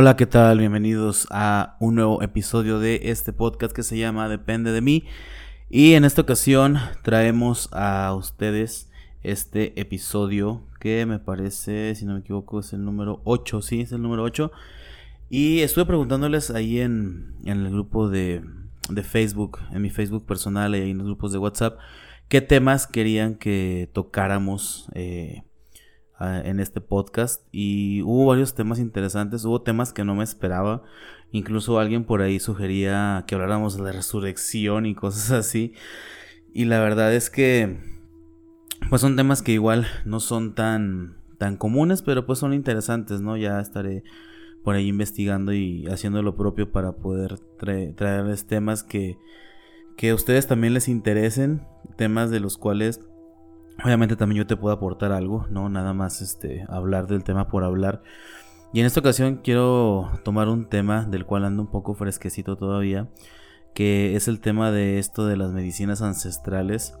Hola, 0.00 0.14
¿qué 0.14 0.26
tal? 0.26 0.60
Bienvenidos 0.60 1.26
a 1.28 1.76
un 1.80 1.96
nuevo 1.96 2.22
episodio 2.22 2.78
de 2.78 3.00
este 3.10 3.32
podcast 3.32 3.74
que 3.74 3.82
se 3.82 3.98
llama 3.98 4.28
Depende 4.28 4.70
de 4.70 4.80
mí. 4.80 5.06
Y 5.68 5.94
en 5.94 6.04
esta 6.04 6.22
ocasión 6.22 6.78
traemos 7.02 7.68
a 7.72 8.14
ustedes 8.14 8.92
este 9.24 9.72
episodio 9.80 10.62
que 10.78 11.04
me 11.04 11.18
parece, 11.18 11.96
si 11.96 12.04
no 12.04 12.12
me 12.12 12.20
equivoco, 12.20 12.60
es 12.60 12.72
el 12.72 12.84
número 12.84 13.22
8, 13.24 13.60
sí, 13.60 13.80
es 13.80 13.90
el 13.90 14.00
número 14.00 14.22
8. 14.22 14.52
Y 15.30 15.62
estuve 15.62 15.84
preguntándoles 15.84 16.52
ahí 16.52 16.78
en, 16.78 17.34
el 17.44 17.68
grupo 17.68 18.08
de, 18.08 18.44
Facebook, 19.02 19.58
en 19.72 19.82
mi 19.82 19.90
Facebook 19.90 20.24
personal 20.26 20.76
y 20.76 20.90
en 20.92 20.98
los 20.98 21.08
grupos 21.08 21.32
de 21.32 21.38
WhatsApp, 21.38 21.76
qué 22.28 22.40
temas 22.40 22.86
querían 22.86 23.34
que 23.34 23.90
tocáramos 23.92 24.88
eh, 24.94 25.42
en 26.20 26.60
este 26.60 26.80
podcast 26.80 27.46
y 27.52 28.02
hubo 28.02 28.26
varios 28.26 28.54
temas 28.54 28.78
interesantes, 28.78 29.44
hubo 29.44 29.62
temas 29.62 29.92
que 29.92 30.04
no 30.04 30.14
me 30.14 30.24
esperaba, 30.24 30.82
incluso 31.30 31.78
alguien 31.78 32.04
por 32.04 32.22
ahí 32.22 32.40
sugería 32.40 33.24
que 33.26 33.34
habláramos 33.34 33.76
de 33.76 33.84
la 33.84 33.92
resurrección 33.92 34.86
y 34.86 34.94
cosas 34.94 35.30
así 35.30 35.74
y 36.52 36.64
la 36.64 36.80
verdad 36.80 37.14
es 37.14 37.30
que 37.30 37.78
pues 38.90 39.00
son 39.00 39.16
temas 39.16 39.42
que 39.42 39.52
igual 39.52 39.86
no 40.04 40.20
son 40.20 40.54
tan 40.54 41.18
tan 41.38 41.56
comunes, 41.56 42.02
pero 42.02 42.26
pues 42.26 42.40
son 42.40 42.52
interesantes, 42.52 43.20
¿no? 43.20 43.36
Ya 43.36 43.60
estaré 43.60 44.02
por 44.64 44.74
ahí 44.74 44.88
investigando 44.88 45.52
y 45.52 45.86
haciendo 45.86 46.22
lo 46.22 46.36
propio 46.36 46.72
para 46.72 46.96
poder 46.96 47.38
traerles 47.94 48.46
temas 48.46 48.82
que 48.82 49.18
que 49.96 50.10
a 50.10 50.14
ustedes 50.14 50.46
también 50.46 50.74
les 50.74 50.88
interesen, 50.88 51.66
temas 51.96 52.30
de 52.30 52.40
los 52.40 52.56
cuales 52.56 53.07
Obviamente 53.84 54.16
también 54.16 54.38
yo 54.38 54.46
te 54.46 54.56
puedo 54.56 54.74
aportar 54.74 55.12
algo, 55.12 55.46
no 55.50 55.68
nada 55.68 55.94
más 55.94 56.20
este 56.20 56.66
hablar 56.68 57.06
del 57.06 57.22
tema 57.22 57.48
por 57.48 57.62
hablar. 57.62 58.02
Y 58.72 58.80
en 58.80 58.86
esta 58.86 59.00
ocasión 59.00 59.36
quiero 59.42 60.10
tomar 60.24 60.48
un 60.48 60.68
tema 60.68 61.04
del 61.04 61.24
cual 61.24 61.44
ando 61.44 61.62
un 61.62 61.70
poco 61.70 61.94
fresquecito 61.94 62.56
todavía, 62.56 63.08
que 63.74 64.16
es 64.16 64.28
el 64.28 64.40
tema 64.40 64.72
de 64.72 64.98
esto 64.98 65.26
de 65.26 65.36
las 65.36 65.52
medicinas 65.52 66.02
ancestrales. 66.02 66.98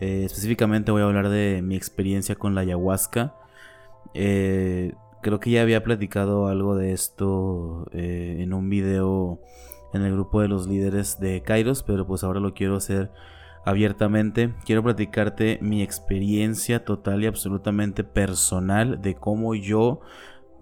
Eh, 0.00 0.24
específicamente 0.24 0.92
voy 0.92 1.02
a 1.02 1.06
hablar 1.06 1.28
de 1.28 1.62
mi 1.62 1.76
experiencia 1.76 2.34
con 2.34 2.54
la 2.54 2.60
ayahuasca. 2.60 3.34
Eh, 4.12 4.94
creo 5.22 5.40
que 5.40 5.50
ya 5.50 5.62
había 5.62 5.82
platicado 5.82 6.48
algo 6.48 6.76
de 6.76 6.92
esto 6.92 7.86
eh, 7.92 8.36
en 8.40 8.52
un 8.52 8.68
video 8.68 9.40
en 9.94 10.02
el 10.02 10.12
grupo 10.12 10.42
de 10.42 10.48
los 10.48 10.66
líderes 10.68 11.18
de 11.20 11.42
Kairos, 11.42 11.82
pero 11.82 12.06
pues 12.06 12.22
ahora 12.22 12.40
lo 12.40 12.52
quiero 12.52 12.76
hacer 12.76 13.10
abiertamente. 13.64 14.54
Quiero 14.64 14.82
platicarte 14.82 15.58
mi 15.62 15.82
experiencia 15.82 16.84
total 16.84 17.22
y 17.22 17.26
absolutamente 17.26 18.04
personal 18.04 19.00
de 19.00 19.14
cómo 19.14 19.54
yo 19.54 20.00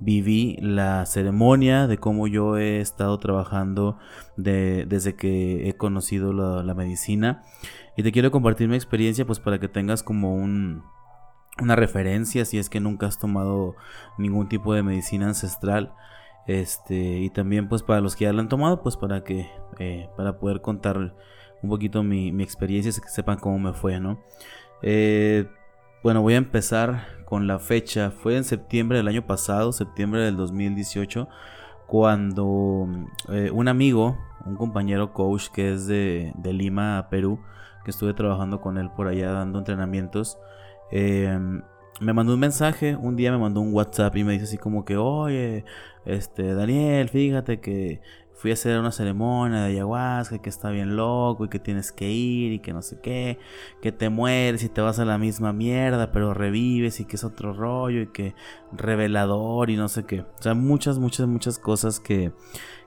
viví 0.00 0.56
la 0.60 1.04
ceremonia, 1.06 1.86
de 1.86 1.98
cómo 1.98 2.26
yo 2.26 2.56
he 2.56 2.80
estado 2.80 3.18
trabajando 3.18 3.98
desde 4.36 5.14
que 5.14 5.68
he 5.68 5.76
conocido 5.76 6.32
la, 6.32 6.74
medicina. 6.74 7.42
Y 7.96 8.02
te 8.02 8.12
quiero 8.12 8.30
compartir 8.30 8.68
mi 8.68 8.76
experiencia 8.76 9.26
pues 9.26 9.40
para 9.40 9.58
que 9.60 9.68
tengas 9.68 10.02
como 10.02 10.34
un, 10.34 10.82
una 11.60 11.76
referencia 11.76 12.44
si 12.44 12.58
es 12.58 12.70
que 12.70 12.80
nunca 12.80 13.06
has 13.06 13.18
tomado 13.18 13.76
ningún 14.16 14.48
tipo 14.48 14.74
de 14.74 14.82
medicina 14.82 15.26
ancestral. 15.26 15.94
Este, 16.46 17.18
y 17.18 17.30
también 17.30 17.68
pues 17.68 17.82
para 17.82 18.00
los 18.00 18.16
que 18.16 18.24
ya 18.24 18.32
la 18.32 18.40
han 18.40 18.48
tomado 18.48 18.82
pues 18.82 18.96
para 18.96 19.22
que 19.22 19.46
eh, 19.78 20.08
para 20.16 20.38
poder 20.38 20.62
contar 20.62 21.14
un 21.62 21.70
poquito 21.70 22.02
mi, 22.02 22.32
mi 22.32 22.42
experiencia, 22.42 22.92
que 23.02 23.08
sepan 23.08 23.38
cómo 23.38 23.58
me 23.58 23.72
fue, 23.72 24.00
¿no? 24.00 24.20
Eh, 24.82 25.46
bueno, 26.02 26.22
voy 26.22 26.34
a 26.34 26.38
empezar 26.38 27.06
con 27.24 27.46
la 27.46 27.58
fecha. 27.58 28.10
Fue 28.10 28.36
en 28.36 28.44
septiembre 28.44 28.98
del 28.98 29.08
año 29.08 29.26
pasado, 29.26 29.72
septiembre 29.72 30.22
del 30.22 30.36
2018, 30.36 31.28
cuando 31.86 32.88
eh, 33.28 33.50
un 33.52 33.68
amigo, 33.68 34.18
un 34.46 34.56
compañero 34.56 35.12
coach 35.12 35.48
que 35.48 35.72
es 35.72 35.86
de, 35.86 36.32
de, 36.36 36.52
Lima, 36.52 37.08
Perú, 37.10 37.40
que 37.84 37.90
estuve 37.90 38.14
trabajando 38.14 38.60
con 38.60 38.78
él 38.78 38.90
por 38.96 39.08
allá 39.08 39.32
dando 39.32 39.58
entrenamientos, 39.58 40.38
eh, 40.90 41.38
me 42.00 42.14
mandó 42.14 42.32
un 42.34 42.40
mensaje, 42.40 42.96
un 42.96 43.14
día 43.16 43.30
me 43.30 43.38
mandó 43.38 43.60
un 43.60 43.74
WhatsApp 43.74 44.16
y 44.16 44.24
me 44.24 44.32
dice 44.32 44.44
así 44.44 44.56
como 44.58 44.84
que, 44.86 44.96
oye, 44.96 45.64
este, 46.06 46.54
Daniel, 46.54 47.10
fíjate 47.10 47.60
que 47.60 48.00
fui 48.40 48.52
a 48.52 48.54
hacer 48.54 48.80
una 48.80 48.90
ceremonia 48.90 49.60
de 49.60 49.66
ayahuasca, 49.66 50.38
que 50.38 50.48
está 50.48 50.70
bien 50.70 50.96
loco 50.96 51.44
y 51.44 51.50
que 51.50 51.58
tienes 51.58 51.92
que 51.92 52.10
ir 52.10 52.52
y 52.54 52.60
que 52.60 52.72
no 52.72 52.80
sé 52.80 52.98
qué, 53.02 53.38
que 53.82 53.92
te 53.92 54.08
mueres 54.08 54.64
y 54.64 54.70
te 54.70 54.80
vas 54.80 54.98
a 54.98 55.04
la 55.04 55.18
misma 55.18 55.52
mierda, 55.52 56.10
pero 56.10 56.32
revives 56.32 57.00
y 57.00 57.04
que 57.04 57.16
es 57.16 57.24
otro 57.24 57.52
rollo 57.52 58.00
y 58.00 58.06
que 58.06 58.34
revelador 58.72 59.68
y 59.68 59.76
no 59.76 59.88
sé 59.90 60.06
qué. 60.06 60.22
O 60.22 60.42
sea, 60.42 60.54
muchas, 60.54 60.98
muchas, 60.98 61.26
muchas 61.26 61.58
cosas 61.58 62.00
que, 62.00 62.32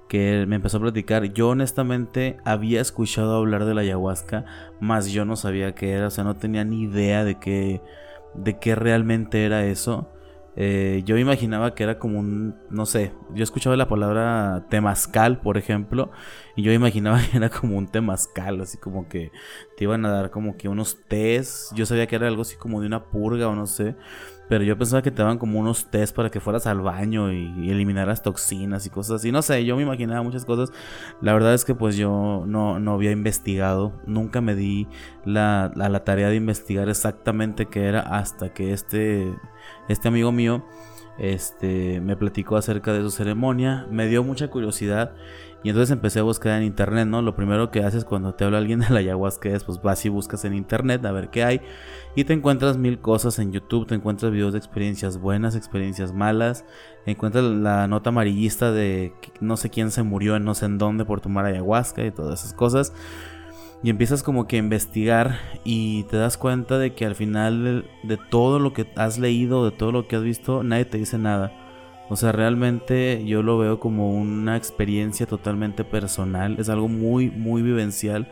que 0.07 0.45
me 0.47 0.55
empezó 0.55 0.77
a 0.77 0.81
platicar. 0.81 1.23
Yo 1.33 1.49
honestamente 1.49 2.37
había 2.45 2.81
escuchado 2.81 3.35
hablar 3.35 3.65
de 3.65 3.75
la 3.75 3.81
ayahuasca, 3.81 4.45
más 4.79 5.11
yo 5.11 5.23
no 5.23 5.35
sabía 5.35 5.75
qué 5.75 5.91
era, 5.91 6.07
o 6.07 6.09
sea, 6.09 6.23
no 6.23 6.35
tenía 6.35 6.63
ni 6.63 6.81
idea 6.81 7.23
de 7.23 7.37
qué, 7.37 7.83
de 8.33 8.57
qué 8.57 8.73
realmente 8.73 9.45
era 9.45 9.63
eso. 9.67 10.09
Eh, 10.55 11.01
yo 11.05 11.17
imaginaba 11.17 11.73
que 11.73 11.83
era 11.83 11.97
como 11.97 12.19
un, 12.19 12.55
no 12.69 12.85
sé, 12.85 13.11
yo 13.33 13.43
escuchaba 13.43 13.75
la 13.75 13.87
palabra 13.87 14.65
temazcal, 14.69 15.39
por 15.41 15.57
ejemplo, 15.57 16.11
y 16.55 16.61
yo 16.61 16.71
imaginaba 16.71 17.19
que 17.31 17.37
era 17.37 17.49
como 17.49 17.77
un 17.77 17.87
temazcal, 17.87 18.61
así 18.61 18.77
como 18.77 19.07
que 19.07 19.31
te 19.77 19.85
iban 19.85 20.05
a 20.05 20.11
dar 20.11 20.29
como 20.29 20.55
que 20.55 20.69
unos 20.69 20.97
test, 21.07 21.73
yo 21.75 21.85
sabía 21.85 22.05
que 22.07 22.15
era 22.15 22.27
algo 22.27 22.43
así 22.43 22.55
como 22.55 22.81
de 22.81 22.87
una 22.87 23.05
purga 23.05 23.47
o 23.47 23.55
no 23.55 23.65
sé, 23.65 23.95
pero 24.49 24.63
yo 24.63 24.77
pensaba 24.77 25.01
que 25.01 25.11
te 25.11 25.21
daban 25.21 25.37
como 25.37 25.59
unos 25.59 25.85
test 25.85 26.15
para 26.15 26.29
que 26.29 26.39
fueras 26.39 26.67
al 26.67 26.81
baño 26.81 27.31
y, 27.31 27.69
eliminaras 27.69 28.21
toxinas 28.21 28.85
y 28.85 28.89
cosas 28.89 29.17
así. 29.17 29.31
No 29.31 29.41
sé, 29.41 29.65
yo 29.65 29.75
me 29.75 29.83
imaginaba 29.83 30.21
muchas 30.21 30.45
cosas. 30.45 30.71
La 31.21 31.33
verdad 31.33 31.53
es 31.53 31.65
que 31.65 31.75
pues 31.75 31.95
yo 31.95 32.43
no, 32.45 32.79
no 32.79 32.93
había 32.93 33.11
investigado. 33.11 33.93
Nunca 34.05 34.41
me 34.41 34.55
di 34.55 34.87
la, 35.25 35.71
la, 35.75 36.03
tarea 36.03 36.29
de 36.29 36.35
investigar 36.35 36.89
exactamente 36.89 37.67
qué 37.67 37.85
era 37.85 38.01
hasta 38.01 38.53
que 38.53 38.73
este, 38.73 39.33
este 39.87 40.07
amigo 40.07 40.31
mío 40.31 40.65
este, 41.17 42.01
me 42.01 42.15
platicó 42.15 42.55
acerca 42.57 42.93
de 42.93 43.01
su 43.01 43.11
ceremonia. 43.11 43.87
Me 43.91 44.07
dio 44.07 44.23
mucha 44.23 44.49
curiosidad 44.49 45.13
y 45.63 45.69
entonces 45.69 45.91
empecé 45.91 46.19
a 46.19 46.23
buscar 46.23 46.57
en 46.57 46.63
internet, 46.63 47.07
¿no? 47.07 47.21
Lo 47.21 47.35
primero 47.35 47.71
que 47.71 47.83
haces 47.83 48.03
cuando 48.03 48.33
te 48.35 48.43
habla 48.43 48.57
alguien 48.57 48.81
de 48.81 48.89
la 48.89 48.99
ayahuasca 48.99 49.49
es, 49.49 49.63
pues 49.63 49.81
vas 49.81 50.05
y 50.05 50.09
buscas 50.09 50.43
en 50.43 50.53
internet 50.53 51.05
a 51.05 51.11
ver 51.11 51.29
qué 51.29 51.45
hay. 51.45 51.61
Y 52.15 52.25
te 52.25 52.33
encuentras 52.33 52.77
mil 52.77 52.99
cosas 52.99 53.39
en 53.39 53.53
YouTube, 53.53 53.87
te 53.87 53.95
encuentras 53.95 54.31
videos 54.31 54.51
de 54.51 54.59
experiencias 54.59 55.17
buenas, 55.17 55.55
experiencias 55.55 56.13
malas. 56.13 56.65
Encuentras 57.05 57.45
la 57.45 57.87
nota 57.87 58.09
amarillista 58.09 58.71
de 58.73 59.13
no 59.39 59.55
sé 59.55 59.69
quién 59.69 59.91
se 59.91 60.03
murió 60.03 60.35
en 60.35 60.43
no 60.43 60.53
sé 60.53 60.65
en 60.65 60.77
dónde 60.77 61.05
por 61.05 61.21
tomar 61.21 61.45
ayahuasca 61.45 62.03
y 62.03 62.11
todas 62.11 62.41
esas 62.41 62.53
cosas. 62.53 62.93
Y 63.83 63.89
empiezas 63.89 64.23
como 64.23 64.47
que 64.47 64.55
a 64.55 64.59
investigar 64.59 65.39
y 65.65 66.03
te 66.03 66.15
das 66.15 66.37
cuenta 66.37 66.77
de 66.77 66.93
que 66.93 67.05
al 67.05 67.15
final 67.15 67.85
de 68.03 68.17
todo 68.17 68.57
lo 68.57 68.71
que 68.71 68.87
has 68.95 69.19
leído, 69.19 69.69
de 69.69 69.75
todo 69.75 69.91
lo 69.91 70.07
que 70.07 70.15
has 70.15 70.23
visto, 70.23 70.63
nadie 70.63 70.85
te 70.85 70.97
dice 70.97 71.17
nada. 71.17 71.51
O 72.09 72.15
sea, 72.15 72.31
realmente 72.31 73.25
yo 73.25 73.43
lo 73.43 73.57
veo 73.57 73.81
como 73.81 74.11
una 74.11 74.55
experiencia 74.55 75.25
totalmente 75.25 75.83
personal, 75.83 76.55
es 76.59 76.69
algo 76.69 76.87
muy, 76.87 77.29
muy 77.29 77.61
vivencial, 77.61 78.29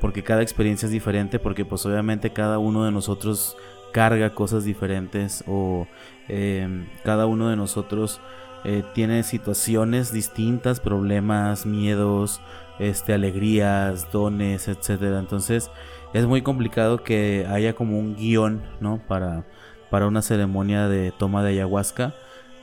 porque 0.00 0.22
cada 0.22 0.40
experiencia 0.40 0.86
es 0.86 0.92
diferente, 0.92 1.38
porque 1.38 1.66
pues 1.66 1.84
obviamente 1.84 2.30
cada 2.30 2.58
uno 2.58 2.84
de 2.84 2.92
nosotros 2.92 3.56
carga 3.92 4.34
cosas 4.34 4.64
diferentes 4.64 5.44
o 5.46 5.86
em, 6.28 6.86
cada 7.04 7.26
uno 7.26 7.48
de 7.48 7.56
nosotros 7.56 8.20
eh, 8.64 8.82
tiene 8.94 9.22
situaciones 9.22 10.12
distintas, 10.12 10.80
problemas, 10.80 11.66
miedos, 11.66 12.40
este, 12.78 13.14
alegrías, 13.14 14.10
dones, 14.12 14.68
etcétera. 14.68 15.18
Entonces 15.18 15.70
es 16.12 16.26
muy 16.26 16.42
complicado 16.42 17.02
que 17.02 17.46
haya 17.48 17.74
como 17.74 17.98
un 17.98 18.16
guion, 18.16 18.62
¿no? 18.80 19.00
Para, 19.06 19.44
para 19.90 20.06
una 20.06 20.22
ceremonia 20.22 20.88
de 20.88 21.12
toma 21.12 21.42
de 21.42 21.50
ayahuasca 21.50 22.14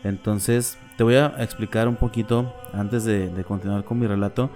entonces, 0.04 0.78
te 0.98 1.04
voy 1.04 1.16
a 1.16 1.34
explicar 1.40 1.88
un 1.88 1.96
poquito 1.96 2.54
antes 2.74 3.06
de, 3.06 3.32
continuar 3.48 3.84
con 3.84 4.00
mi 4.00 4.08
relato, 4.08 4.50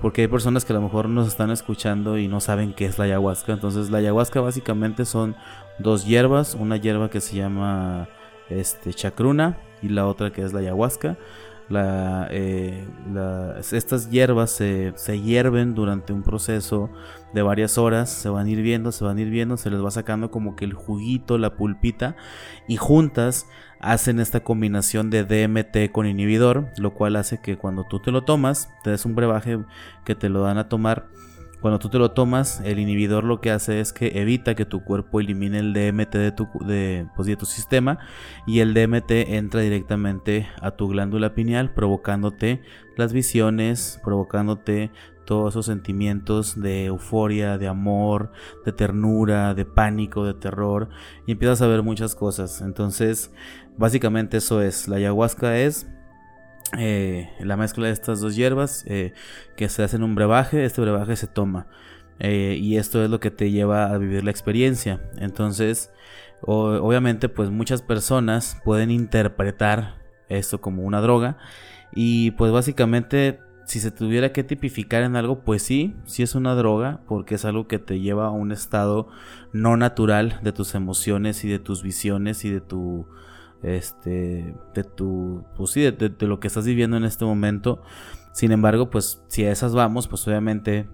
porque 0.00 0.22
hay 0.22 0.28
personas 0.28 0.64
que 0.64 0.72
a 0.72 0.76
lo 0.76 0.82
mejor 0.82 1.08
nos 1.08 1.28
están 1.28 1.50
escuchando 1.50 2.18
y 2.18 2.28
no 2.28 2.40
saben 2.40 2.72
qué 2.72 2.86
es 2.86 2.98
la 2.98 3.04
ayahuasca. 3.04 3.52
Entonces, 3.52 3.90
la 3.90 3.98
ayahuasca 3.98 4.40
básicamente 4.40 5.04
son 5.04 5.36
dos 5.78 6.06
hierbas, 6.06 6.54
una 6.54 6.76
hierba 6.76 7.10
que 7.10 7.20
se 7.20 7.36
llama 7.36 8.08
este 8.48 8.94
chacruna 8.94 9.58
y 9.82 9.88
la 9.88 10.06
otra 10.06 10.32
que 10.32 10.42
es 10.42 10.52
la 10.52 10.60
ayahuasca. 10.60 11.16
La, 11.68 12.28
eh, 12.30 12.86
estas 13.72 14.08
hierbas 14.08 14.52
se, 14.52 14.92
se, 14.94 15.20
hierven 15.20 15.74
durante 15.74 16.12
un 16.12 16.22
proceso 16.22 16.90
de 17.34 17.42
varias 17.42 17.76
horas, 17.76 18.08
se 18.08 18.28
van 18.28 18.46
hirviendo, 18.46 18.92
se 18.92 19.04
van 19.04 19.18
hirviendo, 19.18 19.56
se 19.56 19.70
les 19.70 19.84
va 19.84 19.90
sacando 19.90 20.30
como 20.30 20.54
que 20.54 20.64
el 20.64 20.74
juguito, 20.74 21.38
la 21.38 21.56
pulpita 21.56 22.14
y 22.68 22.76
juntas 22.76 23.46
hacen 23.80 24.20
esta 24.20 24.40
combinación 24.40 25.10
de 25.10 25.24
DMT 25.24 25.92
con 25.92 26.06
inhibidor, 26.06 26.68
lo 26.78 26.94
cual 26.94 27.16
hace 27.16 27.40
que 27.40 27.56
cuando 27.56 27.84
tú 27.84 28.00
te 28.00 28.10
lo 28.10 28.24
tomas, 28.24 28.70
te 28.82 28.90
des 28.90 29.04
un 29.04 29.14
brebaje 29.14 29.58
que 30.04 30.14
te 30.14 30.28
lo 30.28 30.42
dan 30.42 30.58
a 30.58 30.68
tomar, 30.68 31.06
Cuando 31.60 31.78
tú 31.78 31.88
te 31.88 31.98
lo 31.98 32.12
tomas, 32.12 32.60
el 32.60 32.78
inhibidor 32.78 33.24
lo 33.24 33.40
que 33.40 33.50
hace 33.50 33.80
es 33.80 33.92
que 33.92 34.20
evita 34.20 34.54
que 34.54 34.66
tu 34.66 34.84
cuerpo 34.84 35.20
elimine 35.20 35.58
el 35.58 35.72
DMT 35.72 36.14
de 36.14 36.32
tu, 36.32 36.48
de, 36.64 37.08
pues, 37.16 37.26
de 37.26 37.36
tu 37.36 37.46
sistema 37.46 37.98
y 38.46 38.60
el 38.60 38.74
DMT 38.74 39.10
entra 39.10 39.62
directamente 39.62 40.48
a 40.60 40.72
tu 40.72 40.88
glándula 40.88 41.34
pineal 41.34 41.72
provocándote 41.72 42.62
las 42.96 43.12
visiones, 43.12 44.00
provocándote 44.04 44.90
todos 45.24 45.54
esos 45.54 45.66
sentimientos 45.66 46.60
de 46.60 46.84
euforia, 46.84 47.58
de 47.58 47.68
amor, 47.68 48.30
de 48.64 48.72
ternura, 48.72 49.54
de 49.54 49.64
pánico, 49.64 50.24
de 50.24 50.34
terror 50.34 50.88
y 51.26 51.32
empiezas 51.32 51.62
a 51.62 51.66
ver 51.66 51.82
muchas 51.82 52.14
cosas. 52.14 52.62
Entonces, 52.62 53.32
básicamente 53.76 54.36
eso 54.36 54.62
es. 54.62 54.88
La 54.88 54.96
ayahuasca 54.96 55.58
es 55.58 55.88
eh, 56.78 57.30
la 57.40 57.56
mezcla 57.56 57.86
de 57.86 57.92
estas 57.92 58.20
dos 58.20 58.34
hierbas 58.34 58.84
eh, 58.86 59.12
que 59.56 59.68
se 59.68 59.82
hacen 59.82 60.02
un 60.02 60.14
brebaje, 60.14 60.64
este 60.64 60.80
brebaje 60.80 61.16
se 61.16 61.26
toma 61.26 61.66
eh, 62.18 62.56
y 62.60 62.76
esto 62.76 63.04
es 63.04 63.10
lo 63.10 63.20
que 63.20 63.30
te 63.30 63.50
lleva 63.50 63.92
a 63.92 63.98
vivir 63.98 64.24
la 64.24 64.30
experiencia. 64.30 65.00
Entonces, 65.18 65.92
obviamente, 66.42 67.28
pues 67.28 67.50
muchas 67.50 67.82
personas 67.82 68.60
pueden 68.64 68.90
interpretar 68.90 69.96
esto 70.28 70.60
como 70.60 70.82
una 70.82 71.00
droga 71.00 71.38
y 71.94 72.32
pues 72.32 72.52
básicamente 72.52 73.40
si 73.66 73.80
se 73.80 73.90
tuviera 73.90 74.32
que 74.32 74.44
tipificar 74.44 75.02
en 75.02 75.16
algo, 75.16 75.40
pues 75.40 75.62
sí, 75.62 75.96
sí 76.04 76.22
es 76.22 76.36
una 76.36 76.54
droga, 76.54 77.00
porque 77.08 77.34
es 77.34 77.44
algo 77.44 77.66
que 77.66 77.80
te 77.80 77.98
lleva 77.98 78.26
a 78.26 78.30
un 78.30 78.52
estado 78.52 79.08
no 79.52 79.76
natural 79.76 80.38
de 80.42 80.52
tus 80.52 80.74
emociones 80.76 81.44
y 81.44 81.48
de 81.48 81.58
tus 81.58 81.82
visiones 81.82 82.44
y 82.44 82.50
de 82.50 82.60
tu 82.60 83.06
este, 83.62 84.54
de 84.74 84.84
tu, 84.84 85.44
pues 85.56 85.70
sí, 85.70 85.82
de, 85.82 86.14
lo 86.20 86.40
que 86.40 86.48
estás 86.48 86.66
viviendo 86.66 86.96
en 86.96 87.04
este 87.04 87.24
momento. 87.24 87.82
Sin 88.32 88.52
embargo, 88.52 88.90
pues 88.90 89.22
si 89.28 89.44
a 89.44 89.52
esas 89.52 89.74
vamos, 89.74 90.08
pues 90.08 90.26
obviamente, 90.28 90.88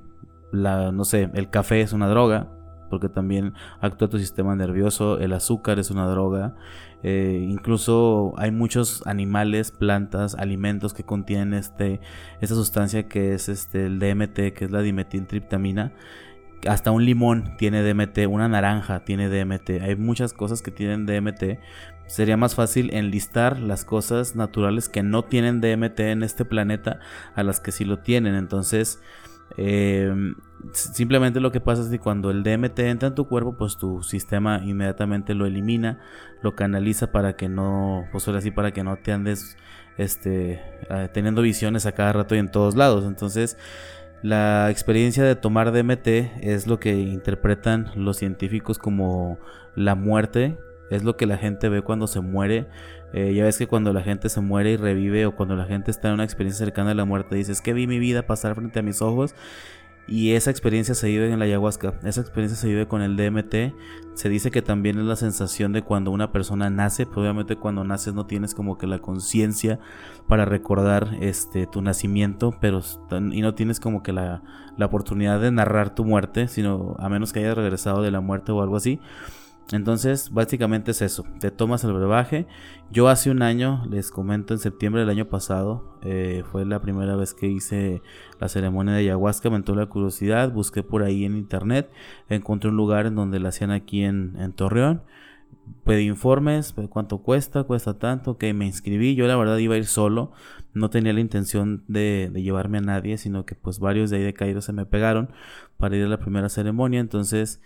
la, 0.52 0.92
no 0.92 1.04
sé, 1.04 1.30
el 1.34 1.50
café 1.50 1.80
es 1.80 1.92
una 1.92 2.08
droga, 2.08 2.48
porque 2.92 3.08
también 3.08 3.54
actúa 3.80 4.08
tu 4.08 4.18
sistema 4.18 4.54
nervioso, 4.54 5.18
el 5.18 5.32
azúcar 5.32 5.78
es 5.78 5.90
una 5.90 6.06
droga, 6.06 6.54
eh, 7.02 7.44
incluso 7.48 8.34
hay 8.36 8.50
muchos 8.50 9.02
animales, 9.06 9.70
plantas, 9.70 10.34
alimentos 10.34 10.94
que 10.94 11.02
contienen 11.02 11.54
este, 11.54 12.00
esta 12.40 12.54
sustancia 12.54 13.08
que 13.08 13.34
es 13.34 13.48
este, 13.48 13.86
el 13.86 13.98
DMT, 13.98 14.54
que 14.54 14.66
es 14.66 14.70
la 14.70 14.82
dimetiltriptamina. 14.82 15.92
Hasta 16.68 16.92
un 16.92 17.04
limón 17.04 17.56
tiene 17.56 17.82
DMT, 17.82 18.26
una 18.28 18.48
naranja 18.48 19.00
tiene 19.00 19.28
DMT. 19.28 19.82
Hay 19.82 19.96
muchas 19.96 20.32
cosas 20.32 20.62
que 20.62 20.70
tienen 20.70 21.06
DMT, 21.06 21.58
Sería 22.12 22.36
más 22.36 22.54
fácil 22.54 22.92
enlistar 22.92 23.58
las 23.58 23.86
cosas 23.86 24.36
naturales 24.36 24.90
que 24.90 25.02
no 25.02 25.24
tienen 25.24 25.62
DMT 25.62 25.98
en 26.00 26.22
este 26.22 26.44
planeta 26.44 27.00
a 27.34 27.42
las 27.42 27.58
que 27.58 27.72
sí 27.72 27.86
lo 27.86 28.00
tienen. 28.00 28.34
Entonces, 28.34 29.00
em, 29.56 30.34
simplemente 30.72 31.40
lo 31.40 31.50
que 31.52 31.60
pasa 31.60 31.80
es 31.80 31.88
que 31.88 31.98
cuando 31.98 32.30
el 32.30 32.42
DMT 32.42 32.80
entra 32.80 33.08
en 33.08 33.14
tu 33.14 33.26
cuerpo, 33.26 33.56
pues 33.56 33.78
tu 33.78 34.02
sistema 34.02 34.60
inmediatamente 34.62 35.32
lo 35.32 35.46
elimina, 35.46 36.00
lo 36.42 36.54
canaliza 36.54 37.12
para 37.12 37.34
que 37.34 37.48
no, 37.48 38.04
pues 38.12 38.28
ahora 38.28 38.42
para 38.54 38.72
que 38.72 38.84
no 38.84 38.98
te 38.98 39.12
andes 39.12 39.56
este, 39.96 40.60
eh, 40.90 41.08
teniendo 41.14 41.40
visiones 41.40 41.86
a 41.86 41.92
cada 41.92 42.12
rato 42.12 42.34
y 42.34 42.40
en 42.40 42.50
todos 42.50 42.76
lados. 42.76 43.06
Entonces, 43.06 43.56
la 44.22 44.70
experiencia 44.70 45.24
de 45.24 45.34
tomar 45.34 45.72
DMT 45.72 46.08
es 46.42 46.66
lo 46.66 46.78
que 46.78 46.92
interpretan 46.92 47.90
los 47.96 48.18
científicos 48.18 48.78
como 48.78 49.38
la 49.76 49.94
muerte 49.94 50.58
es 50.90 51.04
lo 51.04 51.16
que 51.16 51.26
la 51.26 51.38
gente 51.38 51.68
ve 51.68 51.82
cuando 51.82 52.06
se 52.06 52.20
muere. 52.20 52.68
Eh, 53.12 53.34
ya 53.34 53.44
ves 53.44 53.58
que 53.58 53.66
cuando 53.66 53.92
la 53.92 54.02
gente 54.02 54.28
se 54.28 54.40
muere 54.40 54.72
y 54.72 54.76
revive 54.76 55.26
o 55.26 55.36
cuando 55.36 55.56
la 55.56 55.64
gente 55.64 55.90
está 55.90 56.08
en 56.08 56.14
una 56.14 56.24
experiencia 56.24 56.64
cercana 56.64 56.92
a 56.92 56.94
la 56.94 57.04
muerte, 57.04 57.36
dices 57.36 57.60
que 57.60 57.72
vi 57.72 57.86
mi 57.86 57.98
vida 57.98 58.26
pasar 58.26 58.54
frente 58.54 58.78
a 58.78 58.82
mis 58.82 59.02
ojos. 59.02 59.34
Y 60.08 60.32
esa 60.32 60.50
experiencia 60.50 60.96
se 60.96 61.06
vive 61.06 61.32
en 61.32 61.38
la 61.38 61.44
ayahuasca, 61.44 61.94
esa 62.02 62.20
experiencia 62.20 62.58
se 62.58 62.66
vive 62.66 62.88
con 62.88 63.02
el 63.02 63.16
DMT. 63.16 63.74
Se 64.14 64.28
dice 64.28 64.50
que 64.50 64.60
también 64.60 64.98
es 64.98 65.04
la 65.04 65.14
sensación 65.14 65.72
de 65.72 65.82
cuando 65.82 66.10
una 66.10 66.32
persona 66.32 66.70
nace, 66.70 67.06
pues 67.06 67.18
obviamente 67.18 67.54
cuando 67.54 67.84
naces 67.84 68.12
no 68.12 68.26
tienes 68.26 68.52
como 68.52 68.78
que 68.78 68.88
la 68.88 68.98
conciencia 68.98 69.78
para 70.26 70.44
recordar 70.44 71.16
este 71.20 71.66
tu 71.66 71.82
nacimiento, 71.82 72.52
pero 72.60 72.80
y 73.30 73.42
no 73.42 73.54
tienes 73.54 73.78
como 73.78 74.02
que 74.02 74.12
la, 74.12 74.42
la 74.76 74.86
oportunidad 74.86 75.40
de 75.40 75.52
narrar 75.52 75.94
tu 75.94 76.04
muerte, 76.04 76.48
sino 76.48 76.96
a 76.98 77.08
menos 77.08 77.32
que 77.32 77.38
hayas 77.38 77.56
regresado 77.56 78.02
de 78.02 78.10
la 78.10 78.20
muerte 78.20 78.50
o 78.50 78.60
algo 78.60 78.76
así. 78.76 79.00
Entonces, 79.70 80.30
básicamente 80.30 80.90
es 80.90 81.00
eso. 81.02 81.24
Te 81.40 81.50
tomas 81.50 81.84
el 81.84 81.92
brebaje. 81.92 82.46
Yo 82.90 83.08
hace 83.08 83.30
un 83.30 83.42
año, 83.42 83.86
les 83.88 84.10
comento, 84.10 84.52
en 84.52 84.60
septiembre 84.60 85.00
del 85.00 85.10
año 85.10 85.28
pasado, 85.28 85.96
eh, 86.02 86.42
fue 86.50 86.66
la 86.66 86.80
primera 86.82 87.16
vez 87.16 87.32
que 87.32 87.46
hice 87.46 88.02
la 88.38 88.48
ceremonia 88.48 88.92
de 88.92 89.00
ayahuasca. 89.00 89.48
Me 89.48 89.56
entró 89.56 89.74
la 89.74 89.86
curiosidad, 89.86 90.52
busqué 90.52 90.82
por 90.82 91.02
ahí 91.02 91.24
en 91.24 91.36
internet, 91.36 91.90
encontré 92.28 92.68
un 92.70 92.76
lugar 92.76 93.06
en 93.06 93.14
donde 93.14 93.40
la 93.40 93.48
hacían 93.48 93.70
aquí 93.70 94.02
en, 94.04 94.52
Torreón. 94.54 95.02
Pedí 95.84 96.06
informes, 96.06 96.74
cuánto 96.90 97.18
cuesta, 97.18 97.62
cuesta 97.62 97.98
tanto, 97.98 98.36
que 98.36 98.52
me 98.52 98.66
inscribí. 98.66 99.14
Yo 99.14 99.26
la 99.26 99.36
verdad 99.36 99.56
iba 99.58 99.74
a 99.74 99.78
ir 99.78 99.86
solo, 99.86 100.32
no 100.74 100.90
tenía 100.90 101.12
la 101.12 101.20
intención 101.20 101.84
de, 101.88 102.30
de, 102.32 102.42
llevarme 102.42 102.78
a 102.78 102.82
nadie, 102.82 103.16
sino 103.16 103.46
que 103.46 103.54
pues 103.54 103.78
varios 103.78 104.10
de 104.10 104.16
ahí 104.16 104.22
de 104.22 104.34
Cairo 104.34 104.60
se 104.60 104.72
me 104.72 104.86
pegaron 104.86 105.30
para 105.76 105.96
ir 105.96 106.04
a 106.04 106.08
la 106.08 106.18
primera 106.18 106.48
ceremonia. 106.48 107.00
Entonces 107.00 107.60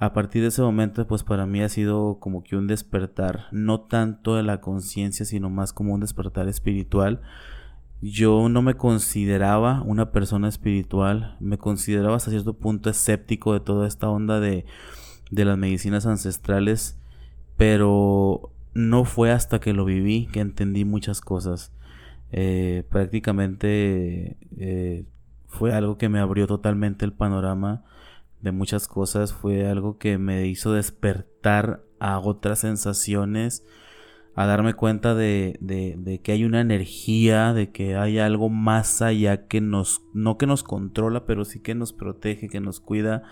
a 0.00 0.12
partir 0.12 0.42
de 0.42 0.48
ese 0.48 0.62
momento, 0.62 1.06
pues 1.08 1.24
para 1.24 1.44
mí 1.44 1.60
ha 1.60 1.68
sido 1.68 2.18
como 2.20 2.44
que 2.44 2.56
un 2.56 2.68
despertar, 2.68 3.46
no 3.50 3.80
tanto 3.80 4.36
de 4.36 4.44
la 4.44 4.60
conciencia, 4.60 5.26
sino 5.26 5.50
más 5.50 5.72
como 5.72 5.92
un 5.92 6.00
despertar 6.00 6.48
espiritual. 6.48 7.20
Yo 8.00 8.48
no 8.48 8.62
me 8.62 8.74
consideraba 8.74 9.82
una 9.82 10.12
persona 10.12 10.48
espiritual, 10.48 11.36
me 11.40 11.58
consideraba 11.58 12.14
hasta 12.14 12.30
cierto 12.30 12.54
punto 12.54 12.90
escéptico 12.90 13.52
de 13.52 13.60
toda 13.60 13.88
esta 13.88 14.08
onda 14.08 14.38
de, 14.38 14.66
de 15.32 15.44
las 15.44 15.58
medicinas 15.58 16.06
ancestrales, 16.06 16.96
pero 17.56 18.52
no 18.74 19.04
fue 19.04 19.32
hasta 19.32 19.58
que 19.58 19.72
lo 19.72 19.84
viví 19.84 20.28
que 20.30 20.38
entendí 20.38 20.84
muchas 20.84 21.20
cosas. 21.20 21.72
Eh, 22.30 22.84
prácticamente 22.88 24.36
eh, 24.58 25.06
fue 25.48 25.74
algo 25.74 25.98
que 25.98 26.08
me 26.08 26.20
abrió 26.20 26.46
totalmente 26.46 27.04
el 27.04 27.12
panorama 27.12 27.82
de 28.40 28.52
muchas 28.52 28.88
cosas, 28.88 29.32
fue 29.32 29.66
algo 29.66 29.98
que 29.98 30.18
me 30.18 30.46
hizo 30.46 30.72
despertar 30.72 31.82
a 31.98 32.18
otras 32.20 32.60
sensaciones, 32.60 33.64
a 34.34 34.46
darme 34.46 34.74
cuenta 34.74 35.16
de, 35.16 35.58
de, 35.60 36.20
que 36.22 36.32
hay 36.32 36.44
una 36.44 36.60
energía, 36.60 37.52
de 37.52 37.72
que 37.72 37.96
hay 37.96 38.20
algo 38.20 38.48
más 38.48 39.02
allá 39.02 39.48
que 39.48 39.60
nos, 39.60 40.02
no 40.14 40.38
que 40.38 40.46
nos 40.46 40.62
controla, 40.62 41.26
pero 41.26 41.44
sí 41.44 41.60
que 41.60 41.74
nos 41.74 41.92
protege, 41.92 42.48
que 42.48 42.60
nos 42.60 42.78
cuida. 42.78 43.24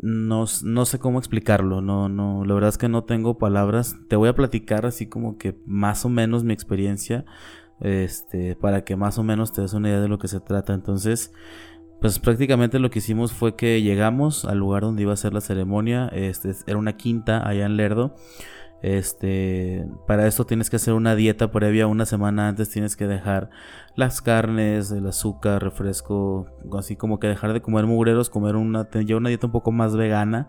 No, 0.00 0.46
sé 0.46 1.00
cómo 1.00 1.18
explicarlo, 1.18 1.80
no, 1.80 2.08
no, 2.08 2.44
la 2.44 2.54
verdad 2.54 2.68
es 2.68 2.78
que 2.78 2.88
no 2.88 3.02
tengo 3.02 3.38
palabras. 3.38 3.96
Te 4.08 4.14
voy 4.14 4.28
a 4.28 4.36
platicar 4.36 4.86
así 4.86 5.08
como 5.08 5.36
que 5.36 5.58
más 5.66 6.04
o 6.04 6.08
menos 6.08 6.44
mi 6.44 6.52
experiencia, 6.52 7.24
este, 7.80 8.54
para 8.54 8.84
que 8.84 8.94
más 8.94 9.18
o 9.18 9.24
menos 9.24 9.50
te 9.52 9.62
des 9.62 9.72
una 9.72 9.88
idea 9.88 10.00
de 10.00 10.06
lo 10.06 10.20
que 10.20 10.28
se 10.28 10.38
trata. 10.38 10.74
Entonces, 10.74 11.32
pues 12.00 12.18
prácticamente 12.18 12.78
lo 12.78 12.90
que 12.90 13.00
hicimos 13.00 13.32
fue 13.32 13.56
que 13.56 13.82
llegamos 13.82 14.44
al 14.44 14.58
lugar 14.58 14.82
donde 14.82 15.02
iba 15.02 15.12
a 15.12 15.16
ser 15.16 15.34
la 15.34 15.40
ceremonia. 15.40 16.08
Este, 16.12 16.52
era 16.66 16.78
una 16.78 16.96
quinta 16.96 17.46
allá 17.46 17.66
en 17.66 17.76
Lerdo. 17.76 18.14
Este, 18.80 19.88
para 20.06 20.28
esto 20.28 20.46
tienes 20.46 20.70
que 20.70 20.76
hacer 20.76 20.94
una 20.94 21.16
dieta 21.16 21.50
previa, 21.50 21.88
una 21.88 22.06
semana 22.06 22.46
antes 22.46 22.70
tienes 22.70 22.94
que 22.94 23.08
dejar 23.08 23.50
las 23.96 24.22
carnes, 24.22 24.92
el 24.92 25.04
azúcar, 25.08 25.60
refresco, 25.60 26.46
así 26.78 26.94
como 26.94 27.18
que 27.18 27.26
dejar 27.26 27.52
de 27.52 27.60
comer 27.60 27.86
mugreros, 27.86 28.30
comer 28.30 28.54
una, 28.54 28.88
una 28.92 29.28
dieta 29.28 29.46
un 29.46 29.52
poco 29.52 29.72
más 29.72 29.96
vegana. 29.96 30.48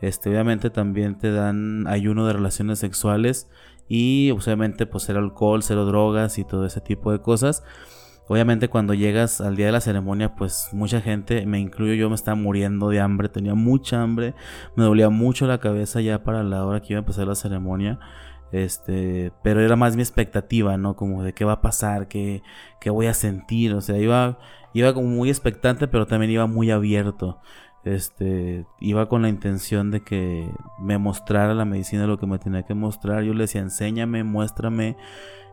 Este, 0.00 0.30
obviamente 0.30 0.70
también 0.70 1.18
te 1.18 1.30
dan 1.30 1.86
ayuno 1.86 2.26
de 2.26 2.32
relaciones 2.32 2.80
sexuales 2.80 3.48
y 3.88 4.32
obviamente 4.32 4.86
pues 4.86 5.04
cero 5.06 5.20
alcohol, 5.20 5.62
cero 5.62 5.84
drogas 5.86 6.38
y 6.38 6.44
todo 6.44 6.66
ese 6.66 6.80
tipo 6.80 7.12
de 7.12 7.20
cosas. 7.20 7.62
Obviamente 8.28 8.68
cuando 8.68 8.92
llegas 8.92 9.40
al 9.40 9.56
día 9.56 9.66
de 9.66 9.72
la 9.72 9.80
ceremonia, 9.80 10.34
pues 10.36 10.68
mucha 10.72 11.00
gente, 11.00 11.46
me 11.46 11.58
incluyo 11.58 11.94
yo, 11.94 12.08
me 12.10 12.14
estaba 12.14 12.34
muriendo 12.34 12.90
de 12.90 13.00
hambre, 13.00 13.30
tenía 13.30 13.54
mucha 13.54 14.02
hambre, 14.02 14.34
me 14.76 14.84
dolía 14.84 15.08
mucho 15.08 15.46
la 15.46 15.58
cabeza 15.58 16.02
ya 16.02 16.22
para 16.22 16.42
la 16.42 16.64
hora 16.64 16.80
que 16.80 16.92
iba 16.92 16.98
a 16.98 17.00
empezar 17.00 17.26
la 17.26 17.34
ceremonia. 17.34 17.98
Este, 18.52 19.32
pero 19.42 19.60
era 19.60 19.76
más 19.76 19.96
mi 19.96 20.02
expectativa, 20.02 20.76
¿no? 20.76 20.94
Como 20.96 21.22
de 21.22 21.32
qué 21.32 21.44
va 21.44 21.54
a 21.54 21.60
pasar, 21.60 22.08
qué, 22.08 22.42
qué 22.80 22.90
voy 22.90 23.06
a 23.06 23.14
sentir, 23.14 23.74
o 23.74 23.80
sea, 23.80 23.98
iba, 23.98 24.38
iba 24.74 24.94
como 24.94 25.08
muy 25.08 25.28
expectante, 25.30 25.88
pero 25.88 26.06
también 26.06 26.30
iba 26.32 26.46
muy 26.46 26.70
abierto. 26.70 27.40
Este, 27.84 28.66
iba 28.80 29.08
con 29.08 29.22
la 29.22 29.28
intención 29.30 29.90
de 29.90 30.02
que 30.02 30.50
me 30.78 30.98
mostrara 30.98 31.54
la 31.54 31.64
medicina 31.64 32.06
lo 32.06 32.18
que 32.18 32.26
me 32.26 32.38
tenía 32.38 32.64
que 32.64 32.74
mostrar. 32.74 33.22
Yo 33.22 33.32
le 33.32 33.44
decía, 33.44 33.62
enséñame, 33.62 34.24
muéstrame, 34.24 34.96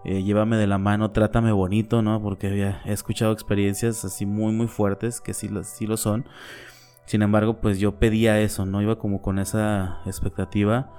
eh, 0.06 0.24
llévame 0.24 0.56
de 0.58 0.68
la 0.68 0.78
mano, 0.78 1.12
trátame 1.12 1.52
bonito, 1.52 2.02
¿no? 2.04 2.22
Porque 2.22 2.48
había, 2.48 2.82
he 2.86 2.94
escuchado 2.94 3.34
experiencias 3.34 4.06
así 4.06 4.26
muy, 4.26 4.54
muy 4.54 4.68
fuertes 4.68 5.20
que 5.20 5.34
sí, 5.34 5.50
sí 5.64 5.88
lo 5.88 5.98
son. 5.98 6.26
Sin 7.06 7.24
embargo, 7.24 7.60
pues 7.60 7.80
yo 7.80 8.00
pedía 8.00 8.40
eso, 8.40 8.66
¿no? 8.66 8.82
Iba 8.82 8.98
como 9.00 9.22
con 9.22 9.40
esa 9.40 10.02
expectativa. 10.06 10.92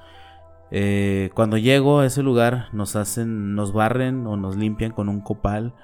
Eh, 0.72 1.30
cuando 1.34 1.56
llego 1.56 2.00
a 2.00 2.06
ese 2.06 2.22
lugar, 2.24 2.66
nos 2.72 2.96
hacen, 2.96 3.54
nos 3.54 3.72
barren 3.72 4.26
o 4.26 4.36
nos 4.36 4.56
limpian 4.56 4.90
con 4.92 5.08
un 5.08 5.20
copal. 5.20 5.74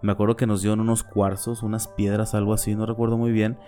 Me 0.00 0.12
acuerdo 0.12 0.36
que 0.36 0.46
nos 0.46 0.62
dieron 0.62 0.80
unos 0.80 1.02
cuarzos, 1.02 1.64
unas 1.64 1.88
piedras, 1.88 2.34
algo 2.34 2.54
así, 2.54 2.76
no 2.76 2.86
recuerdo 2.86 3.18
muy 3.18 3.32
bien. 3.32 3.58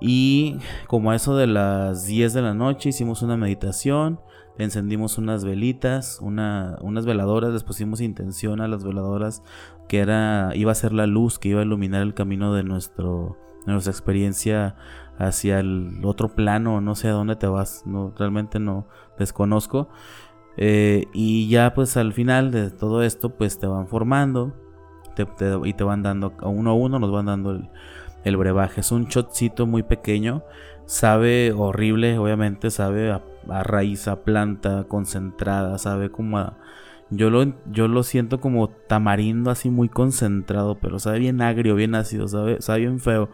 Y 0.00 0.58
como 0.86 1.10
a 1.10 1.16
eso 1.16 1.36
de 1.36 1.46
las 1.46 2.04
10 2.04 2.34
de 2.34 2.42
la 2.42 2.52
noche 2.52 2.90
hicimos 2.90 3.22
una 3.22 3.36
meditación, 3.38 4.20
encendimos 4.58 5.18
unas 5.18 5.44
velitas, 5.44 6.18
una, 6.20 6.76
unas 6.80 7.06
veladoras, 7.06 7.52
les 7.52 7.64
pusimos 7.64 8.00
intención 8.00 8.60
a 8.60 8.68
las 8.68 8.84
veladoras 8.84 9.42
que 9.88 9.98
era, 9.98 10.52
iba 10.54 10.72
a 10.72 10.74
ser 10.74 10.92
la 10.92 11.06
luz 11.06 11.38
que 11.38 11.50
iba 11.50 11.60
a 11.60 11.64
iluminar 11.64 12.02
el 12.02 12.14
camino 12.14 12.54
de, 12.54 12.62
nuestra 12.62 13.02
experiencia 13.66 14.76
hacia 15.18 15.60
el 15.60 16.00
otro 16.04 16.34
plano, 16.34 16.80
no 16.80 16.94
sé 16.94 17.08
a 17.08 17.12
dónde 17.12 17.36
te 17.36 17.46
vas, 17.46 17.84
realmente 18.16 18.58
no 18.58 18.86
desconozco. 19.18 19.88
Eh, 20.56 21.06
y 21.12 21.48
ya 21.48 21.74
pues 21.74 21.96
al 21.96 22.12
final 22.12 22.52
de 22.52 22.70
todo 22.70 23.02
esto 23.02 23.30
pues 23.30 23.58
te 23.58 23.66
van 23.66 23.88
formando 23.88 24.54
y 25.64 25.72
te 25.72 25.84
van 25.84 26.02
dando 26.02 26.32
uno 26.42 26.70
a 26.70 26.74
uno, 26.74 26.98
nos 26.98 27.10
van 27.10 27.26
dando 27.26 27.50
el, 27.52 27.68
el 28.24 28.36
brebaje. 28.36 28.80
Es 28.80 28.90
un 28.90 29.06
shotcito 29.06 29.66
muy 29.66 29.82
pequeño, 29.82 30.42
sabe 30.86 31.52
horrible, 31.52 32.18
obviamente, 32.18 32.70
sabe 32.70 33.10
a, 33.10 33.62
raíz, 33.62 34.08
a 34.08 34.22
planta 34.24 34.84
concentrada, 34.84 35.78
sabe 35.78 36.10
como 36.10 36.38
a... 36.38 36.58
Yo 37.10 37.30
lo, 37.30 37.54
yo 37.70 37.86
lo 37.86 38.02
siento 38.02 38.40
como 38.40 38.68
tamarindo 38.68 39.50
así 39.50 39.70
muy 39.70 39.88
concentrado, 39.88 40.78
pero 40.80 40.98
sabe 40.98 41.18
bien 41.18 41.42
agrio, 41.42 41.74
bien 41.74 41.94
ácido, 41.94 42.26
sabe, 42.28 42.60
sabe 42.60 42.80
bien 42.80 42.98
feo. 42.98 43.28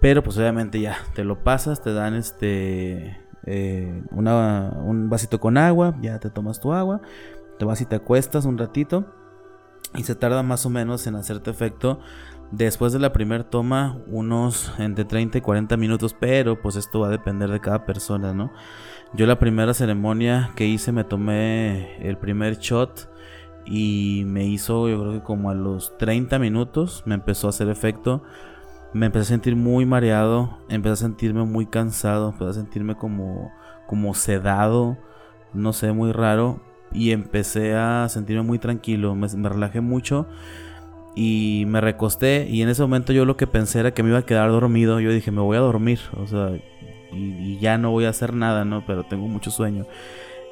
Pero 0.00 0.22
pues 0.22 0.38
obviamente 0.38 0.80
ya, 0.80 0.96
te 1.14 1.24
lo 1.24 1.42
pasas, 1.42 1.82
te 1.82 1.92
dan 1.92 2.14
este... 2.14 3.18
Eh, 3.46 4.02
un 4.10 5.08
vasito 5.08 5.40
con 5.40 5.56
agua, 5.56 5.96
ya 6.02 6.18
te 6.20 6.30
tomas 6.30 6.60
tu 6.60 6.74
agua, 6.74 7.00
te 7.58 7.64
vas 7.64 7.80
y 7.80 7.86
te 7.86 7.96
acuestas 7.96 8.44
un 8.44 8.58
ratito 8.58 9.06
y 9.94 10.04
se 10.04 10.14
tarda 10.14 10.42
más 10.42 10.66
o 10.66 10.70
menos 10.70 11.06
en 11.06 11.16
hacerte 11.16 11.50
efecto 11.50 12.00
después 12.50 12.92
de 12.92 12.98
la 12.98 13.12
primera 13.12 13.44
toma 13.44 13.98
unos 14.06 14.72
entre 14.78 15.04
30 15.04 15.38
y 15.38 15.40
40 15.40 15.76
minutos, 15.76 16.14
pero 16.18 16.60
pues 16.60 16.76
esto 16.76 17.00
va 17.00 17.08
a 17.08 17.10
depender 17.10 17.50
de 17.50 17.60
cada 17.60 17.86
persona, 17.86 18.32
¿no? 18.34 18.52
Yo 19.14 19.26
la 19.26 19.38
primera 19.38 19.74
ceremonia 19.74 20.52
que 20.54 20.66
hice 20.66 20.92
me 20.92 21.04
tomé 21.04 21.96
el 22.06 22.16
primer 22.16 22.58
shot 22.58 23.10
y 23.66 24.22
me 24.26 24.46
hizo 24.46 24.88
yo 24.88 25.00
creo 25.00 25.12
que 25.12 25.22
como 25.22 25.50
a 25.50 25.54
los 25.54 25.96
30 25.98 26.38
minutos 26.38 27.02
me 27.06 27.14
empezó 27.14 27.46
a 27.46 27.50
hacer 27.50 27.68
efecto. 27.68 28.22
Me 28.92 29.06
empecé 29.06 29.22
a 29.22 29.36
sentir 29.36 29.54
muy 29.54 29.86
mareado, 29.86 30.58
empecé 30.68 30.92
a 30.92 30.96
sentirme 30.96 31.44
muy 31.44 31.66
cansado, 31.66 32.30
empecé 32.30 32.50
a 32.50 32.54
sentirme 32.54 32.96
como 32.96 33.52
como 33.86 34.14
sedado, 34.14 34.98
no 35.52 35.72
sé, 35.72 35.92
muy 35.92 36.12
raro 36.12 36.60
y 36.92 37.10
empecé 37.10 37.74
a 37.74 38.08
sentirme 38.08 38.42
muy 38.42 38.58
tranquilo, 38.58 39.14
me, 39.14 39.26
relajé 39.48 39.80
mucho 39.80 40.26
y 41.14 41.64
me 41.66 41.80
recosté 41.80 42.46
y 42.48 42.62
en 42.62 42.68
ese 42.68 42.82
momento 42.82 43.12
yo 43.12 43.24
lo 43.24 43.36
que 43.36 43.46
pensé 43.46 43.80
era 43.80 43.92
que 43.92 44.02
me 44.02 44.10
iba 44.10 44.18
a 44.18 44.26
quedar 44.26 44.50
dormido, 44.50 45.00
yo 45.00 45.12
dije 45.12 45.30
me 45.30 45.40
voy 45.40 45.56
a 45.56 45.60
dormir, 45.60 46.00
o 46.16 46.26
sea, 46.26 46.52
y, 47.12 47.58
ya 47.58 47.78
no 47.78 47.90
voy 47.90 48.04
a 48.04 48.10
hacer 48.10 48.34
nada, 48.34 48.64
¿no? 48.64 48.84
Pero 48.86 49.04
tengo 49.04 49.26
mucho 49.26 49.50
sueño. 49.50 49.86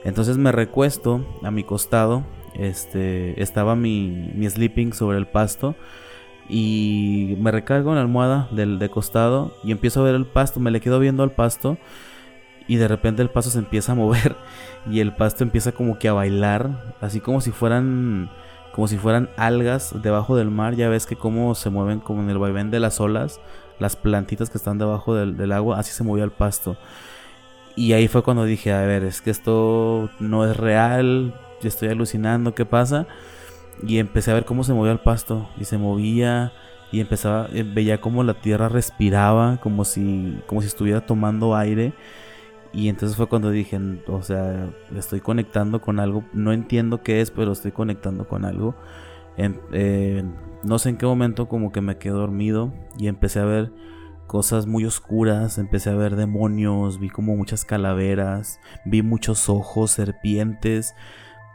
Entonces 0.05 0.37
me 0.39 0.53
recuesto 0.53 1.25
a 1.43 1.51
mi 1.51 1.65
costado, 1.65 2.25
este, 2.55 3.41
estaba 3.43 3.77
mi, 3.77 4.31
mi 4.35 4.49
sleeping 4.49 4.93
sobre 4.93 5.19
el 5.19 5.27
pasto 5.27 5.75
y 6.49 7.37
me 7.41 7.51
recargo 7.51 7.91
en 7.91 7.97
la 7.97 8.03
almohada 8.03 8.49
del 8.51 8.79
de 8.79 8.89
costado 8.89 9.55
y 9.63 9.73
empiezo 9.73 10.01
a 10.01 10.05
ver 10.05 10.15
el 10.15 10.27
pasto, 10.27 10.61
me 10.61 10.71
le 10.71 10.81
quedo 10.81 10.99
viendo 10.99 11.23
al 11.23 11.33
pasto 11.33 11.79
y 12.67 12.77
de 12.77 12.89
repente 12.89 13.23
el 13.23 13.31
pasto 13.31 13.51
se 13.51 13.59
empieza 13.59 13.93
a 13.93 13.95
mover 13.97 14.37
y 14.91 15.01
el 15.01 15.15
pasto 15.15 15.45
empieza 15.45 15.73
como 15.73 15.99
que 15.99 16.09
a 16.09 16.13
bailar, 16.13 16.95
así 17.01 17.21
como 17.21 17.41
si 17.41 17.51
fueran 17.51 18.31
como 18.79 18.87
si 18.87 18.97
fueran 18.97 19.29
algas 19.37 19.93
debajo 20.05 20.37
del 20.37 20.53
mar, 20.53 20.77
ya 20.77 20.89
ves 20.89 21.05
que 21.05 21.17
cómo 21.17 21.57
se 21.57 21.69
mueven 21.69 21.99
como 21.99 22.23
en 22.23 22.31
el 22.31 22.39
vaivén 22.39 22.71
de 22.71 22.79
las 22.79 23.01
olas, 23.01 23.41
las 23.81 23.97
plantitas 23.97 24.51
que 24.51 24.57
están 24.57 24.79
debajo 24.79 25.17
del, 25.17 25.51
agua, 25.51 25.81
así 25.81 25.91
se 25.91 26.05
movía 26.05 26.23
el 26.23 26.31
pasto. 26.31 26.77
Y 27.75 27.95
ahí 27.95 28.07
fue 28.07 28.23
cuando 28.23 28.45
dije, 28.45 28.73
a 28.73 28.83
ver, 28.83 29.03
es 29.03 29.21
que 29.21 29.31
esto 29.31 30.11
no 30.21 30.49
es 30.49 30.57
real, 30.57 31.35
yo 31.61 31.69
estoy 31.69 31.89
alucinando, 31.89 32.55
¿qué 32.55 32.65
pasa? 32.67 33.09
Y 33.85 33.99
empecé 33.99 34.31
a 34.31 34.35
ver 34.35 34.45
cómo 34.45 34.63
se 34.63 34.73
movía 34.73 34.93
el 34.93 35.01
pasto 35.01 35.49
y 35.59 35.65
se 35.65 35.77
movía 35.77 36.53
y 36.93 37.01
empezaba 37.01 37.49
eh, 37.53 37.65
veía 37.65 38.01
como 38.01 38.23
la 38.23 38.35
tierra 38.35 38.69
respiraba 38.69 39.59
como 39.61 39.85
si 39.85 40.41
como 40.47 40.63
si 40.63 40.69
estuviera 40.69 41.05
tomando 41.05 41.57
aire 41.57 41.95
y 42.73 42.89
entonces 42.89 43.17
fue 43.17 43.29
cuando 43.29 43.51
dije, 43.51 43.79
o 44.07 44.23
sea, 44.23 44.71
estoy 44.95 45.21
conectando 45.21 45.81
con 45.81 46.01
algo, 46.01 46.25
no 46.33 46.53
entiendo 46.53 47.03
qué 47.03 47.21
es, 47.21 47.31
pero 47.31 47.53
estoy 47.53 47.73
conectando 47.73 48.27
con 48.27 48.45
algo. 48.45 48.75
Eh, 49.37 50.25
no 50.65 50.79
sé 50.79 50.91
en 50.91 50.97
qué 50.97 51.07
momento 51.07 51.49
como 51.49 51.71
que 51.71 51.81
me 51.81 51.97
quedé 51.97 52.13
dormido 52.13 52.73
y 52.99 53.07
empecé 53.07 53.41
a 53.41 53.45
ver 53.45 53.73
cosas 54.27 54.67
muy 54.67 54.85
oscuras, 54.85 55.59
empecé 55.59 55.91
a 55.91 55.95
ver 55.95 56.17
demonios, 56.17 56.99
vi 56.99 57.09
como 57.09 57.37
muchas 57.37 57.65
calaveras, 57.65 58.61
vi 58.85 59.03
muchos 59.03 59.49
ojos, 59.49 59.93
serpientes, 59.93 60.95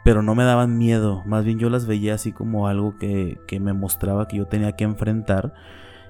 pero 0.03 0.21
no 0.23 0.35
me 0.35 0.43
daban 0.43 0.77
miedo, 0.77 1.23
más 1.25 1.45
bien 1.45 1.59
yo 1.59 1.69
las 1.69 1.85
veía 1.85 2.15
así 2.15 2.31
como 2.31 2.67
algo 2.67 2.97
que, 2.97 3.37
que 3.47 3.59
me 3.59 3.73
mostraba 3.73 4.27
que 4.27 4.37
yo 4.37 4.47
tenía 4.47 4.73
que 4.73 4.85
enfrentar 4.85 5.53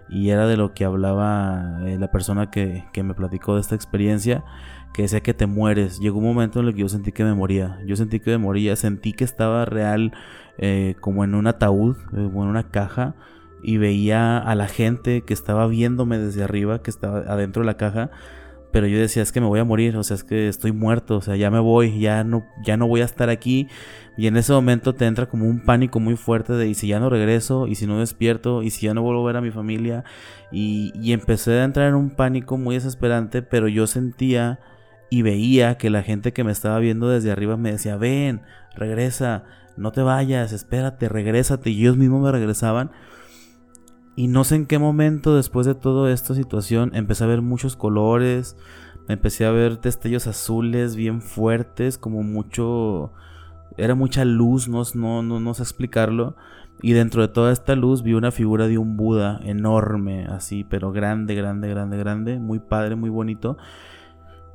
y 0.10 0.30
era 0.30 0.48
de 0.48 0.58
lo 0.58 0.74
que 0.74 0.86
hablaba 0.86 1.80
eh, 1.86 1.98
la 2.00 2.12
persona 2.12 2.50
que, 2.50 2.86
que 2.94 3.04
me 3.04 3.14
platicó 3.14 3.56
de 3.56 3.62
esta 3.62 3.76
experiencia 3.76 4.44
que 4.94 5.02
decía 5.02 5.22
que 5.22 5.34
te 5.34 5.48
mueres. 5.48 6.00
Llegó 6.00 6.20
un 6.20 6.26
momento 6.26 6.60
en 6.60 6.68
el 6.68 6.74
que 6.74 6.82
yo 6.82 6.90
sentí 6.90 7.12
que 7.12 7.24
me 7.24 7.34
moría. 7.34 7.80
Yo 7.86 7.96
sentí 7.96 8.20
que 8.20 8.32
me 8.32 8.38
moría, 8.38 8.76
sentí 8.76 9.14
que 9.14 9.24
estaba 9.24 9.66
real 9.66 10.14
eh, 10.60 10.96
como 11.02 11.24
en 11.24 11.36
un 11.36 11.48
ataúd, 11.48 11.98
eh, 11.98 12.30
como 12.32 12.44
en 12.44 12.50
una 12.50 12.70
caja, 12.70 13.16
y 13.64 13.78
veía 13.78 14.38
a 14.38 14.56
la 14.56 14.68
gente 14.68 15.22
que 15.22 15.34
estaba 15.34 15.68
viéndome 15.68 16.20
desde 16.20 16.44
arriba, 16.44 16.82
que 16.84 16.92
estaba 16.92 17.20
adentro 17.20 17.64
de 17.64 17.66
la 17.66 17.78
caja. 17.78 18.12
Pero 18.72 18.88
yo 18.88 18.98
decía, 18.98 19.22
es 19.22 19.32
que 19.32 19.40
me 19.40 19.48
voy 19.48 19.60
a 19.60 19.64
morir, 19.64 19.96
o 19.98 20.04
sea, 20.04 20.16
es 20.16 20.24
que 20.24 20.48
estoy 20.48 20.72
muerto, 20.72 21.18
o 21.18 21.22
sea, 21.22 21.36
ya 21.36 21.52
me 21.52 21.60
voy, 21.60 22.00
ya 22.00 22.24
no, 22.24 22.44
ya 22.64 22.76
no 22.76 22.88
voy 22.88 23.02
a 23.02 23.06
estar 23.06 23.30
aquí. 23.30 23.68
Y 24.18 24.28
en 24.28 24.38
ese 24.38 24.52
momento 24.52 24.94
te 24.94 25.06
entra 25.06 25.28
como 25.28 25.46
un 25.46 25.64
pánico 25.64 26.00
muy 26.00 26.16
fuerte 26.16 26.54
de, 26.54 26.68
y 26.68 26.74
si 26.74 26.88
ya 26.88 27.00
no 27.00 27.10
regreso, 27.10 27.68
y 27.68 27.76
si 27.76 27.88
no 27.88 28.00
despierto, 28.00 28.64
y 28.64 28.72
si 28.72 28.86
ya 28.88 28.94
no 28.94 29.02
vuelvo 29.04 29.24
a 29.24 29.28
ver 29.28 29.38
a 29.38 29.42
mi 29.42 29.52
familia. 29.52 30.04
Y, 30.52 30.92
y 30.96 31.14
empecé 31.14 31.60
a 31.60 31.64
entrar 31.64 31.88
en 31.88 31.96
un 31.96 32.12
pánico 32.12 32.58
muy 32.58 32.76
desesperante, 32.76 33.42
pero 33.44 33.68
yo 33.68 33.86
sentía 33.88 34.60
y 35.14 35.22
veía 35.22 35.78
que 35.78 35.92
la 35.92 36.02
gente 36.02 36.34
que 36.34 36.44
me 36.44 36.52
estaba 36.52 36.80
viendo 36.80 37.08
desde 37.08 37.32
arriba 37.32 37.56
me 37.56 37.72
decía, 37.72 37.98
ven, 37.98 38.42
regresa, 38.76 39.44
no 39.78 39.92
te 39.92 40.02
vayas, 40.02 40.54
espérate, 40.54 41.08
regrésate. 41.08 41.70
Y 41.70 41.82
ellos 41.82 41.98
mismos 41.98 42.24
me 42.24 42.32
regresaban. 42.32 42.90
Y 44.16 44.28
no 44.28 44.44
sé 44.44 44.56
en 44.56 44.66
qué 44.66 44.80
momento 44.80 45.36
después 45.36 45.68
de 45.68 45.76
toda 45.76 46.12
esta 46.12 46.34
situación 46.34 46.90
empecé 46.96 47.26
a 47.26 47.28
ver 47.28 47.44
muchos 47.44 47.76
colores, 47.76 48.58
empecé 49.08 49.46
a 49.46 49.52
ver 49.52 49.80
destellos 49.82 50.26
azules 50.26 50.96
bien 50.96 51.22
fuertes, 51.22 52.00
como 52.00 52.24
mucho... 52.24 53.14
Era 53.78 53.94
mucha 53.94 54.26
luz, 54.26 54.68
no, 54.68 54.82
no, 54.96 55.22
no, 55.22 55.40
no 55.40 55.54
sé 55.54 55.62
explicarlo. 55.62 56.36
Y 56.82 56.94
dentro 56.94 57.22
de 57.22 57.28
toda 57.28 57.54
esta 57.54 57.76
luz 57.76 58.02
vi 58.02 58.16
una 58.16 58.32
figura 58.32 58.68
de 58.68 58.80
un 58.80 58.98
Buda 58.98 59.42
enorme, 59.44 60.26
así, 60.26 60.64
pero 60.64 60.92
grande, 60.92 61.36
grande, 61.36 61.70
grande, 61.70 61.98
grande, 61.98 62.40
muy 62.40 62.58
padre, 62.58 62.96
muy 62.96 63.12
bonito 63.12 63.58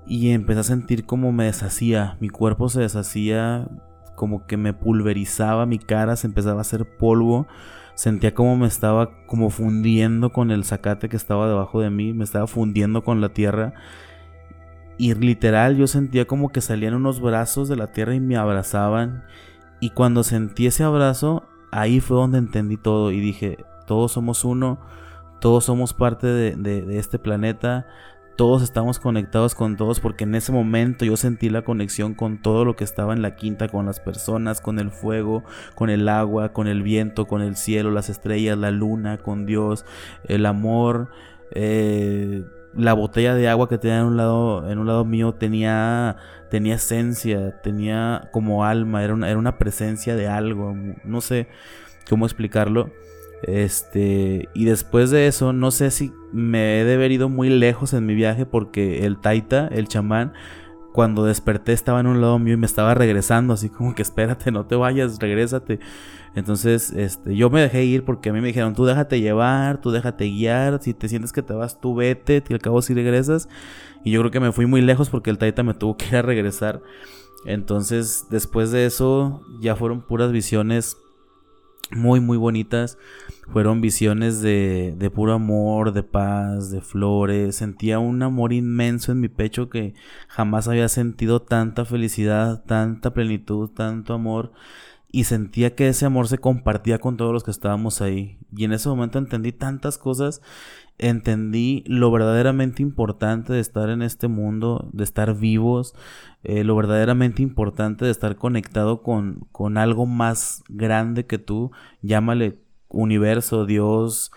y 0.09 0.31
empecé 0.31 0.61
a 0.61 0.65
sentir 0.65 1.05
como 1.05 1.33
me 1.33 1.45
deshacía, 1.45 2.17
mi 2.19 2.31
cuerpo 2.31 2.71
se 2.71 2.81
deshacía, 2.81 3.69
como 4.17 4.47
que 4.47 4.57
me 4.57 4.73
pulverizaba, 4.73 5.67
mi 5.67 5.79
cara 5.79 6.17
se 6.17 6.27
empezaba 6.27 6.59
a 6.59 6.62
hacer 6.62 6.97
polvo, 6.97 7.47
sentía 7.95 8.33
como 8.35 8.57
me 8.57 8.67
estaba 8.67 9.11
como 9.27 9.50
fundiendo 9.50 10.33
con 10.33 10.50
el 10.50 10.65
zacate 10.65 11.11
que 11.11 11.17
estaba 11.17 11.47
debajo 11.47 11.81
de 11.81 11.91
mí, 11.91 12.15
me 12.15 12.25
estaba 12.25 12.47
fundiendo 12.47 13.05
con 13.05 13.21
la 13.21 13.29
tierra 13.29 13.75
y 14.97 15.15
literal 15.15 15.77
yo 15.77 15.87
sentía 15.87 16.27
como 16.27 16.49
que 16.49 16.62
salían 16.62 16.95
unos 16.95 17.21
brazos 17.21 17.69
de 17.69 17.77
la 17.77 17.88
tierra 17.88 18.15
y 18.15 18.21
me 18.21 18.37
abrazaban 18.37 19.25
y 19.79 19.91
cuando 19.91 20.25
sentí 20.25 20.67
ese 20.67 20.85
abrazo, 20.85 21.45
ahí 21.71 22.00
fue 22.00 22.17
donde 22.17 22.38
entendí 22.38 22.79
todo 22.79 23.12
y 23.12 23.21
dije, 23.21 23.65
todos 23.87 24.12
somos 24.12 24.45
uno, 24.45 24.81
todos 25.38 25.65
somos 25.65 25.93
parte 25.93 26.27
de, 26.27 26.57
de 26.57 26.99
este 26.99 27.19
planeta, 27.19 27.87
todos 28.38 28.62
estamos 28.62 29.00
conectados 29.00 29.57
con 29.57 29.76
todos 29.76 29.99
porque 29.99 30.23
en 30.23 30.37
ese 30.37 30.52
momento 30.52 31.04
yo 31.04 31.16
sentí 31.16 31.50
la 31.50 31.62
conexión 31.62 32.14
con 32.14 32.40
todo 32.40 32.64
lo 32.64 32.76
que 32.76 32.85
estaba 32.85 33.12
en 33.12 33.21
la 33.21 33.35
quinta, 33.35 33.66
con 33.66 33.85
las 33.85 33.99
personas, 33.99 34.61
con 34.61 34.78
el 34.78 34.92
fuego, 34.92 35.42
con 35.75 35.90
el 35.90 36.09
agua, 36.09 36.52
con 36.52 36.68
el 36.68 36.85
viento, 36.85 37.26
con 37.26 37.42
el 37.42 37.57
cielo, 37.57 37.90
las 37.90 38.09
estrellas, 38.09 38.57
la 38.57 38.71
luna, 38.71 39.18
con 39.18 39.45
Dios, 39.45 39.85
el 40.28 40.47
amor. 40.47 41.11
Eh, 41.50 42.45
la 42.75 42.92
botella 42.92 43.35
de 43.35 43.49
agua 43.49 43.68
que 43.68 43.76
tenía 43.76 43.99
en 43.99 44.07
un 44.07 44.16
lado, 44.16 44.71
en 44.71 44.78
un 44.78 44.87
lado 44.87 45.04
mío 45.04 45.35
tenía, 45.35 46.16
tenía 46.49 46.76
esencia, 46.76 47.61
tenía 47.61 48.28
como 48.30 48.64
alma, 48.64 49.02
era 49.02 49.14
era 49.28 49.38
una 49.38 49.59
presencia 49.59 50.14
de 50.14 50.28
algo, 50.28 50.76
no 51.02 51.21
sé 51.21 51.49
cómo 52.09 52.25
explicarlo. 52.25 52.92
Este, 53.42 54.49
y 54.54 54.64
después 54.64 55.11
de 55.11 55.26
eso, 55.26 55.52
no 55.52 55.71
sé 55.71 55.90
si 55.90 56.12
me 56.33 56.80
he 56.80 56.85
de 56.85 56.95
haber 56.95 57.12
ido 57.12 57.28
muy 57.28 57.50
lejos 57.50 57.92
en 57.92 58.07
mi 58.07 58.14
viaje 58.14 58.47
porque 58.47 59.07
el 59.07 59.18
Taita, 59.18 59.68
el 59.68 59.88
chamán, 59.88 60.33
cuando 60.92 61.25
desperté 61.25 61.73
estaba 61.73 62.00
en 62.00 62.09
un 62.09 62.21
lado 62.21 62.38
mío 62.38 62.54
y 62.54 62.57
me 62.57 62.66
estaba 62.66 62.95
regresando, 62.95 63.54
así 63.54 63.68
como 63.68 63.95
que 63.95 64.02
espérate, 64.02 64.50
no 64.50 64.66
te 64.66 64.75
vayas, 64.75 65.18
regrésate. 65.21 65.78
Entonces, 66.35 66.90
este, 66.90 67.37
yo 67.37 67.50
me 67.50 67.61
dejé 67.61 67.85
ir 67.85 68.04
porque 68.04 68.30
a 68.30 68.33
mí 68.33 68.40
me 68.40 68.49
dijeron, 68.49 68.75
tú 68.75 68.85
déjate 68.85 69.21
llevar, 69.21 69.80
tú 69.80 69.90
déjate 69.90 70.25
guiar, 70.26 70.83
si 70.83 70.95
te 70.95 71.09
sientes 71.09 71.33
que 71.33 71.42
te 71.42 71.54
vas, 71.54 71.80
tú 71.80 71.95
vete, 71.95 72.42
y 72.49 72.52
al 72.52 72.61
cabo 72.61 72.83
si 72.83 72.95
regresas. 72.95 73.49
Y 74.04 74.11
yo 74.11 74.21
creo 74.21 74.30
que 74.30 74.40
me 74.40 74.52
fui 74.52 74.66
muy 74.66 74.80
lejos 74.80 75.09
porque 75.09 75.30
el 75.30 75.38
Taita 75.38 75.62
me 75.62 75.75
tuvo 75.75 75.97
que 75.97 76.07
ir 76.07 76.16
a 76.16 76.23
regresar. 76.23 76.83
Entonces, 77.45 78.26
después 78.30 78.71
de 78.71 78.87
eso, 78.87 79.42
ya 79.61 79.76
fueron 79.76 80.02
puras 80.02 80.33
visiones 80.33 80.97
muy, 81.90 82.21
muy 82.21 82.37
bonitas. 82.37 82.99
Fueron 83.52 83.80
visiones 83.80 84.40
de, 84.40 84.95
de 84.97 85.11
puro 85.11 85.33
amor, 85.33 85.92
de 85.92 86.02
paz, 86.02 86.71
de 86.71 86.80
flores. 86.80 87.57
Sentía 87.57 87.99
un 87.99 88.23
amor 88.23 88.52
inmenso 88.52 89.12
en 89.12 89.21
mi 89.21 89.28
pecho 89.28 89.71
que 89.71 89.95
jamás 90.28 90.68
había 90.68 90.88
sentido 90.88 91.40
tanta 91.40 91.85
felicidad, 91.85 92.64
tanta 92.64 93.12
plenitud, 93.12 93.71
tanto 93.71 94.14
amor 94.14 94.52
y 95.11 95.25
sentía 95.25 95.75
que 95.75 95.88
ese 95.88 96.07
amor 96.07 96.28
se 96.28 96.38
compartía 96.38 96.99
con 96.99 97.16
todos 97.16 97.33
los 97.33 97.45
que 97.45 97.50
estábamos 97.50 98.00
ahí. 98.00 98.38
Y 98.54 98.64
en 98.64 98.73
ese 98.73 98.88
momento 98.88 99.18
entendí 99.18 99.52
tantas 99.52 99.97
cosas, 99.97 100.42
entendí 100.99 101.85
lo 101.87 102.11
verdaderamente 102.11 102.83
importante 102.83 103.52
de 103.52 103.61
estar 103.61 103.88
en 103.90 104.02
este 104.02 104.28
mundo, 104.28 104.88
de 104.93 105.05
estar 105.05 105.37
vivos, 105.37 105.95
eh, 106.45 106.64
lo 106.64 106.76
verdaderamente 106.76 107.43
importante 107.43 108.05
de 108.05 108.11
estar 108.11 108.37
conectado 108.37 109.02
con, 109.02 109.47
con 109.52 109.78
algo 109.78 110.07
más 110.07 110.62
grande 110.69 111.26
que 111.26 111.38
tú, 111.38 111.71
llámale 112.02 112.61
universo, 112.88 113.67
Dios, 113.67 114.33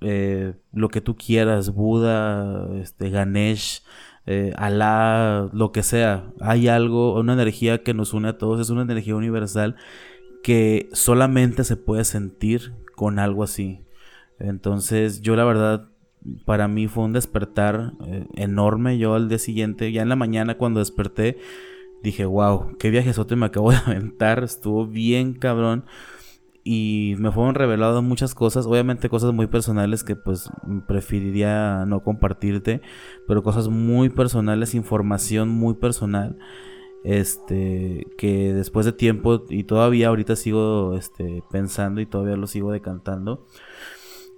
eh, 0.00 0.54
lo 0.72 0.88
que 0.88 1.00
tú 1.00 1.16
quieras, 1.16 1.74
Buda, 1.74 2.68
este, 2.76 3.10
Ganesh, 3.10 3.82
eh, 4.26 4.52
Alá, 4.56 5.48
lo 5.52 5.72
que 5.72 5.82
sea. 5.82 6.32
Hay 6.40 6.68
algo, 6.68 7.18
una 7.18 7.34
energía 7.34 7.82
que 7.82 7.94
nos 7.94 8.14
une 8.14 8.28
a 8.28 8.38
todos, 8.38 8.60
es 8.60 8.70
una 8.70 8.82
energía 8.82 9.16
universal 9.16 9.76
que 10.42 10.88
solamente 10.92 11.64
se 11.64 11.76
puede 11.76 12.04
sentir 12.04 12.74
con 12.94 13.18
algo 13.18 13.42
así. 13.42 13.84
Entonces 14.38 15.20
yo 15.22 15.36
la 15.36 15.44
verdad, 15.44 15.88
para 16.44 16.68
mí 16.68 16.88
fue 16.88 17.04
un 17.04 17.12
despertar 17.12 17.92
eh, 18.06 18.26
enorme. 18.34 18.98
Yo 18.98 19.14
al 19.14 19.28
día 19.28 19.38
siguiente, 19.38 19.92
ya 19.92 20.02
en 20.02 20.08
la 20.08 20.16
mañana 20.16 20.56
cuando 20.56 20.80
desperté, 20.80 21.38
dije, 22.02 22.24
wow, 22.24 22.76
qué 22.78 22.90
viajezote 22.90 23.36
me 23.36 23.46
acabo 23.46 23.70
de 23.70 23.76
aventar, 23.86 24.42
estuvo 24.44 24.86
bien 24.86 25.34
cabrón 25.34 25.84
y 26.64 27.14
me 27.18 27.30
fueron 27.30 27.54
reveladas 27.54 28.02
muchas 28.02 28.34
cosas, 28.34 28.64
obviamente 28.64 29.10
cosas 29.10 29.34
muy 29.34 29.46
personales 29.46 30.02
que 30.02 30.16
pues 30.16 30.48
preferiría 30.88 31.84
no 31.86 32.02
compartirte, 32.02 32.80
pero 33.28 33.42
cosas 33.42 33.68
muy 33.68 34.08
personales, 34.08 34.74
información 34.74 35.50
muy 35.50 35.74
personal, 35.74 36.38
este, 37.04 38.06
que 38.16 38.54
después 38.54 38.86
de 38.86 38.92
tiempo 38.92 39.44
y 39.50 39.64
todavía 39.64 40.08
ahorita 40.08 40.36
sigo 40.36 40.96
este, 40.96 41.42
pensando 41.50 42.00
y 42.00 42.06
todavía 42.06 42.36
lo 42.36 42.46
sigo 42.46 42.72
decantando. 42.72 43.46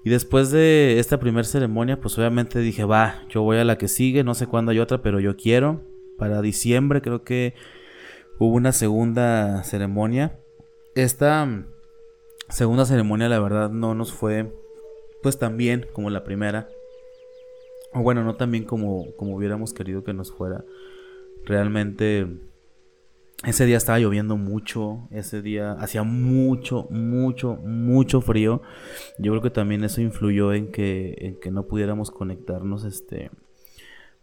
Y 0.07 0.09
después 0.09 0.53
de 0.53 1.01
esta 1.01 1.19
primera 1.19 1.43
ceremonia, 1.43 2.01
pues 2.01 2.17
obviamente 2.17 2.61
dije, 2.61 2.85
va, 2.85 3.25
yo 3.29 3.43
voy 3.43 3.57
a 3.57 3.65
la 3.65 3.77
que 3.77 3.89
sigue, 3.89 4.23
no 4.23 4.37
sé 4.37 4.47
cuándo 4.47 4.71
hay 4.71 4.79
otra, 4.79 5.03
pero 5.03 5.19
yo 5.19 5.37
quiero. 5.37 5.81
Para 6.17 6.43
diciembre 6.43 7.03
creo 7.03 7.25
que 7.25 7.55
hubo 8.39 8.55
una 8.55 8.71
segunda 8.71 9.65
ceremonia. 9.65 10.39
Esta 10.95 11.67
segunda 12.49 12.87
ceremonia 12.87 13.29
la 13.29 13.41
verdad 13.41 13.71
no 13.71 13.97
nos 13.97 14.13
fue 14.13 14.55
pues 15.25 15.41
tan 15.41 15.57
bien 15.57 15.87
como 15.93 16.09
la 16.09 16.23
primera. 16.23 16.69
O 17.93 18.03
bueno, 18.03 18.23
no 18.23 18.37
tan 18.37 18.53
bien 18.53 18.63
como, 18.63 19.07
como 19.17 19.35
hubiéramos 19.35 19.73
querido 19.73 20.05
que 20.05 20.15
nos 20.15 20.31
fuera. 20.31 20.65
Realmente 21.45 22.29
ese 23.45 23.67
día 23.67 23.77
estaba 23.77 23.99
lloviendo 23.99 24.37
mucho, 24.37 25.09
ese 25.11 25.43
día 25.43 25.73
hacía 25.73 26.03
mucho, 26.03 26.87
mucho, 26.91 27.57
mucho 27.57 28.21
frío. 28.21 28.63
Yo 29.19 29.33
creo 29.33 29.43
que 29.43 29.51
también 29.51 29.85
eso 29.85 30.01
influyó 30.01 30.53
en 30.53 30.73
que, 30.73 31.17
en 31.21 31.41
que 31.41 31.51
no 31.51 31.67
pudiéramos 31.67 32.11
conectarnos 32.11 32.85
este, 32.85 33.31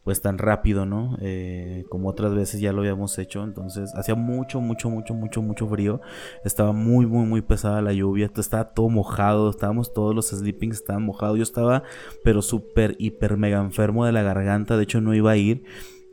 pues 0.04 0.22
tan 0.22 0.38
rápido, 0.38 0.86
¿no? 0.86 1.18
Eh, 1.22 1.86
como 1.90 2.10
otras 2.10 2.34
veces 2.36 2.60
ya 2.60 2.74
lo 2.74 2.82
habíamos 2.82 3.18
hecho. 3.20 3.44
Entonces 3.44 3.94
hacía 3.96 4.16
mucho, 4.16 4.60
mucho, 4.60 4.90
mucho, 4.90 5.14
mucho, 5.14 5.42
mucho 5.42 5.68
frío. 5.68 6.02
Estaba 6.44 6.74
muy, 6.74 7.06
muy, 7.06 7.26
muy 7.26 7.42
pesada 7.42 7.82
la 7.82 7.94
lluvia. 7.94 8.30
Estaba 8.36 8.74
todo 8.74 8.90
mojado. 8.90 9.50
Estábamos 9.50 9.94
todos 9.94 10.14
los 10.14 10.30
sleepings, 10.30 10.78
estaban 10.78 11.04
mojados. 11.04 11.38
Yo 11.38 11.44
estaba, 11.44 11.84
pero 12.24 12.42
súper, 12.42 12.96
hiper, 13.00 13.38
mega 13.38 13.62
enfermo 13.62 14.06
de 14.06 14.12
la 14.12 14.24
garganta. 14.24 14.76
De 14.76 14.84
hecho, 14.84 15.00
no 15.00 15.14
iba 15.14 15.32
a 15.32 15.38
ir. 15.38 15.64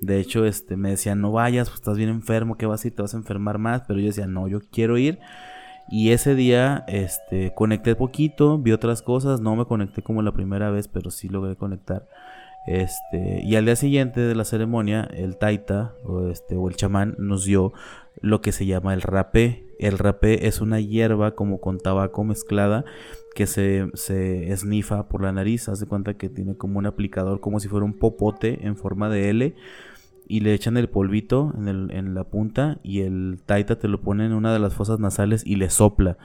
De 0.00 0.18
hecho, 0.18 0.46
este, 0.46 0.76
me 0.76 0.90
decían, 0.90 1.20
no 1.20 1.32
vayas, 1.32 1.68
pues 1.68 1.80
estás 1.80 1.96
bien 1.96 2.08
enfermo, 2.08 2.56
¿qué 2.56 2.66
vas 2.66 2.84
a 2.84 2.88
ir? 2.88 2.94
Te 2.94 3.02
vas 3.02 3.14
a 3.14 3.18
enfermar 3.18 3.58
más. 3.58 3.82
Pero 3.86 4.00
yo 4.00 4.06
decía, 4.06 4.26
no, 4.26 4.48
yo 4.48 4.60
quiero 4.70 4.96
ir. 4.98 5.18
Y 5.90 6.10
ese 6.10 6.34
día, 6.34 6.84
este, 6.88 7.52
conecté 7.54 7.96
poquito, 7.96 8.58
vi 8.58 8.72
otras 8.72 9.02
cosas. 9.02 9.40
No 9.40 9.56
me 9.56 9.66
conecté 9.66 10.02
como 10.02 10.22
la 10.22 10.32
primera 10.32 10.70
vez, 10.70 10.88
pero 10.88 11.10
sí 11.10 11.28
logré 11.28 11.56
conectar. 11.56 12.06
Este, 12.66 13.42
y 13.42 13.56
al 13.56 13.64
día 13.64 13.76
siguiente 13.76 14.20
de 14.20 14.34
la 14.34 14.44
ceremonia, 14.44 15.08
el 15.12 15.36
taita 15.36 15.94
o, 16.04 16.28
este, 16.28 16.56
o 16.56 16.68
el 16.68 16.76
chamán 16.76 17.16
nos 17.18 17.44
dio 17.44 17.72
lo 18.20 18.40
que 18.40 18.52
se 18.52 18.66
llama 18.66 18.94
el 18.94 19.02
rapé. 19.02 19.66
El 19.78 19.98
rapé 19.98 20.46
es 20.46 20.60
una 20.60 20.80
hierba 20.80 21.34
como 21.34 21.60
con 21.60 21.78
tabaco 21.78 22.22
mezclada 22.22 22.84
que 23.34 23.46
se, 23.46 23.88
se 23.94 24.52
esnifa 24.52 25.08
por 25.08 25.22
la 25.22 25.32
nariz. 25.32 25.68
Haz 25.68 25.80
de 25.80 25.86
cuenta 25.86 26.14
que 26.14 26.28
tiene 26.28 26.56
como 26.56 26.78
un 26.78 26.86
aplicador, 26.86 27.40
como 27.40 27.60
si 27.60 27.68
fuera 27.68 27.84
un 27.84 27.98
popote 27.98 28.66
en 28.66 28.76
forma 28.76 29.08
de 29.08 29.30
L. 29.30 29.54
Y 30.30 30.40
le 30.40 30.54
echan 30.54 30.76
el 30.76 30.88
polvito 30.88 31.52
en, 31.58 31.66
el, 31.66 31.90
en 31.90 32.14
la 32.14 32.22
punta 32.22 32.78
y 32.84 33.00
el 33.00 33.40
taita 33.44 33.80
te 33.80 33.88
lo 33.88 34.00
pone 34.00 34.24
en 34.26 34.32
una 34.32 34.52
de 34.52 34.60
las 34.60 34.74
fosas 34.74 35.00
nasales 35.00 35.42
y 35.44 35.56
le 35.56 35.70
sopla. 35.70 36.18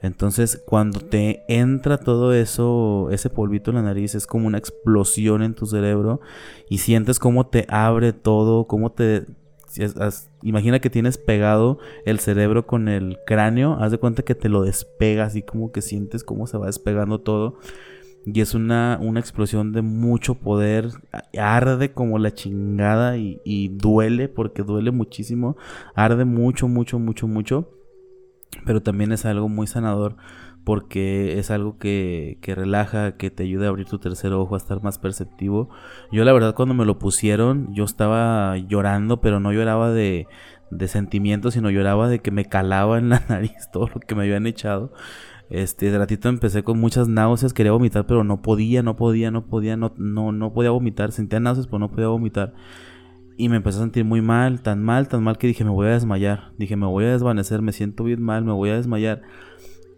Entonces, 0.00 0.62
cuando 0.64 1.00
te 1.00 1.42
entra 1.48 1.98
todo 1.98 2.32
eso, 2.32 3.08
ese 3.10 3.30
polvito 3.30 3.72
en 3.72 3.76
la 3.76 3.82
nariz, 3.82 4.14
es 4.14 4.28
como 4.28 4.46
una 4.46 4.58
explosión 4.58 5.42
en 5.42 5.54
tu 5.54 5.66
cerebro 5.66 6.20
y 6.68 6.78
sientes 6.78 7.18
cómo 7.18 7.48
te 7.48 7.66
abre 7.68 8.12
todo, 8.12 8.68
cómo 8.68 8.92
te... 8.92 9.26
imagina 10.42 10.78
que 10.78 10.88
tienes 10.88 11.18
pegado 11.18 11.80
el 12.04 12.20
cerebro 12.20 12.64
con 12.64 12.86
el 12.86 13.18
cráneo, 13.26 13.74
haz 13.80 13.90
de 13.90 13.98
cuenta 13.98 14.22
que 14.22 14.36
te 14.36 14.48
lo 14.48 14.62
despega, 14.62 15.24
así 15.24 15.42
como 15.42 15.72
que 15.72 15.82
sientes 15.82 16.22
cómo 16.22 16.46
se 16.46 16.58
va 16.58 16.66
despegando 16.66 17.20
todo. 17.20 17.58
Y 18.30 18.40
es 18.40 18.54
una, 18.54 18.98
una 19.00 19.20
explosión 19.20 19.72
de 19.72 19.80
mucho 19.80 20.34
poder, 20.34 20.90
arde 21.38 21.92
como 21.92 22.18
la 22.18 22.34
chingada 22.34 23.16
y, 23.16 23.68
duele, 23.68 24.28
porque 24.28 24.62
duele 24.62 24.90
muchísimo, 24.90 25.56
arde 25.94 26.24
mucho, 26.24 26.68
mucho, 26.68 26.98
mucho, 26.98 27.26
mucho 27.26 27.70
pero 28.64 28.82
también 28.82 29.12
es 29.12 29.24
algo 29.24 29.48
muy 29.48 29.66
sanador 29.66 30.16
porque 30.64 31.38
es 31.38 31.50
algo 31.50 31.78
que, 31.78 32.38
que, 32.42 32.54
relaja, 32.54 33.16
que 33.16 33.30
te 33.30 33.44
ayuda 33.44 33.66
a 33.66 33.68
abrir 33.70 33.86
tu 33.86 33.98
tercer 33.98 34.32
ojo, 34.34 34.54
a 34.54 34.58
estar 34.58 34.82
más 34.82 34.98
perceptivo. 34.98 35.70
Yo 36.12 36.24
la 36.24 36.32
verdad 36.34 36.54
cuando 36.54 36.74
me 36.74 36.84
lo 36.84 36.98
pusieron, 36.98 37.72
yo 37.74 37.84
estaba 37.84 38.58
llorando, 38.58 39.22
pero 39.22 39.40
no 39.40 39.52
lloraba 39.52 39.90
de, 39.90 40.26
de 40.70 40.88
sentimientos, 40.88 41.54
sino 41.54 41.70
lloraba 41.70 42.08
de 42.08 42.18
que 42.18 42.30
me 42.30 42.44
calaba 42.44 42.98
en 42.98 43.08
la 43.08 43.22
nariz 43.28 43.70
todo 43.72 43.88
lo 43.94 44.00
que 44.00 44.14
me 44.14 44.24
habían 44.24 44.46
echado. 44.46 44.92
Este, 45.50 45.90
de 45.90 45.98
ratito 45.98 46.28
empecé 46.28 46.62
con 46.62 46.78
muchas 46.78 47.08
náuseas, 47.08 47.54
quería 47.54 47.72
vomitar, 47.72 48.06
pero 48.06 48.22
no 48.22 48.42
podía, 48.42 48.82
no 48.82 48.96
podía, 48.96 49.30
no 49.30 49.46
podía, 49.46 49.76
no, 49.76 49.94
no, 49.96 50.32
no 50.32 50.52
podía 50.52 50.70
vomitar. 50.70 51.12
Sentía 51.12 51.40
náuseas, 51.40 51.66
pero 51.66 51.78
no 51.78 51.90
podía 51.90 52.08
vomitar. 52.08 52.54
Y 53.36 53.48
me 53.48 53.56
empecé 53.56 53.78
a 53.78 53.82
sentir 53.82 54.04
muy 54.04 54.20
mal, 54.20 54.62
tan 54.62 54.82
mal, 54.82 55.08
tan 55.08 55.22
mal 55.22 55.38
que 55.38 55.46
dije, 55.46 55.64
me 55.64 55.70
voy 55.70 55.86
a 55.86 55.90
desmayar. 55.90 56.52
Dije, 56.58 56.76
me 56.76 56.86
voy 56.86 57.04
a 57.04 57.12
desvanecer, 57.12 57.62
me 57.62 57.72
siento 57.72 58.04
bien 58.04 58.20
mal, 58.20 58.44
me 58.44 58.52
voy 58.52 58.70
a 58.70 58.76
desmayar. 58.76 59.22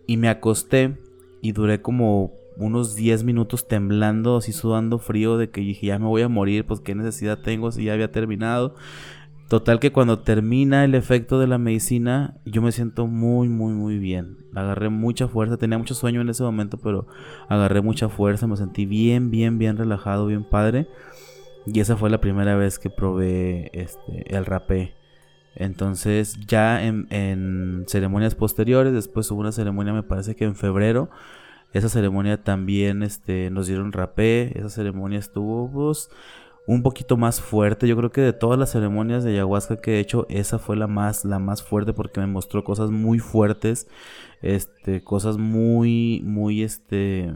Y 0.06 0.18
me 0.18 0.28
acosté 0.28 0.98
y 1.40 1.52
duré 1.52 1.80
como 1.80 2.32
unos 2.56 2.94
10 2.94 3.24
minutos 3.24 3.66
temblando, 3.66 4.36
así 4.36 4.52
sudando 4.52 4.98
frío, 4.98 5.38
de 5.38 5.50
que 5.50 5.62
dije, 5.62 5.86
ya 5.86 5.98
me 5.98 6.06
voy 6.06 6.22
a 6.22 6.28
morir, 6.28 6.66
pues 6.66 6.80
qué 6.80 6.94
necesidad 6.94 7.38
tengo 7.40 7.72
si 7.72 7.84
ya 7.84 7.94
había 7.94 8.12
terminado. 8.12 8.74
Total 9.50 9.80
que 9.80 9.90
cuando 9.90 10.20
termina 10.20 10.84
el 10.84 10.94
efecto 10.94 11.40
de 11.40 11.48
la 11.48 11.58
medicina, 11.58 12.36
yo 12.44 12.62
me 12.62 12.70
siento 12.70 13.08
muy, 13.08 13.48
muy, 13.48 13.72
muy 13.72 13.98
bien. 13.98 14.36
Agarré 14.54 14.90
mucha 14.90 15.26
fuerza, 15.26 15.56
tenía 15.56 15.76
mucho 15.76 15.96
sueño 15.96 16.20
en 16.20 16.28
ese 16.28 16.44
momento, 16.44 16.76
pero 16.76 17.08
agarré 17.48 17.80
mucha 17.80 18.08
fuerza, 18.08 18.46
me 18.46 18.56
sentí 18.56 18.86
bien, 18.86 19.32
bien, 19.32 19.58
bien 19.58 19.76
relajado, 19.76 20.28
bien 20.28 20.44
padre. 20.44 20.86
Y 21.66 21.80
esa 21.80 21.96
fue 21.96 22.10
la 22.10 22.20
primera 22.20 22.54
vez 22.54 22.78
que 22.78 22.90
probé 22.90 23.72
este, 23.72 24.36
el 24.36 24.46
rapé. 24.46 24.94
Entonces 25.56 26.38
ya 26.46 26.80
en, 26.84 27.84
ceremonias 27.88 28.36
posteriores, 28.36 28.92
después 28.92 29.28
hubo 29.32 29.40
una 29.40 29.50
ceremonia, 29.50 29.92
me 29.92 30.04
parece 30.04 30.36
que 30.36 30.44
en 30.44 30.54
febrero, 30.54 31.10
esa 31.72 31.88
ceremonia 31.88 32.44
también 32.44 33.02
este, 33.02 33.50
nos 33.50 33.66
dieron 33.66 33.90
rapé, 33.90 34.56
esa 34.56 34.70
ceremonia 34.70 35.18
estuvo 35.18 35.68
pues, 35.72 36.08
un 36.70 36.84
poquito 36.84 37.16
más 37.16 37.40
fuerte, 37.40 37.88
yo 37.88 37.96
creo 37.96 38.12
que 38.12 38.20
de 38.20 38.32
todas 38.32 38.56
las 38.56 38.70
ceremonias 38.70 39.24
de 39.24 39.32
ayahuasca 39.32 39.80
que 39.80 39.96
he 39.96 40.00
hecho, 40.00 40.26
esa 40.28 40.60
fue 40.60 40.76
la 40.76 40.86
más, 40.86 41.24
la 41.24 41.40
más 41.40 41.64
fuerte 41.64 41.92
porque 41.92 42.20
me 42.20 42.28
mostró 42.28 42.62
cosas 42.62 42.90
muy 42.90 43.18
fuertes, 43.18 43.88
este, 44.40 45.02
cosas 45.02 45.36
muy, 45.36 46.22
muy, 46.24 46.62
este 46.62 47.32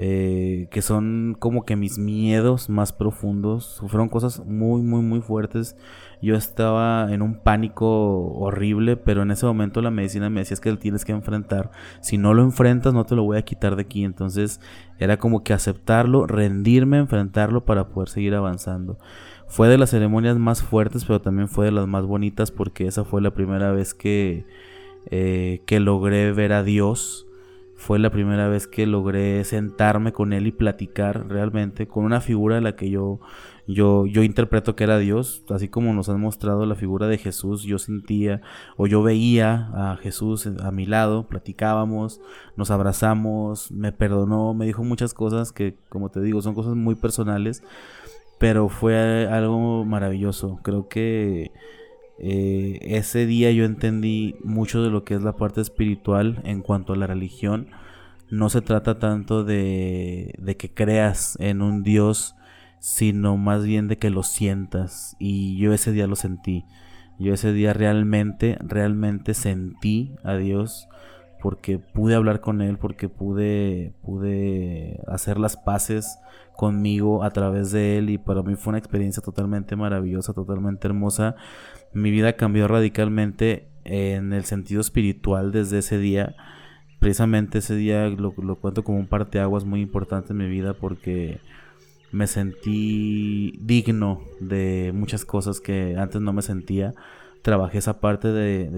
eh, 0.00 0.68
que 0.70 0.80
son 0.82 1.36
como 1.36 1.64
que 1.64 1.74
mis 1.74 1.98
miedos 1.98 2.68
más 2.68 2.92
profundos. 2.92 3.82
Fueron 3.88 4.08
cosas 4.08 4.38
muy, 4.46 4.82
muy, 4.82 5.02
muy 5.02 5.20
fuertes. 5.20 5.76
Yo 6.20 6.34
estaba 6.34 7.12
en 7.12 7.22
un 7.22 7.36
pánico 7.36 8.32
horrible, 8.34 8.96
pero 8.96 9.22
en 9.22 9.30
ese 9.30 9.46
momento 9.46 9.80
la 9.82 9.90
medicina 9.90 10.30
me 10.30 10.40
decía 10.40 10.54
es 10.54 10.60
que 10.60 10.70
lo 10.70 10.78
tienes 10.78 11.04
que 11.04 11.12
enfrentar. 11.12 11.70
Si 12.00 12.18
no 12.18 12.34
lo 12.34 12.42
enfrentas, 12.42 12.92
no 12.92 13.04
te 13.04 13.14
lo 13.14 13.22
voy 13.22 13.38
a 13.38 13.42
quitar 13.42 13.76
de 13.76 13.82
aquí. 13.82 14.04
Entonces 14.04 14.60
era 14.98 15.18
como 15.18 15.44
que 15.44 15.52
aceptarlo, 15.52 16.26
rendirme, 16.26 16.98
enfrentarlo 16.98 17.64
para 17.64 17.88
poder 17.88 18.08
seguir 18.08 18.34
avanzando. 18.34 18.98
Fue 19.46 19.68
de 19.68 19.78
las 19.78 19.90
ceremonias 19.90 20.36
más 20.38 20.62
fuertes, 20.62 21.04
pero 21.04 21.20
también 21.20 21.48
fue 21.48 21.66
de 21.66 21.72
las 21.72 21.86
más 21.86 22.04
bonitas 22.04 22.50
porque 22.50 22.86
esa 22.86 23.04
fue 23.04 23.22
la 23.22 23.32
primera 23.32 23.70
vez 23.70 23.94
que, 23.94 24.44
eh, 25.10 25.62
que 25.66 25.78
logré 25.78 26.32
ver 26.32 26.52
a 26.52 26.64
Dios 26.64 27.27
fue 27.78 28.00
la 28.00 28.10
primera 28.10 28.48
vez 28.48 28.66
que 28.66 28.86
logré 28.86 29.44
sentarme 29.44 30.12
con 30.12 30.32
él 30.32 30.48
y 30.48 30.52
platicar 30.52 31.28
realmente 31.28 31.86
con 31.86 32.04
una 32.04 32.20
figura 32.20 32.56
de 32.56 32.60
la 32.60 32.74
que 32.74 32.90
yo, 32.90 33.20
yo, 33.68 34.04
yo 34.04 34.24
interpreto 34.24 34.74
que 34.74 34.82
era 34.82 34.98
Dios, 34.98 35.44
así 35.48 35.68
como 35.68 35.92
nos 35.94 36.08
han 36.08 36.20
mostrado 36.20 36.66
la 36.66 36.74
figura 36.74 37.06
de 37.06 37.18
Jesús, 37.18 37.62
yo 37.62 37.78
sentía 37.78 38.42
o 38.76 38.88
yo 38.88 39.04
veía 39.04 39.70
a 39.74 39.96
Jesús 39.96 40.48
a 40.60 40.72
mi 40.72 40.86
lado, 40.86 41.28
platicábamos, 41.28 42.20
nos 42.56 42.72
abrazamos, 42.72 43.70
me 43.70 43.92
perdonó, 43.92 44.54
me 44.54 44.66
dijo 44.66 44.82
muchas 44.82 45.14
cosas 45.14 45.52
que, 45.52 45.78
como 45.88 46.10
te 46.10 46.20
digo, 46.20 46.42
son 46.42 46.56
cosas 46.56 46.74
muy 46.74 46.96
personales, 46.96 47.62
pero 48.40 48.68
fue 48.68 49.28
algo 49.30 49.84
maravilloso, 49.84 50.58
creo 50.64 50.88
que 50.88 51.52
eh, 52.18 52.78
ese 52.82 53.26
día 53.26 53.52
yo 53.52 53.64
entendí 53.64 54.36
mucho 54.42 54.82
de 54.82 54.90
lo 54.90 55.04
que 55.04 55.14
es 55.14 55.22
la 55.22 55.36
parte 55.36 55.60
espiritual 55.60 56.40
en 56.44 56.62
cuanto 56.62 56.92
a 56.92 56.96
la 56.96 57.06
religión. 57.06 57.68
No 58.30 58.50
se 58.50 58.60
trata 58.60 58.98
tanto 58.98 59.44
de, 59.44 60.34
de 60.38 60.56
que 60.56 60.72
creas 60.72 61.36
en 61.40 61.62
un 61.62 61.82
Dios, 61.82 62.34
sino 62.80 63.36
más 63.36 63.64
bien 63.64 63.88
de 63.88 63.98
que 63.98 64.10
lo 64.10 64.22
sientas. 64.22 65.16
Y 65.18 65.56
yo 65.58 65.72
ese 65.72 65.92
día 65.92 66.06
lo 66.06 66.16
sentí. 66.16 66.64
Yo 67.18 67.34
ese 67.34 67.52
día 67.52 67.72
realmente, 67.72 68.58
realmente 68.60 69.34
sentí 69.34 70.14
a 70.22 70.34
Dios 70.34 70.88
porque 71.42 71.78
pude 71.78 72.14
hablar 72.14 72.40
con 72.40 72.60
Él, 72.60 72.78
porque 72.78 73.08
pude, 73.08 73.92
pude 74.02 75.00
hacer 75.06 75.38
las 75.38 75.56
paces 75.56 76.18
conmigo 76.56 77.22
a 77.22 77.30
través 77.30 77.70
de 77.70 77.98
Él 77.98 78.10
y 78.10 78.18
para 78.18 78.42
mí 78.42 78.56
fue 78.56 78.72
una 78.72 78.78
experiencia 78.78 79.22
totalmente 79.22 79.76
maravillosa, 79.76 80.32
totalmente 80.32 80.88
hermosa 80.88 81.36
mi 81.92 82.10
vida 82.10 82.34
cambió 82.34 82.68
radicalmente 82.68 83.68
en 83.84 84.32
el 84.32 84.44
sentido 84.44 84.80
espiritual 84.80 85.52
desde 85.52 85.78
ese 85.78 85.98
día. 85.98 86.34
Precisamente 87.00 87.58
ese 87.58 87.76
día 87.76 88.08
lo, 88.08 88.32
cuento 88.32 88.84
como 88.84 88.98
un 88.98 89.06
parteaguas 89.06 89.64
muy 89.64 89.80
importante 89.80 90.32
en 90.32 90.38
mi 90.38 90.48
vida 90.48 90.74
porque 90.74 91.40
me 92.10 92.26
sentí 92.26 93.58
digno 93.60 94.22
de 94.40 94.92
muchas 94.94 95.24
cosas 95.24 95.60
que 95.60 95.96
antes 95.96 96.20
no 96.20 96.32
me 96.32 96.42
sentía. 96.42 96.94
Trabajé 97.42 97.78
esa 97.78 98.00
parte 98.00 98.28
de, 98.28 98.68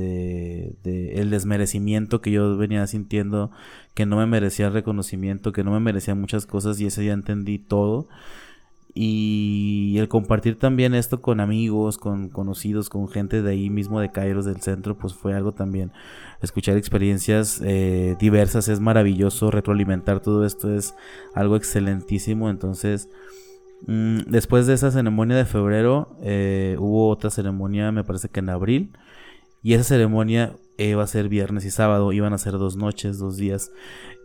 de, 0.82 1.12
el 1.14 1.30
desmerecimiento 1.30 2.20
que 2.20 2.30
yo 2.30 2.56
venía 2.56 2.86
sintiendo, 2.86 3.50
que 3.94 4.06
no 4.06 4.16
me 4.16 4.26
merecía 4.26 4.70
reconocimiento, 4.70 5.52
que 5.52 5.64
no 5.64 5.72
me 5.72 5.80
merecía 5.80 6.14
muchas 6.14 6.46
cosas 6.46 6.80
y 6.80 6.86
ese 6.86 7.02
día 7.02 7.12
entendí 7.12 7.58
todo 7.58 8.08
y 8.94 9.96
el 9.98 10.08
compartir 10.08 10.58
también 10.58 10.94
esto 10.94 11.20
con 11.20 11.40
amigos, 11.40 11.96
con 11.98 12.28
conocidos, 12.28 12.88
con 12.88 13.08
gente 13.08 13.42
de 13.42 13.50
ahí 13.52 13.70
mismo 13.70 14.00
de 14.00 14.10
Kairos 14.10 14.44
del 14.44 14.60
centro, 14.60 14.96
pues 14.96 15.14
fue 15.14 15.34
algo 15.34 15.52
también. 15.52 15.92
Escuchar 16.42 16.76
experiencias 16.76 17.60
eh, 17.64 18.16
diversas 18.18 18.68
es 18.68 18.80
maravilloso, 18.80 19.50
retroalimentar 19.50 20.20
todo 20.20 20.44
esto 20.44 20.74
es 20.74 20.94
algo 21.34 21.56
excelentísimo. 21.56 22.50
Entonces, 22.50 23.08
después 23.86 24.66
de 24.66 24.74
esa 24.74 24.90
ceremonia 24.90 25.36
de 25.36 25.44
febrero, 25.44 26.16
eh, 26.22 26.76
hubo 26.78 27.08
otra 27.08 27.30
ceremonia, 27.30 27.92
me 27.92 28.04
parece 28.04 28.28
que 28.28 28.40
en 28.40 28.50
abril. 28.50 28.92
Y 29.62 29.74
esa 29.74 29.84
ceremonia 29.84 30.54
iba 30.78 31.02
a 31.02 31.06
ser 31.06 31.28
viernes 31.28 31.64
y 31.64 31.70
sábado, 31.70 32.12
iban 32.12 32.32
a 32.32 32.38
ser 32.38 32.52
dos 32.52 32.76
noches, 32.76 33.18
dos 33.18 33.36
días. 33.36 33.70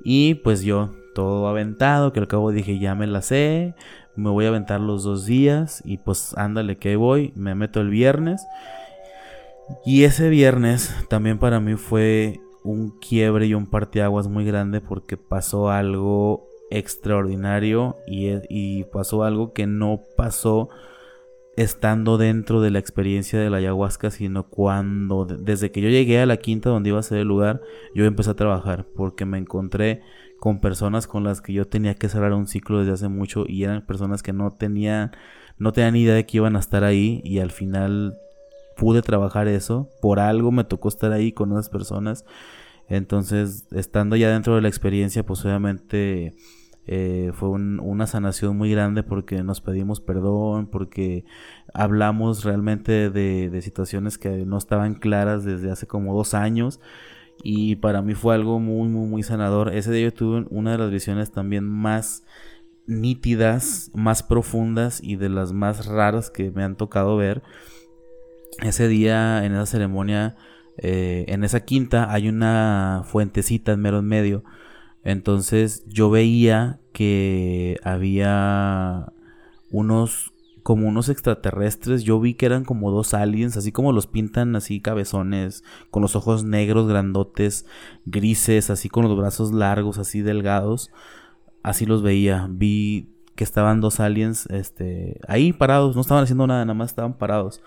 Y 0.04 0.36
pues 0.36 0.62
yo, 0.62 0.94
todo 1.14 1.48
aventado, 1.48 2.14
que 2.14 2.20
al 2.20 2.28
cabo 2.28 2.52
dije, 2.52 2.80
ya 2.80 2.96
me 2.96 3.08
la 3.08 3.22
sé, 3.22 3.76
me 4.16 4.30
voy 4.30 4.46
a 4.46 4.50
aventar 4.50 4.80
los 4.80 5.04
dos 5.04 5.26
días 5.26 5.82
y 5.86 5.98
pues 5.98 6.34
ándale 6.38 6.78
que 6.78 6.96
voy, 6.96 7.34
me 7.36 7.56
meto 7.56 7.82
el 7.82 7.90
viernes. 7.90 8.46
Y 9.86 10.04
ese 10.04 10.30
viernes 10.30 10.96
también 11.10 11.40
para 11.40 11.60
mí 11.60 11.76
fue 11.76 12.40
un 12.64 12.92
quiebre 13.00 13.48
y 13.48 13.54
un 13.54 13.68
parteaguas 13.68 14.28
muy 14.28 14.46
grande 14.46 14.82
porque 14.82 15.18
pasó 15.18 15.70
algo 15.70 16.48
extraordinario 16.72 17.98
y, 18.08 18.84
pasó 18.86 19.24
algo 19.24 19.54
que 19.54 19.68
no 19.68 20.04
pasó 20.16 20.70
estando 21.58 22.18
dentro 22.18 22.60
de 22.62 22.72
la 22.72 22.80
experiencia 22.80 23.40
de 23.40 23.50
la 23.50 23.58
ayahuasca, 23.58 24.12
sino 24.12 24.50
cuando 24.50 25.26
desde 25.26 25.72
que 25.72 25.82
yo 25.82 25.90
llegué 25.90 26.20
a 26.20 26.26
la 26.26 26.38
quinta 26.38 26.70
donde 26.70 26.90
iba 26.90 27.00
a 27.00 27.04
ser 27.04 27.20
el 27.20 27.28
lugar, 27.28 27.62
yo 27.94 28.06
empecé 28.06 28.32
a 28.32 28.36
trabajar 28.36 28.86
porque 28.96 29.26
me 29.26 29.38
encontré 29.38 30.02
con 30.40 30.60
personas 30.60 31.08
con 31.08 31.24
las 31.24 31.42
que 31.42 31.54
yo 31.54 31.66
tenía 31.66 31.96
que 31.96 32.10
cerrar 32.10 32.34
un 32.34 32.48
ciclo 32.48 32.80
desde 32.80 32.94
hace 32.94 33.08
mucho 33.08 33.46
y 33.48 33.64
eran 33.64 33.86
personas 33.86 34.22
que 34.22 34.34
no 34.34 34.52
tenían 34.52 35.12
no 35.58 35.72
tenían 35.72 35.96
idea 35.96 36.16
de 36.16 36.26
que 36.26 36.38
iban 36.38 36.58
a 36.58 36.60
estar 36.60 36.84
ahí 36.84 37.22
y 37.24 37.40
al 37.40 37.52
final 37.52 38.18
pude 38.76 39.02
trabajar 39.02 39.48
eso, 39.48 39.90
por 40.02 40.20
algo 40.20 40.52
me 40.52 40.64
tocó 40.64 40.90
estar 40.90 41.12
ahí 41.12 41.32
con 41.32 41.52
esas 41.54 41.70
personas. 41.70 42.26
Entonces, 42.88 43.68
estando 43.72 44.16
ya 44.16 44.30
dentro 44.30 44.56
de 44.56 44.62
la 44.62 44.68
experiencia, 44.68 45.26
pues 45.26 45.44
obviamente 45.46 46.36
eh, 46.88 47.32
fue 47.34 47.50
una 47.50 48.06
sanación 48.06 48.58
muy 48.58 48.72
grande 48.72 49.02
porque 49.02 49.42
nos 49.44 49.60
pedimos 49.62 50.02
perdón, 50.02 50.68
porque 50.68 51.26
hablamos 51.74 52.44
realmente 52.44 53.10
de, 53.10 53.50
de, 53.50 53.62
situaciones 53.64 54.20
que 54.20 54.46
no 54.46 54.58
estaban 54.58 54.94
claras 54.94 55.44
desde 55.44 55.72
hace 55.72 55.88
como 55.88 56.16
dos 56.16 56.36
años 56.36 56.80
y 57.44 57.78
para 57.78 58.02
mí 58.02 58.14
fue 58.14 58.36
algo 58.36 58.60
muy, 58.60 58.88
muy, 58.88 59.08
muy 59.08 59.24
sanador. 59.24 59.74
Ese 59.74 59.92
día 59.92 60.06
yo 60.06 60.14
tuve 60.14 60.46
una 60.50 60.74
de 60.74 60.78
las 60.78 60.92
visiones 60.92 61.32
también 61.32 61.66
más 61.66 62.24
nítidas, 62.88 63.92
más 63.94 64.24
profundas 64.24 65.02
y 65.02 65.16
de 65.16 65.30
las 65.30 65.54
más 65.54 65.86
raras 65.86 66.30
que 66.30 66.52
me 66.52 66.64
han 66.64 66.76
tocado 66.76 67.18
ver. 67.18 67.42
Ese 68.62 68.88
día, 68.88 69.44
en 69.44 69.54
esa 69.54 69.66
ceremonia, 69.66 70.38
eh, 70.78 71.26
en 71.28 71.44
esa 71.44 71.62
quinta, 71.62 72.12
hay 72.12 72.30
una 72.30 73.04
fuentecita 73.06 73.74
en 73.74 73.82
mero 73.82 74.00
en 74.00 74.06
medio. 74.06 74.44
Entonces 75.04 75.84
yo 75.88 76.10
veía 76.10 76.80
que 76.94 77.80
había 77.84 79.14
unos 79.70 80.34
como 80.64 80.88
unos 80.88 81.10
extraterrestres. 81.10 82.04
Yo 82.04 82.20
vi 82.20 82.34
que 82.34 82.48
eran 82.48 82.66
como 82.66 82.90
dos 82.90 83.14
aliens, 83.14 83.56
así 83.56 83.72
como 83.72 83.92
los 83.92 84.08
pintan 84.08 84.56
así 84.56 84.82
cabezones, 84.82 85.64
con 85.92 86.02
los 86.02 86.16
ojos 86.16 86.44
negros, 86.44 86.88
grandotes, 86.88 87.68
grises, 88.06 88.72
así 88.72 88.90
con 88.90 89.08
los 89.08 89.16
brazos 89.16 89.54
largos, 89.54 90.00
así 90.00 90.22
delgados. 90.24 90.90
Así 91.62 91.86
los 91.86 92.02
veía. 92.02 92.48
Vi 92.50 93.10
que 93.36 93.44
estaban 93.44 93.80
dos 93.80 94.00
aliens 94.00 94.48
este, 94.48 95.20
ahí 95.28 95.54
parados, 95.54 95.96
no 95.96 96.02
estaban 96.02 96.24
haciendo 96.24 96.48
nada, 96.48 96.66
nada 96.66 96.74
más 96.74 96.90
estaban 96.90 97.14
parados. 97.14 97.62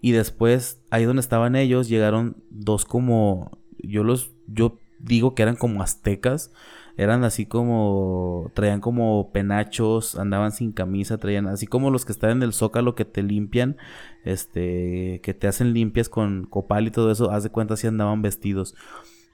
Y 0.00 0.12
después, 0.12 0.80
ahí 0.90 1.04
donde 1.04 1.20
estaban 1.20 1.56
ellos, 1.56 1.88
llegaron 1.88 2.36
dos 2.50 2.84
como, 2.84 3.58
yo 3.78 4.04
los, 4.04 4.32
yo 4.46 4.78
digo 4.98 5.34
que 5.34 5.42
eran 5.42 5.56
como 5.56 5.82
aztecas, 5.82 6.52
eran 6.96 7.22
así 7.22 7.46
como, 7.46 8.50
traían 8.54 8.80
como 8.80 9.30
penachos, 9.32 10.16
andaban 10.18 10.50
sin 10.50 10.72
camisa, 10.72 11.18
traían 11.18 11.46
así 11.46 11.66
como 11.66 11.90
los 11.90 12.04
que 12.04 12.12
están 12.12 12.30
en 12.30 12.42
el 12.42 12.52
zócalo 12.52 12.96
que 12.96 13.04
te 13.04 13.22
limpian, 13.22 13.76
este, 14.24 15.20
que 15.22 15.32
te 15.32 15.46
hacen 15.46 15.72
limpias 15.72 16.08
con 16.08 16.44
copal 16.44 16.88
y 16.88 16.90
todo 16.90 17.12
eso, 17.12 17.30
haz 17.30 17.44
de 17.44 17.50
cuenta 17.50 17.76
si 17.76 17.86
andaban 17.86 18.20
vestidos. 18.20 18.74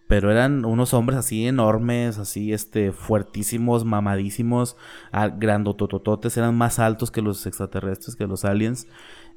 Pero 0.06 0.30
eran 0.30 0.66
unos 0.66 0.92
hombres 0.92 1.18
así 1.18 1.46
enormes, 1.46 2.18
así 2.18 2.52
este, 2.52 2.92
fuertísimos, 2.92 3.86
mamadísimos, 3.86 4.76
grandototototes, 5.38 6.36
eran 6.36 6.54
más 6.54 6.78
altos 6.78 7.10
que 7.10 7.22
los 7.22 7.46
extraterrestres, 7.46 8.14
que 8.14 8.26
los 8.26 8.44
aliens. 8.44 8.86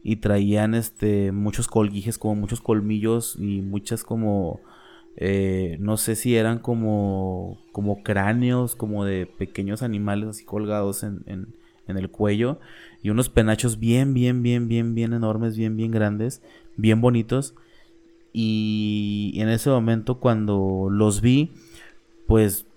Y 0.09 0.15
traían 0.17 0.73
este, 0.73 1.33
muchos 1.33 1.67
colguijes, 1.67 2.17
como 2.17 2.35
muchos 2.35 2.61
colmillos 2.61 3.35
y 3.37 3.61
muchas 3.61 4.05
como 4.05 4.61
eh, 5.19 5.77
no 5.79 5.97
sé 5.97 6.15
si 6.15 6.35
eran 6.35 6.59
como, 6.59 7.57
como 7.71 8.03
cráneos, 8.03 8.75
como 8.75 9.03
de 9.03 9.25
pequeños 9.25 9.81
animales 9.81 10.29
así 10.29 10.45
colgados 10.45 11.03
en, 11.03 11.23
en, 11.25 11.97
el 11.97 12.09
cuello. 12.09 12.59
Y 13.01 13.09
unos 13.09 13.29
penachos 13.29 13.79
bien, 13.79 14.13
bien, 14.13 14.43
bien, 14.43 14.67
bien, 14.67 14.93
bien 14.93 15.13
enormes, 15.13 15.57
bien, 15.57 15.75
bien 15.75 15.91
grandes, 15.91 16.41
bien 16.77 17.01
bonitos. 17.01 17.55
Y 18.31 19.33
en 19.37 19.49
ese 19.49 19.71
momento 19.71 20.19
cuando 20.19 20.87
los 20.91 21.21
vi, 21.21 21.51
pues 22.27 22.67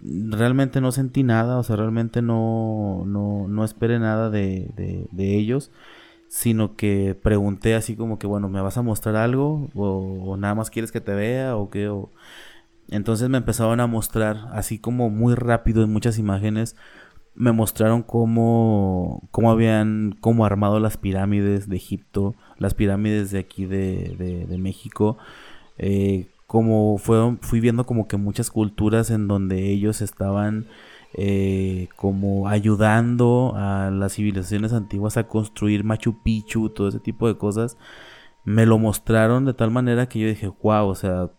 realmente 0.00 0.80
no 0.80 0.92
sentí 0.92 1.24
nada, 1.24 1.58
o 1.58 1.64
sea, 1.64 1.76
realmente 1.76 2.22
no, 2.22 3.04
no, 3.06 3.48
no 3.48 3.64
esperé 3.64 3.98
nada 3.98 4.30
de, 4.30 4.70
de 5.10 5.36
ellos 5.36 5.70
sino 6.32 6.76
que 6.76 7.14
pregunté 7.14 7.74
así 7.74 7.94
como 7.94 8.18
que, 8.18 8.26
bueno, 8.26 8.48
¿me 8.48 8.62
vas 8.62 8.78
a 8.78 8.82
mostrar 8.82 9.16
algo? 9.16 9.68
¿O, 9.74 10.34
nada 10.38 10.54
más 10.54 10.70
quieres 10.70 10.90
que 10.90 11.02
te 11.02 11.12
vea? 11.12 11.56
¿O 11.56 11.68
qué? 11.68 11.92
Entonces 12.88 13.28
me 13.28 13.36
empezaron 13.36 13.80
a 13.80 13.86
mostrar, 13.86 14.48
así 14.52 14.78
como 14.78 15.10
muy 15.10 15.34
rápido 15.34 15.84
en 15.84 15.92
muchas 15.92 16.18
imágenes, 16.18 16.74
me 17.34 17.52
mostraron 17.52 18.02
cómo, 18.02 19.28
cómo 19.30 19.50
habían 19.50 20.16
cómo 20.20 20.46
armado 20.46 20.80
las 20.80 20.96
pirámides 20.96 21.68
de 21.68 21.76
Egipto, 21.76 22.34
las 22.56 22.72
pirámides 22.72 23.30
de 23.30 23.38
aquí 23.38 23.66
de, 23.66 24.46
de, 24.48 24.58
México. 24.58 25.18
Eh, 25.76 26.28
como 26.46 26.96
fueron, 26.96 27.40
fui 27.40 27.60
viendo 27.60 27.84
como 27.84 28.08
que 28.08 28.16
muchas 28.16 28.50
culturas 28.50 29.10
en 29.10 29.28
donde 29.28 29.70
ellos 29.70 30.00
estaban 30.00 30.66
eh, 31.14 31.88
como 31.96 32.48
ayudando 32.48 33.52
a 33.56 33.90
las 33.90 34.14
civilizaciones 34.14 34.72
antiguas 34.72 35.16
a 35.16 35.28
construir 35.28 35.84
Machu 35.84 36.22
Picchu, 36.22 36.70
todo 36.70 36.88
ese 36.88 37.00
tipo 37.00 37.28
de 37.28 37.36
cosas. 37.36 37.76
Me 38.44 38.66
lo 38.66 38.78
mostraron 38.78 39.44
de 39.44 39.54
tal 39.54 39.70
manera 39.70 40.08
que 40.08 40.18
yo 40.18 40.28
dije, 40.28 40.50
wow, 40.62 40.88
o 40.88 40.94
sea, 40.94 41.30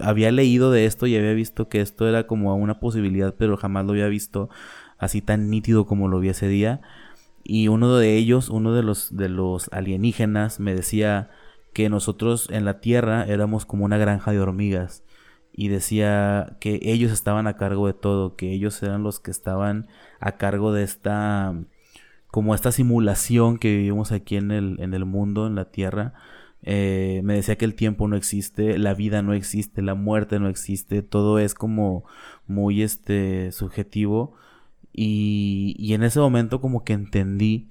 había 0.00 0.30
leído 0.32 0.70
de 0.70 0.86
esto 0.86 1.06
y 1.06 1.16
había 1.16 1.32
visto 1.34 1.68
que 1.68 1.80
esto 1.80 2.08
era 2.08 2.26
como 2.26 2.54
una 2.56 2.80
posibilidad, 2.80 3.34
pero 3.36 3.56
jamás 3.56 3.84
lo 3.86 3.92
había 3.92 4.08
visto 4.08 4.50
así 4.98 5.20
tan 5.22 5.50
nítido 5.50 5.86
como 5.86 6.08
lo 6.08 6.20
vi 6.20 6.30
ese 6.30 6.48
día. 6.48 6.80
Y 7.44 7.68
uno 7.68 7.96
de 7.96 8.16
ellos, 8.16 8.48
uno 8.48 8.72
de 8.72 8.82
los, 8.82 9.16
de 9.16 9.28
los 9.28 9.68
alienígenas, 9.72 10.60
me 10.60 10.74
decía 10.74 11.30
que 11.72 11.88
nosotros 11.88 12.48
en 12.50 12.64
la 12.64 12.80
Tierra 12.80 13.24
éramos 13.24 13.66
como 13.66 13.84
una 13.84 13.98
granja 13.98 14.32
de 14.32 14.40
hormigas. 14.40 15.03
Y 15.56 15.68
decía 15.68 16.56
que 16.60 16.80
ellos 16.82 17.12
estaban 17.12 17.46
a 17.46 17.56
cargo 17.56 17.86
de 17.86 17.94
todo, 17.94 18.36
que 18.36 18.52
ellos 18.52 18.82
eran 18.82 19.02
los 19.02 19.20
que 19.20 19.30
estaban 19.30 19.86
a 20.20 20.36
cargo 20.36 20.72
de 20.72 20.82
esta, 20.82 21.54
como 22.28 22.54
esta 22.54 22.72
simulación 22.72 23.58
que 23.58 23.76
vivimos 23.76 24.12
aquí 24.12 24.36
en 24.36 24.50
el, 24.50 24.80
en 24.80 24.94
el 24.94 25.04
mundo, 25.04 25.46
en 25.46 25.54
la 25.54 25.70
Tierra. 25.70 26.14
Eh, 26.62 27.20
me 27.24 27.34
decía 27.34 27.56
que 27.56 27.66
el 27.66 27.74
tiempo 27.74 28.08
no 28.08 28.16
existe, 28.16 28.78
la 28.78 28.94
vida 28.94 29.22
no 29.22 29.34
existe, 29.34 29.82
la 29.82 29.94
muerte 29.94 30.40
no 30.40 30.48
existe, 30.48 31.02
todo 31.02 31.38
es 31.38 31.54
como 31.54 32.04
muy 32.46 32.82
este 32.82 33.52
subjetivo 33.52 34.34
y, 34.92 35.74
y 35.78 35.94
en 35.94 36.04
ese 36.04 36.20
momento 36.20 36.60
como 36.60 36.84
que 36.84 36.94
entendí 36.94 37.70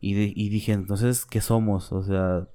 y, 0.00 0.14
y, 0.42 0.48
dije, 0.48 0.72
entonces, 0.72 1.26
¿qué 1.26 1.40
somos? 1.42 1.92
O 1.92 2.02
sea, 2.02 2.48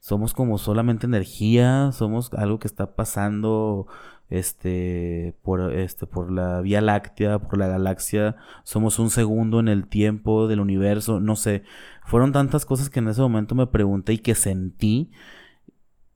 somos 0.00 0.32
como 0.34 0.58
solamente 0.58 1.06
energía, 1.06 1.92
somos 1.92 2.32
algo 2.34 2.58
que 2.58 2.66
está 2.66 2.94
pasando 2.94 3.86
este 4.30 5.34
por 5.42 5.72
este 5.74 6.06
por 6.06 6.32
la 6.32 6.60
Vía 6.62 6.80
Láctea, 6.80 7.38
por 7.40 7.58
la 7.58 7.68
galaxia, 7.68 8.36
somos 8.64 8.98
un 8.98 9.10
segundo 9.10 9.60
en 9.60 9.68
el 9.68 9.86
tiempo 9.86 10.48
del 10.48 10.60
universo, 10.60 11.20
no 11.20 11.36
sé, 11.36 11.64
fueron 12.04 12.32
tantas 12.32 12.64
cosas 12.64 12.90
que 12.90 13.00
en 13.00 13.08
ese 13.08 13.20
momento 13.20 13.54
me 13.54 13.66
pregunté 13.66 14.14
y 14.14 14.18
que 14.18 14.34
sentí 14.34 15.10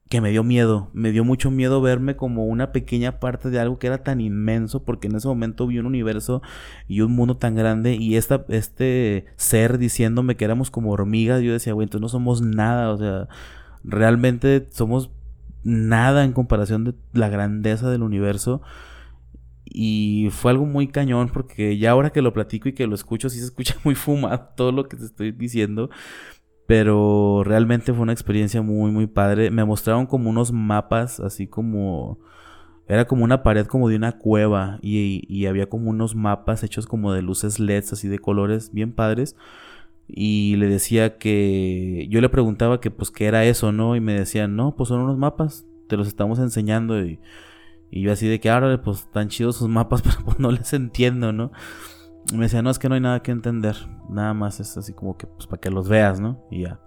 que 0.09 0.21
me 0.21 0.29
dio 0.29 0.43
miedo, 0.43 0.91
me 0.93 1.11
dio 1.11 1.23
mucho 1.25 1.49
miedo 1.49 1.81
verme 1.81 2.15
como 2.15 2.45
una 2.45 2.71
pequeña 2.71 3.19
parte 3.19 3.49
de 3.49 3.59
algo 3.59 3.79
que 3.79 3.87
era 3.87 4.03
tan 4.03 4.21
inmenso, 4.21 4.83
porque 4.83 5.07
en 5.07 5.15
ese 5.15 5.27
momento 5.27 5.65
vi 5.65 5.79
un 5.79 5.87
universo 5.87 6.41
y 6.87 7.01
un 7.01 7.13
mundo 7.13 7.37
tan 7.37 7.55
grande 7.55 7.95
y 7.95 8.15
esta, 8.15 8.45
este 8.49 9.25
ser 9.35 9.79
diciéndome 9.79 10.35
que 10.35 10.45
éramos 10.45 10.69
como 10.69 10.91
hormigas, 10.91 11.41
yo 11.41 11.53
decía, 11.53 11.73
güey, 11.73 11.85
entonces 11.85 12.01
no 12.01 12.09
somos 12.09 12.41
nada, 12.41 12.91
o 12.91 12.97
sea, 12.97 13.27
realmente 13.87 14.67
somos 14.71 15.11
nada 15.63 16.23
en 16.23 16.33
comparación 16.33 16.83
de 16.83 16.93
la 17.13 17.29
grandeza 17.29 17.89
del 17.89 18.03
universo. 18.03 18.61
Y 19.65 20.29
fue 20.31 20.51
algo 20.51 20.65
muy 20.65 20.87
cañón 20.87 21.29
porque 21.29 21.77
ya 21.77 21.91
ahora 21.91 22.11
que 22.11 22.21
lo 22.21 22.33
platico 22.33 22.69
y 22.69 22.73
que 22.73 22.87
lo 22.87 22.95
escucho, 22.95 23.29
sí 23.29 23.39
se 23.39 23.45
escucha 23.45 23.75
muy 23.83 23.95
fumado 23.95 24.49
todo 24.55 24.71
lo 24.71 24.87
que 24.87 24.97
te 24.97 25.05
estoy 25.05 25.31
diciendo. 25.31 25.89
Pero 26.67 27.43
realmente 27.43 27.93
fue 27.93 28.03
una 28.03 28.13
experiencia 28.13 28.61
muy, 28.61 28.91
muy 28.91 29.07
padre. 29.07 29.51
Me 29.51 29.65
mostraron 29.65 30.05
como 30.05 30.29
unos 30.29 30.51
mapas, 30.51 31.19
así 31.19 31.47
como... 31.47 32.19
Era 32.87 33.05
como 33.05 33.23
una 33.23 33.41
pared 33.41 33.65
como 33.65 33.89
de 33.89 33.95
una 33.95 34.19
cueva 34.19 34.77
y, 34.79 35.25
y 35.27 35.47
había 35.47 35.67
como 35.67 35.89
unos 35.89 36.13
mapas 36.13 36.61
hechos 36.63 36.85
como 36.85 37.13
de 37.13 37.23
luces 37.23 37.59
LEDs, 37.59 37.93
así 37.93 38.07
de 38.07 38.19
colores 38.19 38.71
bien 38.73 38.93
padres. 38.93 39.35
Y 40.07 40.55
le 40.57 40.67
decía 40.67 41.17
que... 41.17 42.07
Yo 42.09 42.21
le 42.21 42.29
preguntaba 42.29 42.79
que 42.79 42.91
pues 42.91 43.11
qué 43.11 43.25
era 43.25 43.45
eso, 43.45 43.71
¿no? 43.71 43.95
Y 43.95 44.01
me 44.01 44.13
decían, 44.13 44.55
no, 44.55 44.75
pues 44.75 44.89
son 44.89 45.01
unos 45.01 45.17
mapas, 45.17 45.65
te 45.87 45.97
los 45.97 46.07
estamos 46.07 46.39
enseñando. 46.39 47.03
Y, 47.03 47.19
y 47.91 48.01
yo 48.01 48.11
así 48.11 48.27
de 48.27 48.39
que 48.39 48.49
ahora 48.49 48.81
pues 48.81 49.09
tan 49.11 49.29
chidos 49.29 49.57
sus 49.57 49.69
mapas, 49.69 50.01
pero 50.03 50.17
pues 50.23 50.39
no 50.39 50.51
les 50.51 50.73
entiendo, 50.73 51.33
¿no? 51.33 51.51
me 52.33 52.45
decía, 52.45 52.61
no, 52.61 52.69
es 52.69 52.79
que 52.79 52.89
no 52.89 52.95
hay 52.95 53.01
nada 53.01 53.21
que 53.21 53.31
entender. 53.31 53.75
Nada 54.09 54.33
más 54.33 54.59
es 54.59 54.77
así 54.77 54.93
como 54.93 55.17
que, 55.17 55.27
pues, 55.27 55.47
para 55.47 55.59
que 55.59 55.69
los 55.69 55.87
veas, 55.87 56.19
¿no? 56.19 56.43
Y 56.49 56.63
ya. 56.63 56.79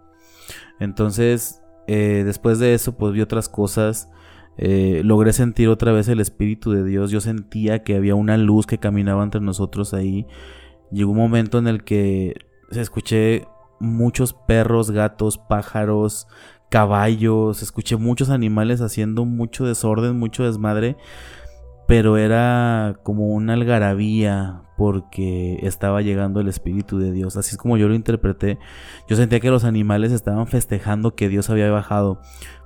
Entonces, 0.80 1.62
eh, 1.86 2.22
después 2.24 2.58
de 2.58 2.74
eso, 2.74 2.96
pues 2.96 3.12
vi 3.12 3.20
otras 3.20 3.48
cosas. 3.48 4.10
Eh, 4.56 5.02
logré 5.04 5.32
sentir 5.32 5.68
otra 5.68 5.92
vez 5.92 6.08
el 6.08 6.20
Espíritu 6.20 6.72
de 6.72 6.84
Dios. 6.84 7.10
Yo 7.10 7.20
sentía 7.20 7.84
que 7.84 7.94
había 7.94 8.14
una 8.16 8.36
luz 8.36 8.66
que 8.66 8.78
caminaba 8.78 9.22
entre 9.22 9.40
nosotros 9.40 9.94
ahí. 9.94 10.26
Llegó 10.90 11.12
un 11.12 11.18
momento 11.18 11.58
en 11.58 11.68
el 11.68 11.84
que 11.84 12.34
escuché 12.70 13.46
muchos 13.80 14.32
perros, 14.32 14.90
gatos, 14.90 15.38
pájaros, 15.38 16.26
caballos. 16.68 17.62
Escuché 17.62 17.96
muchos 17.96 18.30
animales 18.30 18.80
haciendo 18.80 19.24
mucho 19.24 19.66
desorden, 19.66 20.18
mucho 20.18 20.44
desmadre 20.44 20.96
pero 21.88 22.18
era 22.18 23.00
como 23.02 23.28
una 23.28 23.54
algarabía 23.54 24.60
porque 24.76 25.58
estaba 25.62 26.02
llegando 26.02 26.38
el 26.38 26.46
Espíritu 26.46 26.98
de 26.98 27.12
Dios. 27.12 27.38
Así 27.38 27.52
es 27.52 27.56
como 27.56 27.78
yo 27.78 27.88
lo 27.88 27.94
interpreté. 27.94 28.58
Yo 29.08 29.16
sentía 29.16 29.40
que 29.40 29.48
los 29.48 29.64
animales 29.64 30.12
estaban 30.12 30.46
festejando 30.46 31.14
que 31.14 31.30
Dios 31.30 31.48
había 31.48 31.70
bajado. 31.70 32.20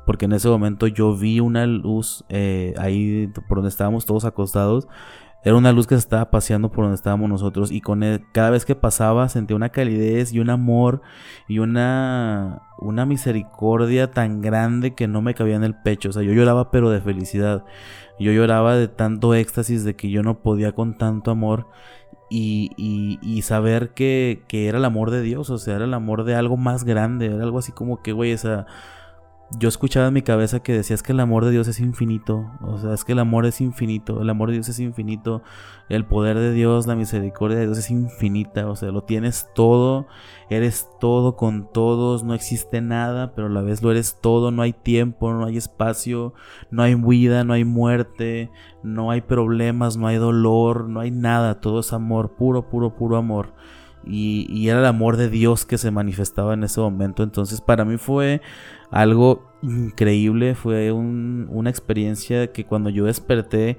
Porque 0.07 0.25
en 0.25 0.33
ese 0.33 0.49
momento 0.49 0.88
yo 0.88 1.17
vi 1.17 1.38
una 1.38 1.67
luz 1.67 2.25
eh, 2.31 2.75
ahí 2.79 3.31
por 3.47 3.59
donde 3.59 3.69
estábamos 3.69 4.07
todos 4.07 4.25
acostados. 4.25 4.88
Era 5.44 5.57
una 5.57 5.72
luz 5.72 5.87
que 5.87 5.96
se 5.96 6.00
estaba 6.00 6.31
paseando 6.31 6.70
por 6.70 6.85
donde 6.85 6.94
estábamos 6.94 7.28
nosotros 7.28 7.72
y 7.72 7.81
con 7.81 8.02
cada 8.33 8.50
vez 8.50 8.64
que 8.64 8.76
pasaba 8.76 9.28
sentía 9.28 9.57
una 9.57 9.70
calidez 9.70 10.33
y 10.33 10.38
un 10.38 10.50
amor 10.50 11.02
y 11.48 11.59
una 11.59 12.62
una 12.78 13.07
misericordia 13.07 14.11
tan 14.11 14.40
grande 14.40 14.94
que 14.94 15.09
no 15.09 15.22
me 15.22 15.35
cabía 15.35 15.57
en 15.57 15.64
el 15.64 15.74
pecho, 15.74 16.11
o 16.11 16.12
sea, 16.12 16.22
yo 16.22 16.33
lloraba 16.33 16.70
pero 16.70 16.90
de 16.90 17.00
felicidad. 17.00 17.64
Yo 18.18 18.33
lloraba 18.33 18.76
de 18.76 18.88
tanto 18.88 19.35
éxtasis 19.35 19.85
de 19.85 19.96
que 19.96 20.11
yo 20.11 20.22
no 20.22 20.42
podía 20.42 20.72
con 20.72 20.96
tanto 20.98 21.31
amor 21.31 21.66
y, 22.31 22.70
y, 22.76 23.18
y 23.22 23.42
saber 23.42 23.94
que, 23.94 24.42
que, 24.48 24.68
era 24.68 24.78
el 24.78 24.85
amor 24.85 25.11
de 25.11 25.22
Dios, 25.22 25.50
o 25.50 25.59
sea, 25.59 25.76
era 25.76 25.85
el 25.85 25.94
amor 25.94 26.24
de 26.24 26.35
algo 26.35 26.57
más 26.57 26.85
grande, 26.85 27.26
era 27.26 27.42
algo 27.42 27.59
así 27.59 27.72
como 27.72 28.02
que, 28.02 28.12
güey, 28.12 28.31
esa 28.33 28.66
yo 29.59 29.69
escuchaba 29.69 30.09
en 30.09 30.15
mi 30.15 30.23
cabeza 30.23 30.61
que 30.61 30.73
decías 30.73 31.03
que 31.03 31.12
el 31.12 31.21
amor 31.21 31.45
de 31.45 31.51
Dios 31.51 31.69
es 31.69 31.81
infinito. 31.81 32.51
O 32.62 32.79
sea, 32.79 32.95
es 32.95 33.05
que 33.05 33.12
el 33.12 33.19
amor 33.19 33.47
es 33.47 33.61
infinito. 33.61 34.23
El 34.23 34.31
amor 34.31 34.49
de 34.49 34.55
Dios 34.55 34.69
es 34.69 34.79
infinito. 34.81 35.43
El 35.88 36.07
poder 36.07 36.38
de 36.38 36.53
Dios, 36.53 36.87
la 36.87 36.95
misericordia 36.95 37.59
de 37.59 37.67
Dios 37.67 37.79
es 37.79 37.91
infinita. 37.91 38.69
O 38.69 38.77
sea, 38.77 38.91
lo 38.91 39.03
tienes 39.03 39.49
todo. 39.55 40.07
Eres 40.49 40.88
todo 41.01 41.37
con 41.37 41.71
todos. 41.71 42.25
No 42.25 42.35
existe 42.35 42.81
nada, 42.81 43.35
pero 43.35 43.49
a 43.49 43.51
la 43.51 43.62
vez 43.62 43.83
lo 43.83 43.91
eres 43.91 44.19
todo. 44.21 44.51
No 44.51 44.62
hay 44.62 44.73
tiempo, 44.73 45.33
no 45.33 45.45
hay 45.45 45.57
espacio. 45.57 46.33
No 46.71 46.83
hay 46.83 46.95
vida, 46.95 47.45
no 47.45 47.53
hay 47.53 47.65
muerte. 47.65 48.51
No 48.83 49.11
hay 49.11 49.21
problemas, 49.21 49.97
no 49.97 50.07
hay 50.07 50.17
dolor. 50.17 50.88
No 50.88 51.01
hay 51.01 51.11
nada. 51.11 51.61
Todo 51.61 51.81
es 51.81 51.93
amor. 51.93 52.33
Puro, 52.37 52.69
puro, 52.69 52.95
puro 52.95 53.17
amor. 53.17 53.53
Y, 54.05 54.47
y 54.51 54.69
era 54.69 54.81
el 54.81 54.87
amor 54.87 55.17
de 55.17 55.29
Dios 55.29 55.65
que 55.65 55.79
se 55.79 55.91
manifestaba 55.91 56.55
en 56.55 56.65
ese 56.65 56.81
momento. 56.81 57.23
Entonces, 57.23 57.61
para 57.61 57.85
mí 57.85 57.99
fue 57.99 58.41
algo 58.92 59.50
increíble, 59.62 60.55
fue 60.55 60.92
una 60.92 61.70
experiencia 61.70 62.52
que 62.52 62.64
cuando 62.64 62.90
yo 62.90 63.07
desperté 63.07 63.78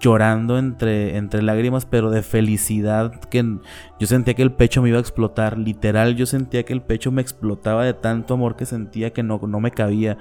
llorando 0.00 0.58
entre, 0.58 1.42
lágrimas, 1.42 1.86
pero 1.86 2.10
de 2.10 2.22
felicidad, 2.22 3.20
que 3.30 3.58
yo 3.98 4.06
sentía 4.06 4.34
que 4.34 4.42
el 4.42 4.52
pecho 4.52 4.82
me 4.82 4.90
iba 4.90 4.98
a 4.98 5.00
explotar, 5.00 5.58
literal, 5.58 6.14
yo 6.14 6.26
sentía 6.26 6.64
que 6.64 6.72
el 6.72 6.82
pecho 6.82 7.10
me 7.10 7.22
explotaba 7.22 7.84
de 7.84 7.94
tanto 7.94 8.34
amor 8.34 8.56
que 8.56 8.66
sentía 8.66 9.12
que 9.12 9.22
no, 9.22 9.40
no 9.42 9.60
me 9.60 9.70
cabía. 9.72 10.18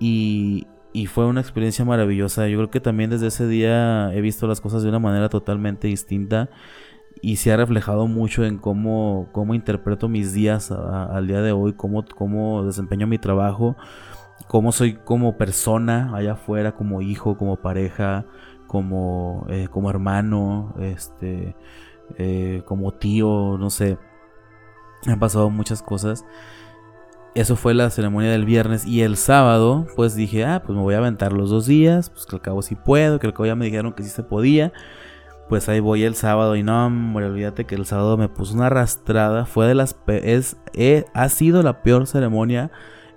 Y 0.00 0.66
fue 1.08 1.26
una 1.26 1.40
experiencia 1.40 1.84
maravillosa. 1.84 2.48
Yo 2.48 2.56
creo 2.56 2.70
que 2.70 2.80
también 2.80 3.10
desde 3.10 3.26
ese 3.26 3.46
día 3.46 4.10
he 4.14 4.20
visto 4.22 4.46
las 4.46 4.60
cosas 4.60 4.82
de 4.82 4.88
una 4.88 4.98
manera 4.98 5.28
totalmente 5.28 5.88
distinta 5.88 6.48
y 7.22 7.36
se 7.36 7.52
ha 7.52 7.56
reflejado 7.56 8.06
mucho 8.06 8.44
en 8.44 8.58
cómo, 8.58 9.28
cómo 9.32 9.54
interpreto 9.54 10.08
mis 10.08 10.32
días 10.32 10.70
al 10.70 11.26
día 11.26 11.40
de 11.40 11.52
hoy, 11.52 11.72
cómo, 11.72 12.04
cómo 12.14 12.64
desempeño 12.64 13.06
mi 13.06 13.18
trabajo, 13.18 13.76
cómo 14.46 14.72
soy 14.72 14.94
como 14.94 15.36
persona 15.36 16.14
allá 16.14 16.32
afuera, 16.32 16.72
como 16.72 17.02
hijo, 17.02 17.36
como 17.36 17.56
pareja, 17.56 18.26
como, 18.66 19.46
eh, 19.48 19.68
como 19.70 19.90
hermano, 19.90 20.74
este, 20.80 21.56
eh, 22.18 22.62
como 22.66 22.92
tío, 22.92 23.56
no 23.58 23.70
sé. 23.70 23.98
Han 25.06 25.18
pasado 25.18 25.50
muchas 25.50 25.82
cosas. 25.82 26.24
Eso 27.34 27.54
fue 27.54 27.74
la 27.74 27.90
ceremonia 27.90 28.30
del 28.30 28.46
viernes 28.46 28.86
y 28.86 29.02
el 29.02 29.16
sábado 29.16 29.86
pues 29.94 30.14
dije, 30.14 30.44
ah, 30.44 30.62
pues 30.64 30.74
me 30.76 30.82
voy 30.82 30.94
a 30.94 30.98
aventar 30.98 31.32
los 31.34 31.50
dos 31.50 31.66
días, 31.66 32.08
pues 32.08 32.24
que 32.24 32.36
al 32.36 32.42
cabo 32.42 32.62
sí 32.62 32.76
puedo, 32.76 33.18
que 33.18 33.26
al 33.26 33.34
cabo 33.34 33.46
ya 33.46 33.54
me 33.54 33.66
dijeron 33.66 33.92
que 33.92 34.02
sí 34.02 34.08
se 34.08 34.22
podía 34.22 34.72
pues 35.48 35.68
ahí 35.68 35.80
voy 35.80 36.02
el 36.02 36.14
sábado 36.14 36.56
y 36.56 36.62
no, 36.62 36.86
hombre, 36.86 37.26
olvídate 37.26 37.64
que 37.64 37.76
el 37.76 37.86
sábado 37.86 38.16
me 38.16 38.28
puso 38.28 38.54
una 38.54 38.66
arrastrada. 38.66 39.46
Fue 39.46 39.66
de 39.66 39.74
las... 39.74 39.96
Es, 40.08 40.56
ha 41.14 41.28
sido 41.28 41.62
la 41.62 41.82
peor 41.82 42.06
ceremonia 42.06 42.70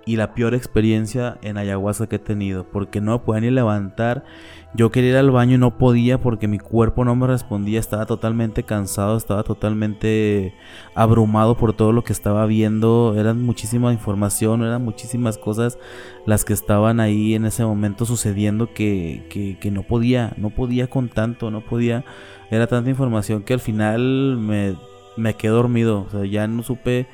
y 0.06 0.16
la 0.16 0.34
peor 0.34 0.54
experiencia 0.54 1.38
en 1.42 1.58
ayahuasca 1.58 2.06
que 2.08 2.16
he 2.16 2.20
tenido, 2.20 2.64
porque 2.64 3.00
no 3.00 3.24
podía 3.24 3.42
ni 3.42 3.50
levantar. 3.50 4.24
Yo 4.72 4.92
quería 4.92 5.10
ir 5.10 5.16
al 5.16 5.32
baño 5.32 5.56
y 5.56 5.58
no 5.58 5.78
podía 5.78 6.20
porque 6.20 6.46
mi 6.46 6.58
cuerpo 6.60 7.04
no 7.04 7.16
me 7.16 7.26
respondía, 7.26 7.80
estaba 7.80 8.06
totalmente 8.06 8.62
cansado, 8.62 9.16
estaba 9.16 9.42
totalmente 9.42 10.54
abrumado 10.94 11.56
por 11.56 11.72
todo 11.72 11.90
lo 11.90 12.04
que 12.04 12.12
estaba 12.12 12.46
viendo, 12.46 13.16
eran 13.18 13.42
muchísima 13.42 13.92
información, 13.92 14.62
eran 14.62 14.84
muchísimas 14.84 15.38
cosas 15.38 15.76
las 16.24 16.44
que 16.44 16.52
estaban 16.52 17.00
ahí 17.00 17.34
en 17.34 17.46
ese 17.46 17.64
momento 17.64 18.06
sucediendo 18.06 18.72
que, 18.72 19.56
que, 19.60 19.70
no 19.72 19.82
podía, 19.82 20.34
no 20.36 20.50
podía 20.50 20.86
con 20.86 21.08
tanto, 21.08 21.50
no 21.50 21.62
podía, 21.62 22.04
era 22.52 22.68
tanta 22.68 22.90
información 22.90 23.42
que 23.42 23.54
al 23.54 23.60
final 23.60 24.36
me, 24.38 24.76
me 25.16 25.34
quedé 25.34 25.50
dormido, 25.50 26.06
o 26.06 26.10
sea, 26.10 26.24
ya 26.24 26.46
no 26.46 26.62
supe 26.62 27.08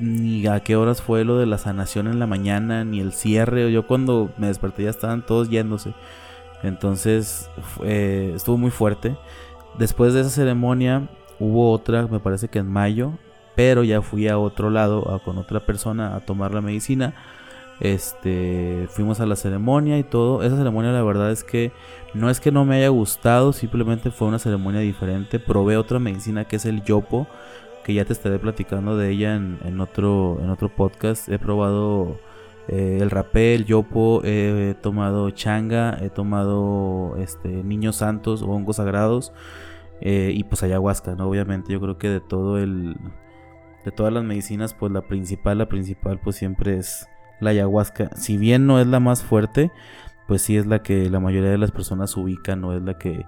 ni 0.00 0.44
a 0.46 0.60
qué 0.60 0.74
horas 0.74 1.02
fue 1.02 1.24
lo 1.24 1.38
de 1.38 1.46
la 1.46 1.58
sanación 1.58 2.08
en 2.08 2.18
la 2.18 2.26
mañana, 2.26 2.84
ni 2.84 3.00
el 3.00 3.12
cierre. 3.12 3.70
Yo 3.70 3.86
cuando 3.86 4.32
me 4.38 4.46
desperté 4.46 4.84
ya 4.84 4.90
estaban 4.90 5.24
todos 5.24 5.50
yéndose. 5.50 5.94
Entonces 6.62 7.50
estuvo 7.82 8.56
muy 8.56 8.70
fuerte. 8.70 9.16
Después 9.78 10.14
de 10.14 10.20
esa 10.20 10.30
ceremonia 10.30 11.08
hubo 11.38 11.72
otra, 11.72 12.06
me 12.06 12.20
parece 12.20 12.48
que 12.48 12.58
en 12.58 12.68
mayo, 12.68 13.12
pero 13.56 13.82
ya 13.82 14.02
fui 14.02 14.28
a 14.28 14.38
otro 14.38 14.70
lado 14.70 15.20
con 15.24 15.38
otra 15.38 15.60
persona 15.60 16.16
a 16.16 16.20
tomar 16.20 16.52
la 16.52 16.60
medicina. 16.60 17.14
Este, 17.80 18.86
fuimos 18.90 19.20
a 19.20 19.26
la 19.26 19.36
ceremonia 19.36 19.98
y 19.98 20.02
todo. 20.02 20.42
Esa 20.42 20.56
ceremonia 20.56 20.92
la 20.92 21.02
verdad 21.02 21.30
es 21.30 21.42
que 21.42 21.72
no 22.12 22.28
es 22.28 22.40
que 22.40 22.52
no 22.52 22.64
me 22.66 22.76
haya 22.76 22.88
gustado, 22.88 23.52
simplemente 23.52 24.10
fue 24.10 24.28
una 24.28 24.38
ceremonia 24.38 24.80
diferente. 24.80 25.38
Probé 25.38 25.78
otra 25.78 25.98
medicina 25.98 26.44
que 26.44 26.56
es 26.56 26.66
el 26.66 26.82
yopo 26.82 27.26
que 27.84 27.94
ya 27.94 28.04
te 28.04 28.12
estaré 28.12 28.38
platicando 28.38 28.96
de 28.96 29.10
ella 29.10 29.34
en, 29.34 29.80
otro, 29.80 30.38
en 30.42 30.50
otro 30.50 30.68
podcast. 30.68 31.28
He 31.28 31.38
probado 31.38 32.18
eh, 32.68 32.98
el 33.00 33.10
rapé, 33.10 33.54
el 33.54 33.64
yopo, 33.64 34.22
he, 34.24 34.74
tomado 34.80 35.30
changa, 35.30 35.98
he 36.00 36.10
tomado 36.10 37.16
este, 37.18 37.48
niños 37.48 37.96
santos 37.96 38.42
o 38.42 38.46
hongos 38.46 38.76
sagrados 38.76 39.32
eh, 40.00 40.32
y 40.34 40.44
pues 40.44 40.62
ayahuasca, 40.62 41.14
¿no? 41.14 41.28
Obviamente 41.28 41.72
yo 41.72 41.80
creo 41.80 41.98
que 41.98 42.08
de 42.08 42.20
todo 42.20 42.58
el... 42.58 42.96
De 43.84 43.90
todas 43.90 44.12
las 44.12 44.24
medicinas, 44.24 44.74
pues 44.74 44.92
la 44.92 45.00
principal, 45.00 45.56
la 45.56 45.66
principal 45.66 46.20
pues 46.22 46.36
siempre 46.36 46.76
es 46.76 47.08
la 47.40 47.50
ayahuasca. 47.50 48.10
Si 48.14 48.36
bien 48.36 48.66
no 48.66 48.78
es 48.78 48.86
la 48.86 49.00
más 49.00 49.22
fuerte, 49.22 49.72
pues 50.28 50.42
sí 50.42 50.58
es 50.58 50.66
la 50.66 50.82
que 50.82 51.08
la 51.08 51.18
mayoría 51.18 51.50
de 51.50 51.56
las 51.56 51.70
personas 51.70 52.14
ubican, 52.16 52.60
no 52.60 52.74
es 52.74 52.82
la 52.82 52.98
que 52.98 53.24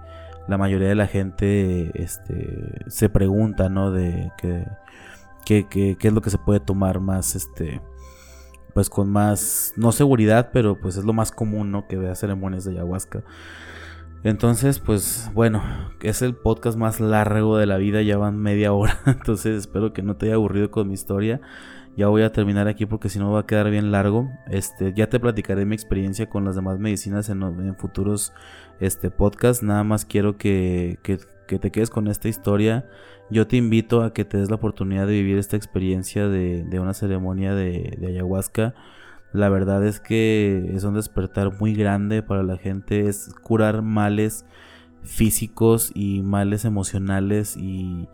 la 0.47 0.57
mayoría 0.57 0.89
de 0.89 0.95
la 0.95 1.07
gente 1.07 1.91
este, 2.01 2.85
se 2.87 3.09
pregunta, 3.09 3.69
¿no? 3.69 3.91
De 3.91 4.31
qué, 4.37 4.65
qué, 5.45 5.97
es 5.99 6.13
lo 6.13 6.21
que 6.21 6.29
se 6.29 6.37
puede 6.37 6.59
tomar 6.59 6.99
más, 6.99 7.35
este, 7.35 7.81
pues 8.73 8.89
con 8.89 9.09
más, 9.11 9.73
no 9.75 9.91
seguridad, 9.91 10.49
pero 10.51 10.79
pues 10.79 10.97
es 10.97 11.05
lo 11.05 11.13
más 11.13 11.31
común, 11.31 11.71
¿no? 11.71 11.87
Que 11.87 11.97
vea 11.97 12.15
ceremonias 12.15 12.65
de 12.65 12.71
ayahuasca. 12.71 13.23
Entonces, 14.23 14.79
pues 14.79 15.29
bueno, 15.33 15.61
es 16.01 16.21
el 16.21 16.33
podcast 16.33 16.77
más 16.77 17.01
largo 17.01 17.57
de 17.57 17.65
la 17.65 17.77
vida, 17.77 18.01
ya 18.01 18.17
van 18.17 18.39
media 18.39 18.71
hora, 18.71 18.99
entonces 19.05 19.57
espero 19.57 19.91
que 19.91 20.01
no 20.01 20.15
te 20.15 20.27
haya 20.27 20.35
aburrido 20.35 20.71
con 20.71 20.87
mi 20.87 20.93
historia. 20.93 21.41
Ya 21.95 22.07
voy 22.07 22.23
a 22.23 22.31
terminar 22.31 22.67
aquí 22.67 22.87
porque 22.87 23.07
si 23.09 23.19
no 23.19 23.31
va 23.31 23.41
a 23.41 23.45
quedar 23.45 23.69
bien 23.69 23.91
largo. 23.91 24.31
Este, 24.47 24.93
ya 24.95 25.09
te 25.09 25.19
platicaré 25.19 25.65
mi 25.65 25.75
experiencia 25.75 26.27
con 26.27 26.43
las 26.43 26.55
demás 26.55 26.79
medicinas 26.79 27.29
en, 27.29 27.75
futuros 27.75 28.33
este, 28.79 29.11
podcasts. 29.11 29.61
Nada 29.61 29.83
más 29.83 30.03
quiero 30.03 30.37
que, 30.37 30.97
te 31.47 31.71
quedes 31.71 31.89
con 31.89 32.07
esta 32.07 32.27
historia. 32.27 32.85
Yo 33.29 33.47
te 33.47 33.57
invito 33.57 34.03
a 34.03 34.13
que 34.13 34.25
te 34.25 34.37
des 34.37 34.49
la 34.49 34.55
oportunidad 34.55 35.07
de 35.07 35.13
vivir 35.13 35.37
esta 35.37 35.57
experiencia 35.57 36.27
de, 36.27 36.79
una 36.79 36.93
ceremonia 36.93 37.53
de, 37.53 37.97
de, 37.99 38.07
ayahuasca. 38.07 38.75
La 39.31 39.49
verdad 39.49 39.85
es 39.85 39.99
que 39.99 40.71
es 40.73 40.83
un 40.83 40.95
despertar 40.95 41.59
muy 41.59 41.73
grande 41.73 42.21
para 42.21 42.43
la 42.43 42.57
gente. 42.57 43.07
Es 43.07 43.33
curar 43.41 43.81
males 43.81 44.45
físicos 45.03 45.91
y 45.95 46.21
males 46.21 46.65
emocionales 46.65 47.57
y 47.57 48.07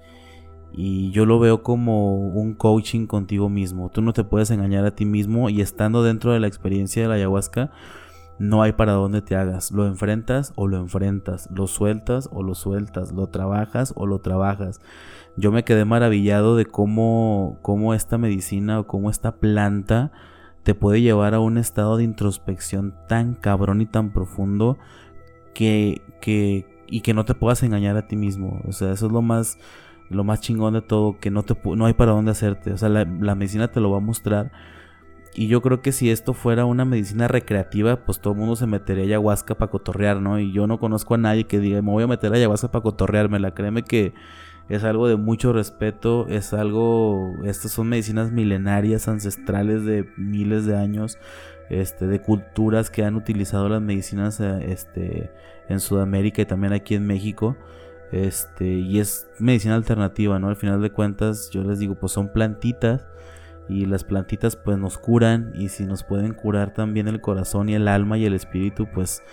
y 0.72 1.12
yo 1.12 1.26
lo 1.26 1.40
veo 1.40 1.64
como 1.64 2.16
un 2.16 2.54
coaching 2.54 3.08
contigo 3.08 3.50
mismo. 3.50 3.90
Tú 3.90 4.02
no 4.02 4.14
te 4.14 4.24
puedes 4.24 4.52
engañar 4.52 4.86
a 4.86 4.96
ti 4.96 5.06
mismo 5.06 5.50
y 5.50 5.62
estando 5.62 6.04
dentro 6.04 6.32
de 6.32 6.40
la 6.40 6.48
experiencia 6.48 7.02
de 7.02 7.08
la 7.08 7.16
ayahuasca, 7.16 7.72
no 8.40 8.62
hay 8.62 8.74
para 8.74 8.94
dónde 8.94 9.22
te 9.22 9.36
hagas. 9.36 9.72
Lo 9.72 9.86
enfrentas 9.86 10.54
o 10.56 10.68
lo 10.68 10.78
enfrentas. 10.78 11.50
Lo 11.54 11.68
sueltas 11.68 12.30
o 12.32 12.44
lo 12.44 12.56
sueltas. 12.56 13.12
Lo 13.12 13.28
trabajas 13.28 13.94
o 13.96 14.06
lo 14.06 14.20
trabajas. 14.20 14.82
Yo 15.38 15.52
me 15.52 15.64
quedé 15.64 15.86
maravillado 15.86 16.56
de 16.56 16.66
cómo, 16.66 17.60
cómo 17.62 17.94
esta 17.94 18.18
medicina 18.18 18.80
o 18.80 18.88
cómo 18.88 19.10
esta 19.10 19.36
planta 19.36 20.12
te 20.64 20.76
puede 20.76 21.02
llevar 21.02 21.34
a 21.34 21.40
un 21.40 21.58
estado 21.58 21.98
de 21.98 22.04
introspección 22.04 22.96
tan 23.08 23.36
cabrón 23.36 23.82
y 23.82 23.86
tan 23.86 24.12
profundo 24.12 24.78
que, 25.54 26.02
que 26.22 26.66
y 26.88 27.02
que 27.02 27.14
no 27.14 27.26
te 27.26 27.36
puedas 27.36 27.64
engañar 27.64 27.98
a 27.98 28.08
ti 28.08 28.16
mismo. 28.16 28.62
O 28.68 28.72
sea, 28.72 28.92
eso 28.92 29.08
es 29.08 29.12
lo 29.12 29.22
más 29.22 29.58
lo 30.10 30.24
más 30.24 30.42
chingón 30.42 30.74
de 30.74 30.82
todo, 30.82 31.20
que 31.20 31.32
no, 31.32 31.44
te, 31.44 31.56
no 31.76 31.86
hay 31.86 31.94
para 31.94 32.12
dónde 32.12 32.32
hacerte. 32.32 32.74
O 32.74 32.78
sea, 32.78 32.90
la, 32.90 33.06
medicina 33.06 33.70
te 33.70 33.80
lo 33.80 33.92
va 33.92 33.98
a 33.98 34.02
mostrar. 34.02 34.52
Y 35.34 35.48
yo 35.48 35.62
creo 35.62 35.82
que 35.82 35.92
si 35.92 36.10
esto 36.10 36.34
fuera 36.34 36.66
una 36.66 36.86
medicina 36.86 37.28
recreativa, 37.28 37.98
pues 37.98 38.20
todo 38.20 38.34
el 38.34 38.40
mundo 38.40 38.56
se 38.56 38.66
metería 38.66 39.04
ayahuasca 39.04 39.56
para 39.56 39.72
cotorrear, 39.72 40.22
¿no? 40.22 40.40
Y 40.40 40.52
yo 40.52 40.68
no 40.68 40.80
conozco 40.80 41.16
a 41.16 41.18
nadie 41.18 41.46
que 41.46 41.60
diga, 41.60 41.82
me 41.82 41.92
voy 41.92 42.04
a 42.04 42.08
meter 42.08 42.34
ayahuasca 42.34 42.72
para 42.72 42.82
cotorreármela. 42.84 43.54
Créeme 43.54 43.84
que 43.84 44.14
es 44.70 44.84
algo 44.84 45.08
de 45.08 45.16
mucho 45.16 45.54
respeto, 45.54 46.28
es 46.30 46.54
algo, 46.54 47.36
estas 47.44 47.72
son 47.72 47.90
medicinas 47.90 48.32
milenarias, 48.32 49.08
ancestrales 49.08 49.84
de 49.84 50.10
miles 50.18 50.66
de 50.66 50.78
años, 50.78 51.18
este, 51.70 52.08
de 52.08 52.22
culturas 52.22 52.90
que 52.90 53.04
han 53.04 53.16
utilizado 53.16 53.70
las 53.70 53.82
medicinas 53.82 54.40
eh, 54.40 54.72
este, 54.72 55.32
en 55.70 55.80
Sudamérica 55.80 56.42
y 56.42 56.46
también 56.46 56.74
aquí 56.74 56.96
en 56.96 57.06
México. 57.06 57.56
Este, 58.12 58.66
y 58.66 59.00
es 59.00 59.28
medicina 59.40 59.76
alternativa, 59.76 60.40
¿no? 60.40 60.50
Al 60.50 60.56
final 60.56 60.82
de 60.82 60.92
cuentas, 60.92 61.50
yo 61.52 61.64
les 61.64 61.80
digo, 61.80 61.96
pues 61.96 62.12
son 62.12 62.34
plantitas. 62.34 63.06
Y 63.70 63.86
las 63.86 64.04
plantitas 64.04 64.56
pues 64.56 64.78
nos 64.78 64.98
curan. 64.98 65.52
Y 65.56 65.70
si 65.70 65.86
nos 65.86 66.04
pueden 66.04 66.34
curar 66.34 66.74
también 66.74 67.08
el 67.08 67.22
corazón 67.22 67.70
y 67.70 67.76
el 67.76 67.88
alma 67.88 68.18
y 68.18 68.26
el 68.26 68.34
espíritu, 68.34 68.88
pues 68.94 69.24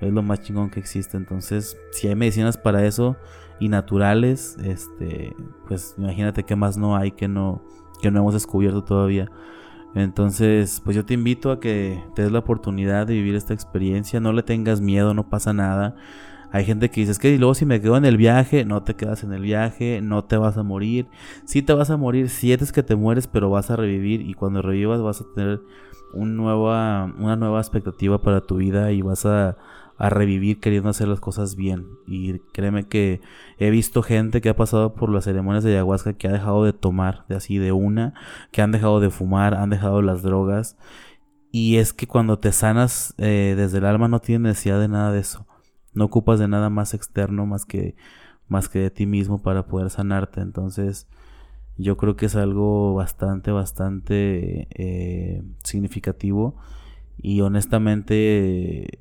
es 0.00 0.12
lo 0.12 0.22
más 0.22 0.40
chingón 0.40 0.70
que 0.70 0.80
existe. 0.80 1.16
Entonces, 1.16 1.78
si 1.92 2.08
hay 2.08 2.14
medicinas 2.14 2.58
para 2.58 2.84
eso 2.84 3.16
y 3.60 3.68
naturales, 3.68 4.56
este, 4.64 5.34
pues 5.68 5.94
imagínate 5.96 6.44
qué 6.44 6.56
más 6.56 6.76
no 6.76 6.96
hay 6.96 7.12
que 7.12 7.28
no, 7.28 7.62
que 8.02 8.10
no 8.10 8.20
hemos 8.20 8.34
descubierto 8.34 8.84
todavía. 8.84 9.30
Entonces, 9.94 10.82
pues 10.84 10.96
yo 10.96 11.04
te 11.04 11.14
invito 11.14 11.52
a 11.52 11.60
que 11.60 12.02
te 12.16 12.22
des 12.22 12.32
la 12.32 12.40
oportunidad 12.40 13.06
de 13.06 13.14
vivir 13.14 13.36
esta 13.36 13.54
experiencia. 13.54 14.18
No 14.18 14.32
le 14.32 14.42
tengas 14.42 14.80
miedo, 14.80 15.14
no 15.14 15.28
pasa 15.28 15.52
nada. 15.52 15.94
Hay 16.54 16.64
gente 16.64 16.88
que 16.88 17.00
dice, 17.00 17.10
es 17.10 17.18
que 17.18 17.36
luego 17.36 17.54
si 17.54 17.66
me 17.66 17.80
quedo 17.80 17.96
en 17.96 18.04
el 18.04 18.16
viaje, 18.16 18.64
no 18.64 18.84
te 18.84 18.94
quedas 18.94 19.24
en 19.24 19.32
el 19.32 19.42
viaje, 19.42 20.00
no 20.00 20.22
te 20.22 20.36
vas 20.36 20.56
a 20.56 20.62
morir. 20.62 21.08
Sí 21.46 21.62
te 21.62 21.72
vas 21.72 21.90
a 21.90 21.96
morir, 21.96 22.28
sientes 22.28 22.70
que 22.70 22.84
te 22.84 22.94
mueres, 22.94 23.26
pero 23.26 23.50
vas 23.50 23.72
a 23.72 23.76
revivir 23.76 24.20
y 24.20 24.34
cuando 24.34 24.62
revivas 24.62 25.02
vas 25.02 25.20
a 25.20 25.24
tener 25.34 25.62
nueva, 26.14 27.12
una 27.18 27.34
nueva 27.34 27.58
expectativa 27.58 28.22
para 28.22 28.40
tu 28.40 28.58
vida 28.58 28.92
y 28.92 29.02
vas 29.02 29.26
a, 29.26 29.56
a 29.98 30.10
revivir 30.10 30.60
queriendo 30.60 30.90
hacer 30.90 31.08
las 31.08 31.18
cosas 31.18 31.56
bien. 31.56 31.88
Y 32.06 32.38
créeme 32.52 32.86
que 32.86 33.20
he 33.58 33.70
visto 33.70 34.04
gente 34.04 34.40
que 34.40 34.50
ha 34.50 34.54
pasado 34.54 34.94
por 34.94 35.10
las 35.10 35.24
ceremonias 35.24 35.64
de 35.64 35.72
ayahuasca 35.72 36.12
que 36.12 36.28
ha 36.28 36.32
dejado 36.32 36.62
de 36.62 36.72
tomar, 36.72 37.24
de 37.28 37.34
así 37.34 37.58
de 37.58 37.72
una, 37.72 38.14
que 38.52 38.62
han 38.62 38.70
dejado 38.70 39.00
de 39.00 39.10
fumar, 39.10 39.54
han 39.54 39.70
dejado 39.70 40.02
las 40.02 40.22
drogas. 40.22 40.76
Y 41.50 41.78
es 41.78 41.92
que 41.92 42.06
cuando 42.06 42.38
te 42.38 42.52
sanas 42.52 43.12
eh, 43.18 43.54
desde 43.56 43.78
el 43.78 43.86
alma 43.86 44.06
no 44.06 44.20
tienes 44.20 44.42
necesidad 44.42 44.78
de 44.78 44.86
nada 44.86 45.10
de 45.10 45.18
eso. 45.18 45.48
No 45.94 46.06
ocupas 46.06 46.38
de 46.38 46.48
nada 46.48 46.70
más 46.70 46.94
externo 46.94 47.46
más 47.46 47.64
que, 47.66 47.96
más 48.48 48.68
que 48.68 48.80
de 48.80 48.90
ti 48.90 49.06
mismo 49.06 49.42
para 49.42 49.66
poder 49.66 49.90
sanarte. 49.90 50.40
Entonces, 50.40 51.08
yo 51.76 51.96
creo 51.96 52.16
que 52.16 52.26
es 52.26 52.36
algo 52.36 52.94
bastante, 52.94 53.50
bastante 53.50 54.68
eh, 54.70 55.42
significativo. 55.62 56.56
Y 57.18 57.40
honestamente, 57.40 59.00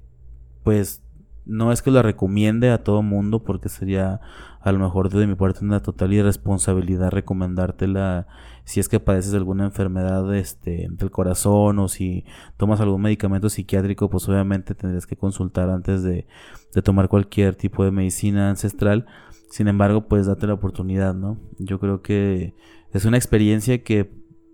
pues 0.63 1.02
no 1.45 1.71
es 1.71 1.81
que 1.81 1.91
lo 1.91 2.01
recomiende 2.01 2.71
a 2.71 2.83
todo 2.83 3.01
mundo 3.01 3.43
porque 3.43 3.69
sería 3.69 4.21
a 4.61 4.71
lo 4.71 4.79
mejor 4.79 5.09
de 5.09 5.27
mi 5.27 5.35
parte 5.35 5.65
una 5.65 5.81
total 5.81 6.13
irresponsabilidad 6.13 7.11
recomendártela 7.11 8.27
si 8.65 8.79
es 8.79 8.87
que 8.87 8.99
padeces 8.99 9.33
alguna 9.33 9.65
enfermedad 9.65 10.33
este, 10.35 10.87
del 10.89 11.11
corazón 11.11 11.79
o 11.79 11.87
si 11.87 12.25
tomas 12.57 12.79
algún 12.79 13.01
medicamento 13.01 13.49
psiquiátrico, 13.49 14.09
pues 14.09 14.27
obviamente 14.29 14.73
tendrías 14.73 15.05
que 15.05 15.17
consultar 15.17 15.69
antes 15.69 16.01
de, 16.03 16.27
de 16.73 16.81
tomar 16.81 17.09
cualquier 17.09 17.55
tipo 17.55 17.83
de 17.83 17.91
medicina 17.91 18.49
ancestral. 18.49 19.05
Sin 19.49 19.67
embargo, 19.67 20.07
pues 20.07 20.27
date 20.27 20.47
la 20.47 20.53
oportunidad, 20.53 21.13
¿no? 21.13 21.37
Yo 21.59 21.79
creo 21.79 22.01
que 22.01 22.55
es 22.93 23.05
una 23.05 23.17
experiencia 23.17 23.83
que 23.83 24.09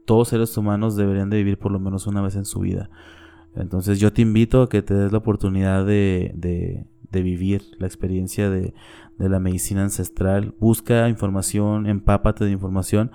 todos 0.05 0.29
seres 0.29 0.57
humanos 0.57 0.95
deberían 0.95 1.29
de 1.29 1.37
vivir 1.37 1.59
por 1.59 1.71
lo 1.71 1.79
menos 1.79 2.07
una 2.07 2.21
vez 2.21 2.35
en 2.35 2.45
su 2.45 2.61
vida. 2.61 2.89
Entonces 3.55 3.99
yo 3.99 4.13
te 4.13 4.21
invito 4.21 4.61
a 4.61 4.69
que 4.69 4.81
te 4.81 4.93
des 4.93 5.11
la 5.11 5.17
oportunidad 5.17 5.85
de, 5.85 6.31
de, 6.35 7.21
vivir 7.21 7.63
la 7.79 7.87
experiencia 7.87 8.49
de, 8.49 8.73
de, 9.17 9.29
la 9.29 9.39
medicina 9.39 9.83
ancestral. 9.83 10.53
Busca 10.59 11.09
información, 11.09 11.87
empápate 11.87 12.45
de 12.45 12.51
información. 12.51 13.11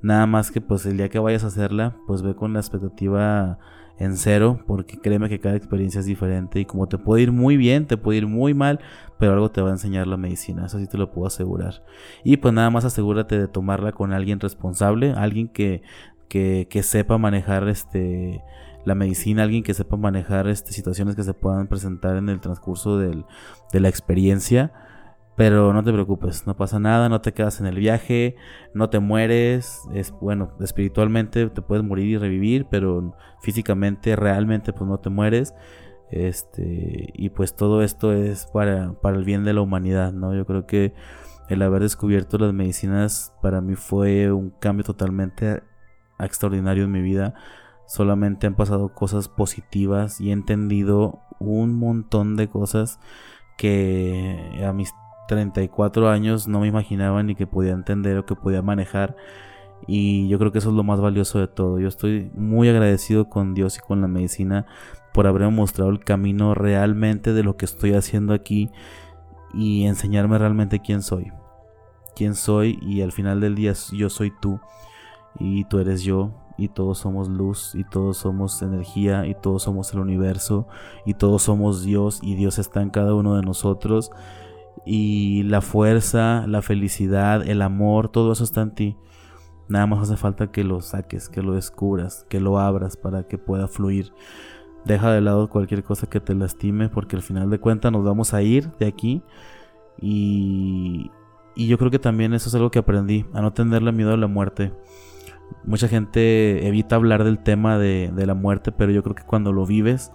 Nada 0.00 0.26
más 0.26 0.50
que 0.50 0.60
pues 0.60 0.86
el 0.86 0.96
día 0.96 1.08
que 1.08 1.18
vayas 1.18 1.44
a 1.44 1.48
hacerla, 1.48 1.96
pues 2.06 2.22
ve 2.22 2.34
con 2.34 2.52
la 2.52 2.60
expectativa 2.60 3.58
en 3.98 4.16
cero, 4.16 4.60
porque 4.66 4.98
créeme 4.98 5.28
que 5.28 5.40
cada 5.40 5.56
experiencia 5.56 5.98
es 5.98 6.06
diferente 6.06 6.60
y 6.60 6.64
como 6.64 6.86
te 6.86 6.98
puede 6.98 7.22
ir 7.22 7.32
muy 7.32 7.56
bien, 7.56 7.86
te 7.86 7.96
puede 7.96 8.18
ir 8.18 8.26
muy 8.28 8.54
mal, 8.54 8.78
pero 9.18 9.32
algo 9.32 9.50
te 9.50 9.60
va 9.60 9.70
a 9.70 9.72
enseñar 9.72 10.06
la 10.06 10.16
medicina, 10.16 10.66
eso 10.66 10.78
sí 10.78 10.86
te 10.86 10.98
lo 10.98 11.10
puedo 11.10 11.26
asegurar. 11.26 11.82
Y 12.22 12.36
pues 12.36 12.54
nada 12.54 12.70
más 12.70 12.84
asegúrate 12.84 13.36
de 13.36 13.48
tomarla 13.48 13.90
con 13.90 14.12
alguien 14.12 14.38
responsable, 14.38 15.12
alguien 15.12 15.48
que, 15.48 15.82
que 16.28 16.82
sepa 16.84 17.18
manejar 17.18 17.68
este 17.68 18.42
la 18.84 18.94
medicina, 18.94 19.42
alguien 19.42 19.62
que 19.62 19.74
sepa 19.74 19.96
manejar 19.96 20.48
este, 20.48 20.72
situaciones 20.72 21.16
que 21.16 21.22
se 21.22 21.34
puedan 21.34 21.68
presentar 21.68 22.16
en 22.16 22.28
el 22.28 22.40
transcurso 22.40 22.98
del, 22.98 23.24
de 23.72 23.80
la 23.80 23.88
experiencia 23.88 24.72
pero 25.38 25.72
no 25.72 25.84
te 25.84 25.92
preocupes, 25.92 26.48
no 26.48 26.56
pasa 26.56 26.80
nada, 26.80 27.08
no 27.08 27.20
te 27.20 27.32
quedas 27.32 27.60
en 27.60 27.66
el 27.66 27.76
viaje, 27.76 28.34
no 28.74 28.90
te 28.90 28.98
mueres. 28.98 29.82
Es 29.94 30.10
bueno, 30.10 30.50
espiritualmente 30.58 31.48
te 31.48 31.62
puedes 31.62 31.84
morir 31.84 32.06
y 32.08 32.18
revivir, 32.18 32.66
pero 32.68 33.14
físicamente, 33.40 34.16
realmente, 34.16 34.72
pues 34.72 34.90
no 34.90 34.98
te 34.98 35.10
mueres. 35.10 35.54
Este, 36.10 37.12
y 37.14 37.28
pues 37.28 37.54
todo 37.54 37.84
esto 37.84 38.12
es 38.12 38.46
para, 38.46 38.94
para 38.94 39.16
el 39.16 39.22
bien 39.22 39.44
de 39.44 39.52
la 39.52 39.60
humanidad, 39.60 40.12
¿no? 40.12 40.34
Yo 40.34 40.44
creo 40.44 40.66
que 40.66 40.92
el 41.48 41.62
haber 41.62 41.82
descubierto 41.82 42.36
las 42.38 42.52
medicinas 42.52 43.32
para 43.40 43.60
mí 43.60 43.76
fue 43.76 44.32
un 44.32 44.50
cambio 44.50 44.84
totalmente 44.84 45.62
extraordinario 46.18 46.82
en 46.82 46.90
mi 46.90 47.00
vida. 47.00 47.34
Solamente 47.88 48.46
han 48.46 48.54
pasado 48.54 48.90
cosas 48.90 49.28
positivas 49.28 50.20
y 50.20 50.28
he 50.28 50.32
entendido 50.32 51.20
un 51.38 51.74
montón 51.74 52.36
de 52.36 52.46
cosas 52.46 53.00
que 53.56 54.62
a 54.62 54.74
mis 54.74 54.92
34 55.26 56.10
años 56.10 56.48
no 56.48 56.60
me 56.60 56.66
imaginaba 56.66 57.22
ni 57.22 57.34
que 57.34 57.46
podía 57.46 57.72
entender 57.72 58.18
o 58.18 58.26
que 58.26 58.34
podía 58.34 58.60
manejar. 58.60 59.16
Y 59.86 60.28
yo 60.28 60.38
creo 60.38 60.52
que 60.52 60.58
eso 60.58 60.68
es 60.68 60.74
lo 60.74 60.84
más 60.84 61.00
valioso 61.00 61.38
de 61.38 61.48
todo. 61.48 61.80
Yo 61.80 61.88
estoy 61.88 62.30
muy 62.34 62.68
agradecido 62.68 63.30
con 63.30 63.54
Dios 63.54 63.78
y 63.78 63.80
con 63.80 64.02
la 64.02 64.08
medicina 64.08 64.66
por 65.14 65.26
haberme 65.26 65.50
mostrado 65.50 65.90
el 65.90 66.04
camino 66.04 66.52
realmente 66.52 67.32
de 67.32 67.42
lo 67.42 67.56
que 67.56 67.64
estoy 67.64 67.94
haciendo 67.94 68.34
aquí 68.34 68.70
y 69.54 69.86
enseñarme 69.86 70.36
realmente 70.36 70.80
quién 70.80 71.00
soy. 71.00 71.32
Quién 72.14 72.34
soy 72.34 72.78
y 72.82 73.00
al 73.00 73.12
final 73.12 73.40
del 73.40 73.54
día 73.54 73.72
yo 73.92 74.10
soy 74.10 74.30
tú 74.42 74.60
y 75.38 75.64
tú 75.64 75.78
eres 75.78 76.02
yo 76.02 76.34
y 76.58 76.68
todos 76.68 76.98
somos 76.98 77.28
luz 77.28 77.74
y 77.74 77.84
todos 77.84 78.18
somos 78.18 78.60
energía 78.60 79.26
y 79.26 79.34
todos 79.34 79.62
somos 79.62 79.94
el 79.94 80.00
universo 80.00 80.66
y 81.06 81.14
todos 81.14 81.42
somos 81.42 81.84
Dios 81.84 82.18
y 82.22 82.34
Dios 82.34 82.58
está 82.58 82.82
en 82.82 82.90
cada 82.90 83.14
uno 83.14 83.36
de 83.36 83.42
nosotros 83.42 84.10
y 84.84 85.44
la 85.44 85.60
fuerza, 85.60 86.46
la 86.46 86.62
felicidad, 86.62 87.46
el 87.46 87.62
amor, 87.62 88.08
todo 88.08 88.32
eso 88.32 88.44
está 88.44 88.62
en 88.62 88.74
ti. 88.74 88.96
Nada 89.68 89.86
más 89.86 90.00
hace 90.00 90.16
falta 90.16 90.50
que 90.50 90.64
lo 90.64 90.80
saques, 90.80 91.28
que 91.28 91.42
lo 91.42 91.52
descubras, 91.52 92.24
que 92.28 92.40
lo 92.40 92.58
abras 92.58 92.96
para 92.96 93.24
que 93.24 93.38
pueda 93.38 93.68
fluir. 93.68 94.12
Deja 94.84 95.12
de 95.12 95.20
lado 95.20 95.50
cualquier 95.50 95.84
cosa 95.84 96.08
que 96.08 96.20
te 96.20 96.34
lastime 96.34 96.88
porque 96.88 97.16
al 97.16 97.22
final 97.22 97.50
de 97.50 97.60
cuentas 97.60 97.92
nos 97.92 98.04
vamos 98.04 98.32
a 98.32 98.42
ir 98.42 98.70
de 98.78 98.86
aquí. 98.86 99.22
Y, 100.00 101.10
y 101.54 101.66
yo 101.66 101.76
creo 101.76 101.90
que 101.90 101.98
también 101.98 102.32
eso 102.32 102.48
es 102.48 102.54
algo 102.54 102.70
que 102.70 102.78
aprendí, 102.78 103.26
a 103.34 103.42
no 103.42 103.52
tenerle 103.52 103.92
miedo 103.92 104.14
a 104.14 104.16
la 104.16 104.26
muerte. 104.26 104.72
Mucha 105.64 105.88
gente 105.88 106.66
evita 106.66 106.96
hablar 106.96 107.24
del 107.24 107.38
tema 107.38 107.78
de, 107.78 108.12
la 108.14 108.34
muerte, 108.34 108.72
pero 108.72 108.92
yo 108.92 109.02
creo 109.02 109.14
que 109.14 109.24
cuando 109.24 109.52
lo 109.52 109.66
vives, 109.66 110.12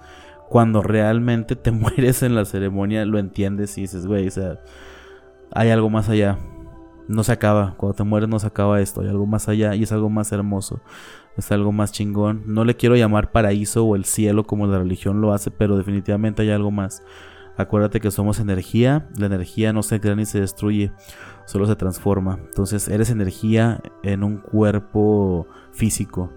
cuando 0.50 0.82
realmente 0.82 1.56
te 1.56 1.72
mueres 1.72 2.24
en 2.24 2.36
la 2.36 2.46
ceremonia, 2.46 3.06
lo 3.06 3.20
entiendes 3.20 3.78
y 3.78 3.82
dices, 3.82 4.08
güey, 4.08 4.28
o 4.28 4.32
sea, 4.32 4.60
hay 5.52 5.70
algo 5.70 5.90
más 5.90 6.10
allá. 6.10 6.40
No 7.08 7.24
se 7.24 7.34
acaba. 7.34 7.76
Cuando 7.78 7.96
te 7.96 8.04
mueres 8.04 8.30
no 8.30 8.40
se 8.40 8.48
acaba 8.48 8.80
esto. 8.80 9.02
Hay 9.02 9.10
algo 9.10 9.26
más 9.26 9.50
allá 9.50 9.76
y 9.76 9.84
es 9.84 9.92
algo 9.92 10.10
más 10.10 10.32
hermoso. 10.32 10.82
Es 11.38 11.52
algo 11.52 11.72
más 11.72 11.92
chingón. 11.92 12.44
No 12.46 12.64
le 12.64 12.76
quiero 12.76 12.96
llamar 12.96 13.32
paraíso 13.32 13.86
o 13.86 13.96
el 13.96 14.06
cielo 14.06 14.46
como 14.46 14.68
la 14.68 14.80
religión 14.80 15.20
lo 15.20 15.34
hace, 15.34 15.52
pero 15.52 15.78
definitivamente 15.78 16.44
hay 16.44 16.52
algo 16.52 16.72
más. 16.72 17.04
Acuérdate 17.58 18.00
que 18.00 18.10
somos 18.10 18.40
energía. 18.40 19.08
La 19.18 19.28
energía 19.28 19.74
no 19.74 19.84
se 19.84 20.00
crea 20.00 20.16
ni 20.16 20.26
se 20.26 20.40
destruye, 20.40 20.92
solo 21.46 21.66
se 21.66 21.76
transforma. 21.76 22.40
Entonces 22.46 22.88
eres 22.88 23.10
energía 23.10 23.82
en 24.04 24.24
un 24.24 24.38
cuerpo 24.38 25.48
físico. 25.72 26.32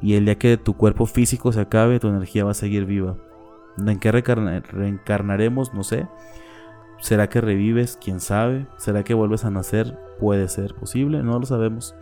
Y 0.00 0.14
el 0.14 0.24
día 0.24 0.38
que 0.38 0.56
tu 0.56 0.74
cuerpo 0.76 1.06
físico 1.06 1.52
se 1.52 1.60
acabe, 1.60 2.00
tu 2.00 2.08
energía 2.08 2.44
va 2.44 2.50
a 2.52 2.54
seguir 2.54 2.84
viva. 2.84 3.16
¿En 3.78 3.98
qué 3.98 4.12
reencarnaremos? 4.12 5.72
No 5.74 5.84
sé. 5.84 6.08
¿Será 7.00 7.28
que 7.28 7.40
revives? 7.40 7.98
¿Quién 8.00 8.20
sabe? 8.20 8.66
¿Será 8.76 9.02
que 9.02 9.14
vuelves 9.14 9.44
a 9.44 9.50
nacer? 9.50 9.98
Puede 10.20 10.48
ser 10.48 10.74
posible, 10.74 11.22
no 11.22 11.38
lo 11.38 11.46
sabemos. 11.46 11.94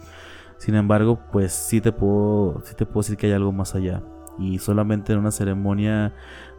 Sin 0.58 0.74
embargo, 0.74 1.20
pues 1.32 1.52
sí 1.52 1.80
te 1.80 1.90
puedo, 1.90 2.60
sí 2.64 2.74
te 2.74 2.84
puedo 2.84 3.00
decir 3.00 3.16
que 3.16 3.26
hay 3.28 3.32
algo 3.32 3.50
más 3.50 3.74
allá. 3.74 4.02
Y 4.38 4.58
solamente 4.58 5.12
en 5.12 5.18
una 5.18 5.30
ceremonia 5.30 6.14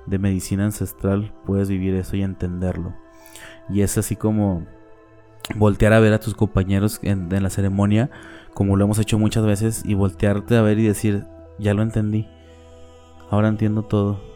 de 0.07 0.17
medicina 0.17 0.65
ancestral 0.65 1.33
puedes 1.45 1.69
vivir 1.69 1.93
eso 1.93 2.15
y 2.15 2.23
entenderlo. 2.23 2.95
Y 3.69 3.81
es 3.81 3.97
así 3.97 4.15
como 4.15 4.65
voltear 5.55 5.93
a 5.93 5.99
ver 5.99 6.13
a 6.13 6.19
tus 6.19 6.35
compañeros 6.35 6.99
en, 7.03 7.33
en 7.33 7.43
la 7.43 7.49
ceremonia, 7.49 8.09
como 8.53 8.75
lo 8.75 8.85
hemos 8.85 8.99
hecho 8.99 9.19
muchas 9.19 9.45
veces, 9.45 9.83
y 9.85 9.93
voltearte 9.93 10.57
a 10.57 10.61
ver 10.61 10.79
y 10.79 10.83
decir, 10.83 11.25
ya 11.59 11.73
lo 11.73 11.81
entendí. 11.81 12.27
Ahora 13.29 13.47
entiendo 13.47 13.83
todo 13.83 14.31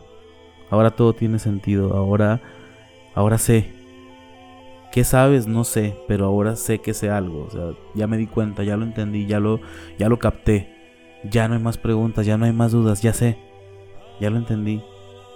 Ahora 0.69 0.91
todo 0.91 1.13
tiene 1.13 1.39
sentido. 1.39 1.93
Ahora, 1.93 2.41
ahora 3.13 3.37
sé. 3.37 3.71
¿Qué 4.91 5.03
sabes? 5.03 5.47
No 5.47 5.63
sé, 5.63 5.97
pero 6.07 6.25
ahora 6.25 6.55
sé 6.55 6.79
que 6.79 6.93
sé 6.93 7.09
algo. 7.09 7.45
O 7.45 7.49
sea, 7.49 7.71
ya 7.95 8.07
me 8.07 8.17
di 8.17 8.27
cuenta, 8.27 8.63
ya 8.63 8.77
lo 8.77 8.85
entendí, 8.85 9.25
ya 9.25 9.39
lo, 9.39 9.59
ya 9.97 10.09
lo 10.09 10.19
capté. 10.19 10.73
Ya 11.29 11.47
no 11.47 11.55
hay 11.55 11.61
más 11.61 11.77
preguntas, 11.77 12.25
ya 12.25 12.37
no 12.37 12.45
hay 12.45 12.53
más 12.53 12.71
dudas, 12.71 13.01
ya 13.01 13.13
sé. 13.13 13.37
Ya 14.19 14.29
lo 14.29 14.37
entendí. 14.37 14.81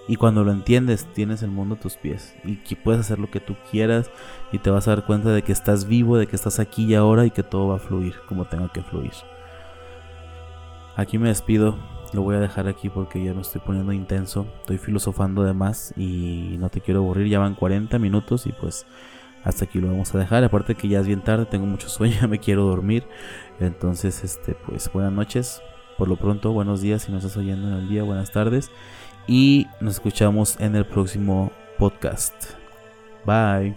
Y 0.09 0.15
cuando 0.15 0.43
lo 0.43 0.51
entiendes, 0.51 1.05
tienes 1.13 1.43
el 1.43 1.51
mundo 1.51 1.75
a 1.75 1.79
tus 1.79 1.95
pies. 1.95 2.35
Y 2.43 2.55
que 2.55 2.75
puedes 2.75 3.01
hacer 3.01 3.19
lo 3.19 3.29
que 3.29 3.39
tú 3.39 3.55
quieras. 3.69 4.09
Y 4.51 4.57
te 4.57 4.71
vas 4.71 4.87
a 4.87 4.95
dar 4.95 5.05
cuenta 5.05 5.29
de 5.29 5.43
que 5.43 5.51
estás 5.51 5.87
vivo, 5.87 6.17
de 6.17 6.25
que 6.25 6.35
estás 6.35 6.57
aquí 6.57 6.85
y 6.85 6.95
ahora 6.95 7.27
y 7.27 7.29
que 7.29 7.43
todo 7.43 7.67
va 7.67 7.75
a 7.75 7.79
fluir 7.79 8.15
como 8.27 8.45
tenga 8.45 8.69
que 8.73 8.81
fluir. 8.81 9.11
Aquí 10.95 11.19
me 11.19 11.27
despido. 11.27 11.77
Lo 12.11 12.23
voy 12.23 12.37
a 12.37 12.39
dejar 12.39 12.67
aquí 12.67 12.89
porque 12.89 13.23
ya 13.23 13.35
me 13.35 13.41
estoy 13.41 13.61
poniendo 13.63 13.93
intenso. 13.93 14.47
Estoy 14.61 14.79
filosofando 14.79 15.43
de 15.43 15.53
más 15.53 15.93
y 15.95 16.55
no 16.57 16.69
te 16.69 16.81
quiero 16.81 17.01
aburrir. 17.01 17.27
Ya 17.27 17.37
van 17.37 17.53
40 17.53 17.99
minutos 17.99 18.47
y 18.47 18.51
pues 18.51 18.87
hasta 19.43 19.65
aquí 19.65 19.79
lo 19.79 19.89
vamos 19.89 20.15
a 20.15 20.17
dejar. 20.17 20.43
Aparte 20.43 20.73
que 20.73 20.87
ya 20.87 21.01
es 21.01 21.05
bien 21.05 21.21
tarde, 21.21 21.45
tengo 21.45 21.67
mucho 21.67 21.87
sueño, 21.87 22.15
me 22.27 22.39
quiero 22.39 22.65
dormir. 22.65 23.03
Entonces, 23.59 24.23
este, 24.23 24.55
pues 24.55 24.91
buenas 24.91 25.13
noches. 25.13 25.61
Por 25.99 26.07
lo 26.07 26.15
pronto, 26.15 26.51
buenos 26.51 26.81
días 26.81 27.03
si 27.03 27.11
nos 27.11 27.23
estás 27.23 27.37
oyendo 27.37 27.67
en 27.67 27.73
el 27.75 27.89
día, 27.89 28.01
buenas 28.01 28.31
tardes. 28.31 28.71
Y 29.27 29.67
nos 29.79 29.95
escuchamos 29.95 30.59
en 30.59 30.75
el 30.75 30.85
próximo 30.85 31.51
podcast. 31.77 32.33
Bye. 33.25 33.75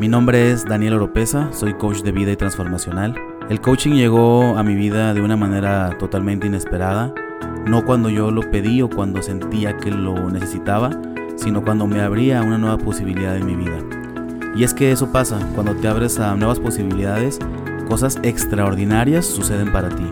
Mi 0.00 0.08
nombre 0.08 0.50
es 0.50 0.66
Daniel 0.66 0.94
Oropesa, 0.94 1.52
soy 1.52 1.74
coach 1.74 2.02
de 2.02 2.12
vida 2.12 2.32
y 2.32 2.36
transformacional. 2.36 3.14
El 3.48 3.60
coaching 3.60 3.92
llegó 3.92 4.58
a 4.58 4.62
mi 4.62 4.74
vida 4.74 5.14
de 5.14 5.22
una 5.22 5.36
manera 5.36 5.96
totalmente 5.98 6.46
inesperada, 6.46 7.14
no 7.64 7.84
cuando 7.86 8.10
yo 8.10 8.30
lo 8.30 8.42
pedí 8.50 8.82
o 8.82 8.90
cuando 8.90 9.22
sentía 9.22 9.76
que 9.76 9.90
lo 9.90 10.30
necesitaba, 10.30 10.90
sino 11.36 11.62
cuando 11.64 11.86
me 11.86 12.00
abría 12.00 12.42
una 12.42 12.58
nueva 12.58 12.78
posibilidad 12.78 13.36
en 13.36 13.46
mi 13.46 13.56
vida. 13.56 13.78
Y 14.56 14.64
es 14.64 14.74
que 14.74 14.92
eso 14.92 15.10
pasa, 15.10 15.38
cuando 15.54 15.74
te 15.74 15.88
abres 15.88 16.18
a 16.18 16.34
nuevas 16.36 16.60
posibilidades, 16.60 17.38
cosas 17.88 18.18
extraordinarias 18.22 19.26
suceden 19.26 19.72
para 19.72 19.88
ti. 19.88 20.06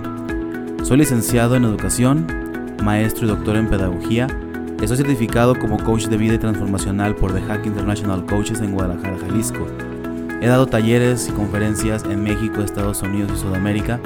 Soy 0.82 0.98
licenciado 0.98 1.56
en 1.56 1.64
educación, 1.64 2.26
maestro 2.82 3.26
y 3.26 3.28
doctor 3.28 3.56
en 3.56 3.68
pedagogía 3.68 4.26
Estoy 4.82 4.96
certificado 4.96 5.56
como 5.56 5.78
coach 5.78 6.06
de 6.06 6.16
vida 6.16 6.34
y 6.34 6.38
transformacional 6.38 7.14
por 7.14 7.32
The 7.32 7.40
Hack 7.42 7.66
International 7.66 8.26
Coaches 8.26 8.60
en 8.60 8.72
Guadalajara, 8.72 9.16
Jalisco. 9.16 9.64
He 10.40 10.48
dado 10.48 10.66
talleres 10.66 11.28
y 11.28 11.30
conferencias 11.30 12.02
en 12.02 12.20
México, 12.24 12.62
Estados 12.62 13.00
Unidos 13.02 13.30
y 13.32 13.40
Sudamérica. 13.42 14.00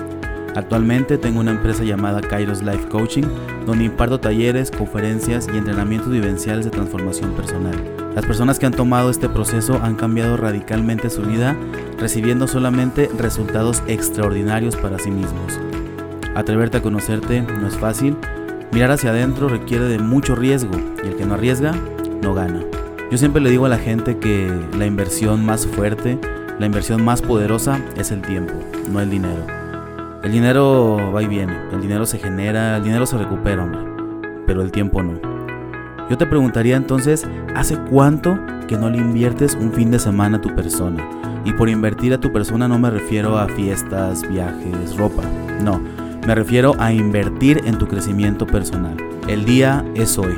Actualmente 0.56 1.18
tengo 1.18 1.38
una 1.38 1.52
empresa 1.52 1.84
llamada 1.84 2.20
Kairos 2.20 2.62
Life 2.62 2.88
Coaching, 2.88 3.24
donde 3.64 3.84
imparto 3.84 4.18
talleres, 4.18 4.72
conferencias 4.72 5.46
y 5.52 5.56
entrenamientos 5.56 6.10
vivenciales 6.10 6.64
de 6.64 6.72
transformación 6.72 7.30
personal. 7.32 7.76
Las 8.16 8.26
personas 8.26 8.58
que 8.58 8.66
han 8.66 8.72
tomado 8.72 9.10
este 9.10 9.28
proceso 9.28 9.78
han 9.82 9.94
cambiado 9.94 10.36
radicalmente 10.36 11.10
su 11.10 11.22
vida, 11.22 11.54
recibiendo 11.98 12.48
solamente 12.48 13.08
resultados 13.16 13.82
extraordinarios 13.86 14.74
para 14.74 14.98
sí 14.98 15.10
mismos. 15.12 15.60
Atreverte 16.34 16.78
a 16.78 16.82
conocerte 16.82 17.42
no 17.42 17.68
es 17.68 17.76
fácil, 17.76 18.16
Mirar 18.72 18.90
hacia 18.90 19.10
adentro 19.10 19.48
requiere 19.48 19.84
de 19.86 19.98
mucho 19.98 20.34
riesgo 20.34 20.72
y 21.02 21.06
el 21.06 21.16
que 21.16 21.24
no 21.24 21.34
arriesga 21.34 21.72
no 22.22 22.34
gana. 22.34 22.60
Yo 23.10 23.16
siempre 23.16 23.40
le 23.40 23.50
digo 23.50 23.64
a 23.64 23.70
la 23.70 23.78
gente 23.78 24.18
que 24.18 24.50
la 24.76 24.84
inversión 24.84 25.46
más 25.46 25.66
fuerte, 25.66 26.18
la 26.58 26.66
inversión 26.66 27.02
más 27.02 27.22
poderosa 27.22 27.80
es 27.96 28.10
el 28.10 28.22
tiempo, 28.22 28.52
no 28.90 29.00
el 29.00 29.08
dinero. 29.08 29.46
El 30.26 30.32
dinero 30.32 31.12
va 31.14 31.22
y 31.22 31.28
viene, 31.28 31.56
el 31.70 31.80
dinero 31.80 32.04
se 32.04 32.18
genera, 32.18 32.78
el 32.78 32.82
dinero 32.82 33.06
se 33.06 33.16
recupera, 33.16 33.62
hombre, 33.62 33.78
pero 34.44 34.60
el 34.60 34.72
tiempo 34.72 35.00
no. 35.00 35.20
Yo 36.10 36.18
te 36.18 36.26
preguntaría 36.26 36.76
entonces, 36.76 37.24
¿hace 37.54 37.76
cuánto 37.88 38.36
que 38.66 38.76
no 38.76 38.90
le 38.90 38.98
inviertes 38.98 39.54
un 39.54 39.72
fin 39.72 39.92
de 39.92 40.00
semana 40.00 40.38
a 40.38 40.40
tu 40.40 40.52
persona? 40.52 41.08
Y 41.44 41.52
por 41.52 41.68
invertir 41.68 42.12
a 42.12 42.18
tu 42.18 42.32
persona 42.32 42.66
no 42.66 42.76
me 42.76 42.90
refiero 42.90 43.38
a 43.38 43.46
fiestas, 43.46 44.28
viajes, 44.28 44.96
ropa. 44.96 45.22
No, 45.62 45.80
me 46.26 46.34
refiero 46.34 46.74
a 46.80 46.92
invertir 46.92 47.62
en 47.64 47.78
tu 47.78 47.86
crecimiento 47.86 48.48
personal. 48.48 48.96
El 49.28 49.44
día 49.44 49.84
es 49.94 50.18
hoy. 50.18 50.36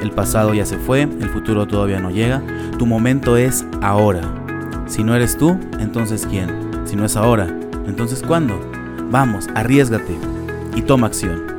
El 0.00 0.12
pasado 0.12 0.54
ya 0.54 0.64
se 0.64 0.78
fue, 0.78 1.02
el 1.02 1.28
futuro 1.30 1.66
todavía 1.66 1.98
no 1.98 2.12
llega. 2.12 2.44
Tu 2.78 2.86
momento 2.86 3.36
es 3.36 3.66
ahora. 3.82 4.20
Si 4.86 5.02
no 5.02 5.16
eres 5.16 5.36
tú, 5.36 5.58
entonces 5.80 6.28
¿quién? 6.30 6.48
Si 6.84 6.94
no 6.94 7.04
es 7.04 7.16
ahora, 7.16 7.48
entonces 7.88 8.22
¿cuándo? 8.22 8.75
Vamos, 9.18 9.48
arriesgate 9.54 10.14
y 10.74 10.82
toma 10.82 11.06
acción. 11.06 11.55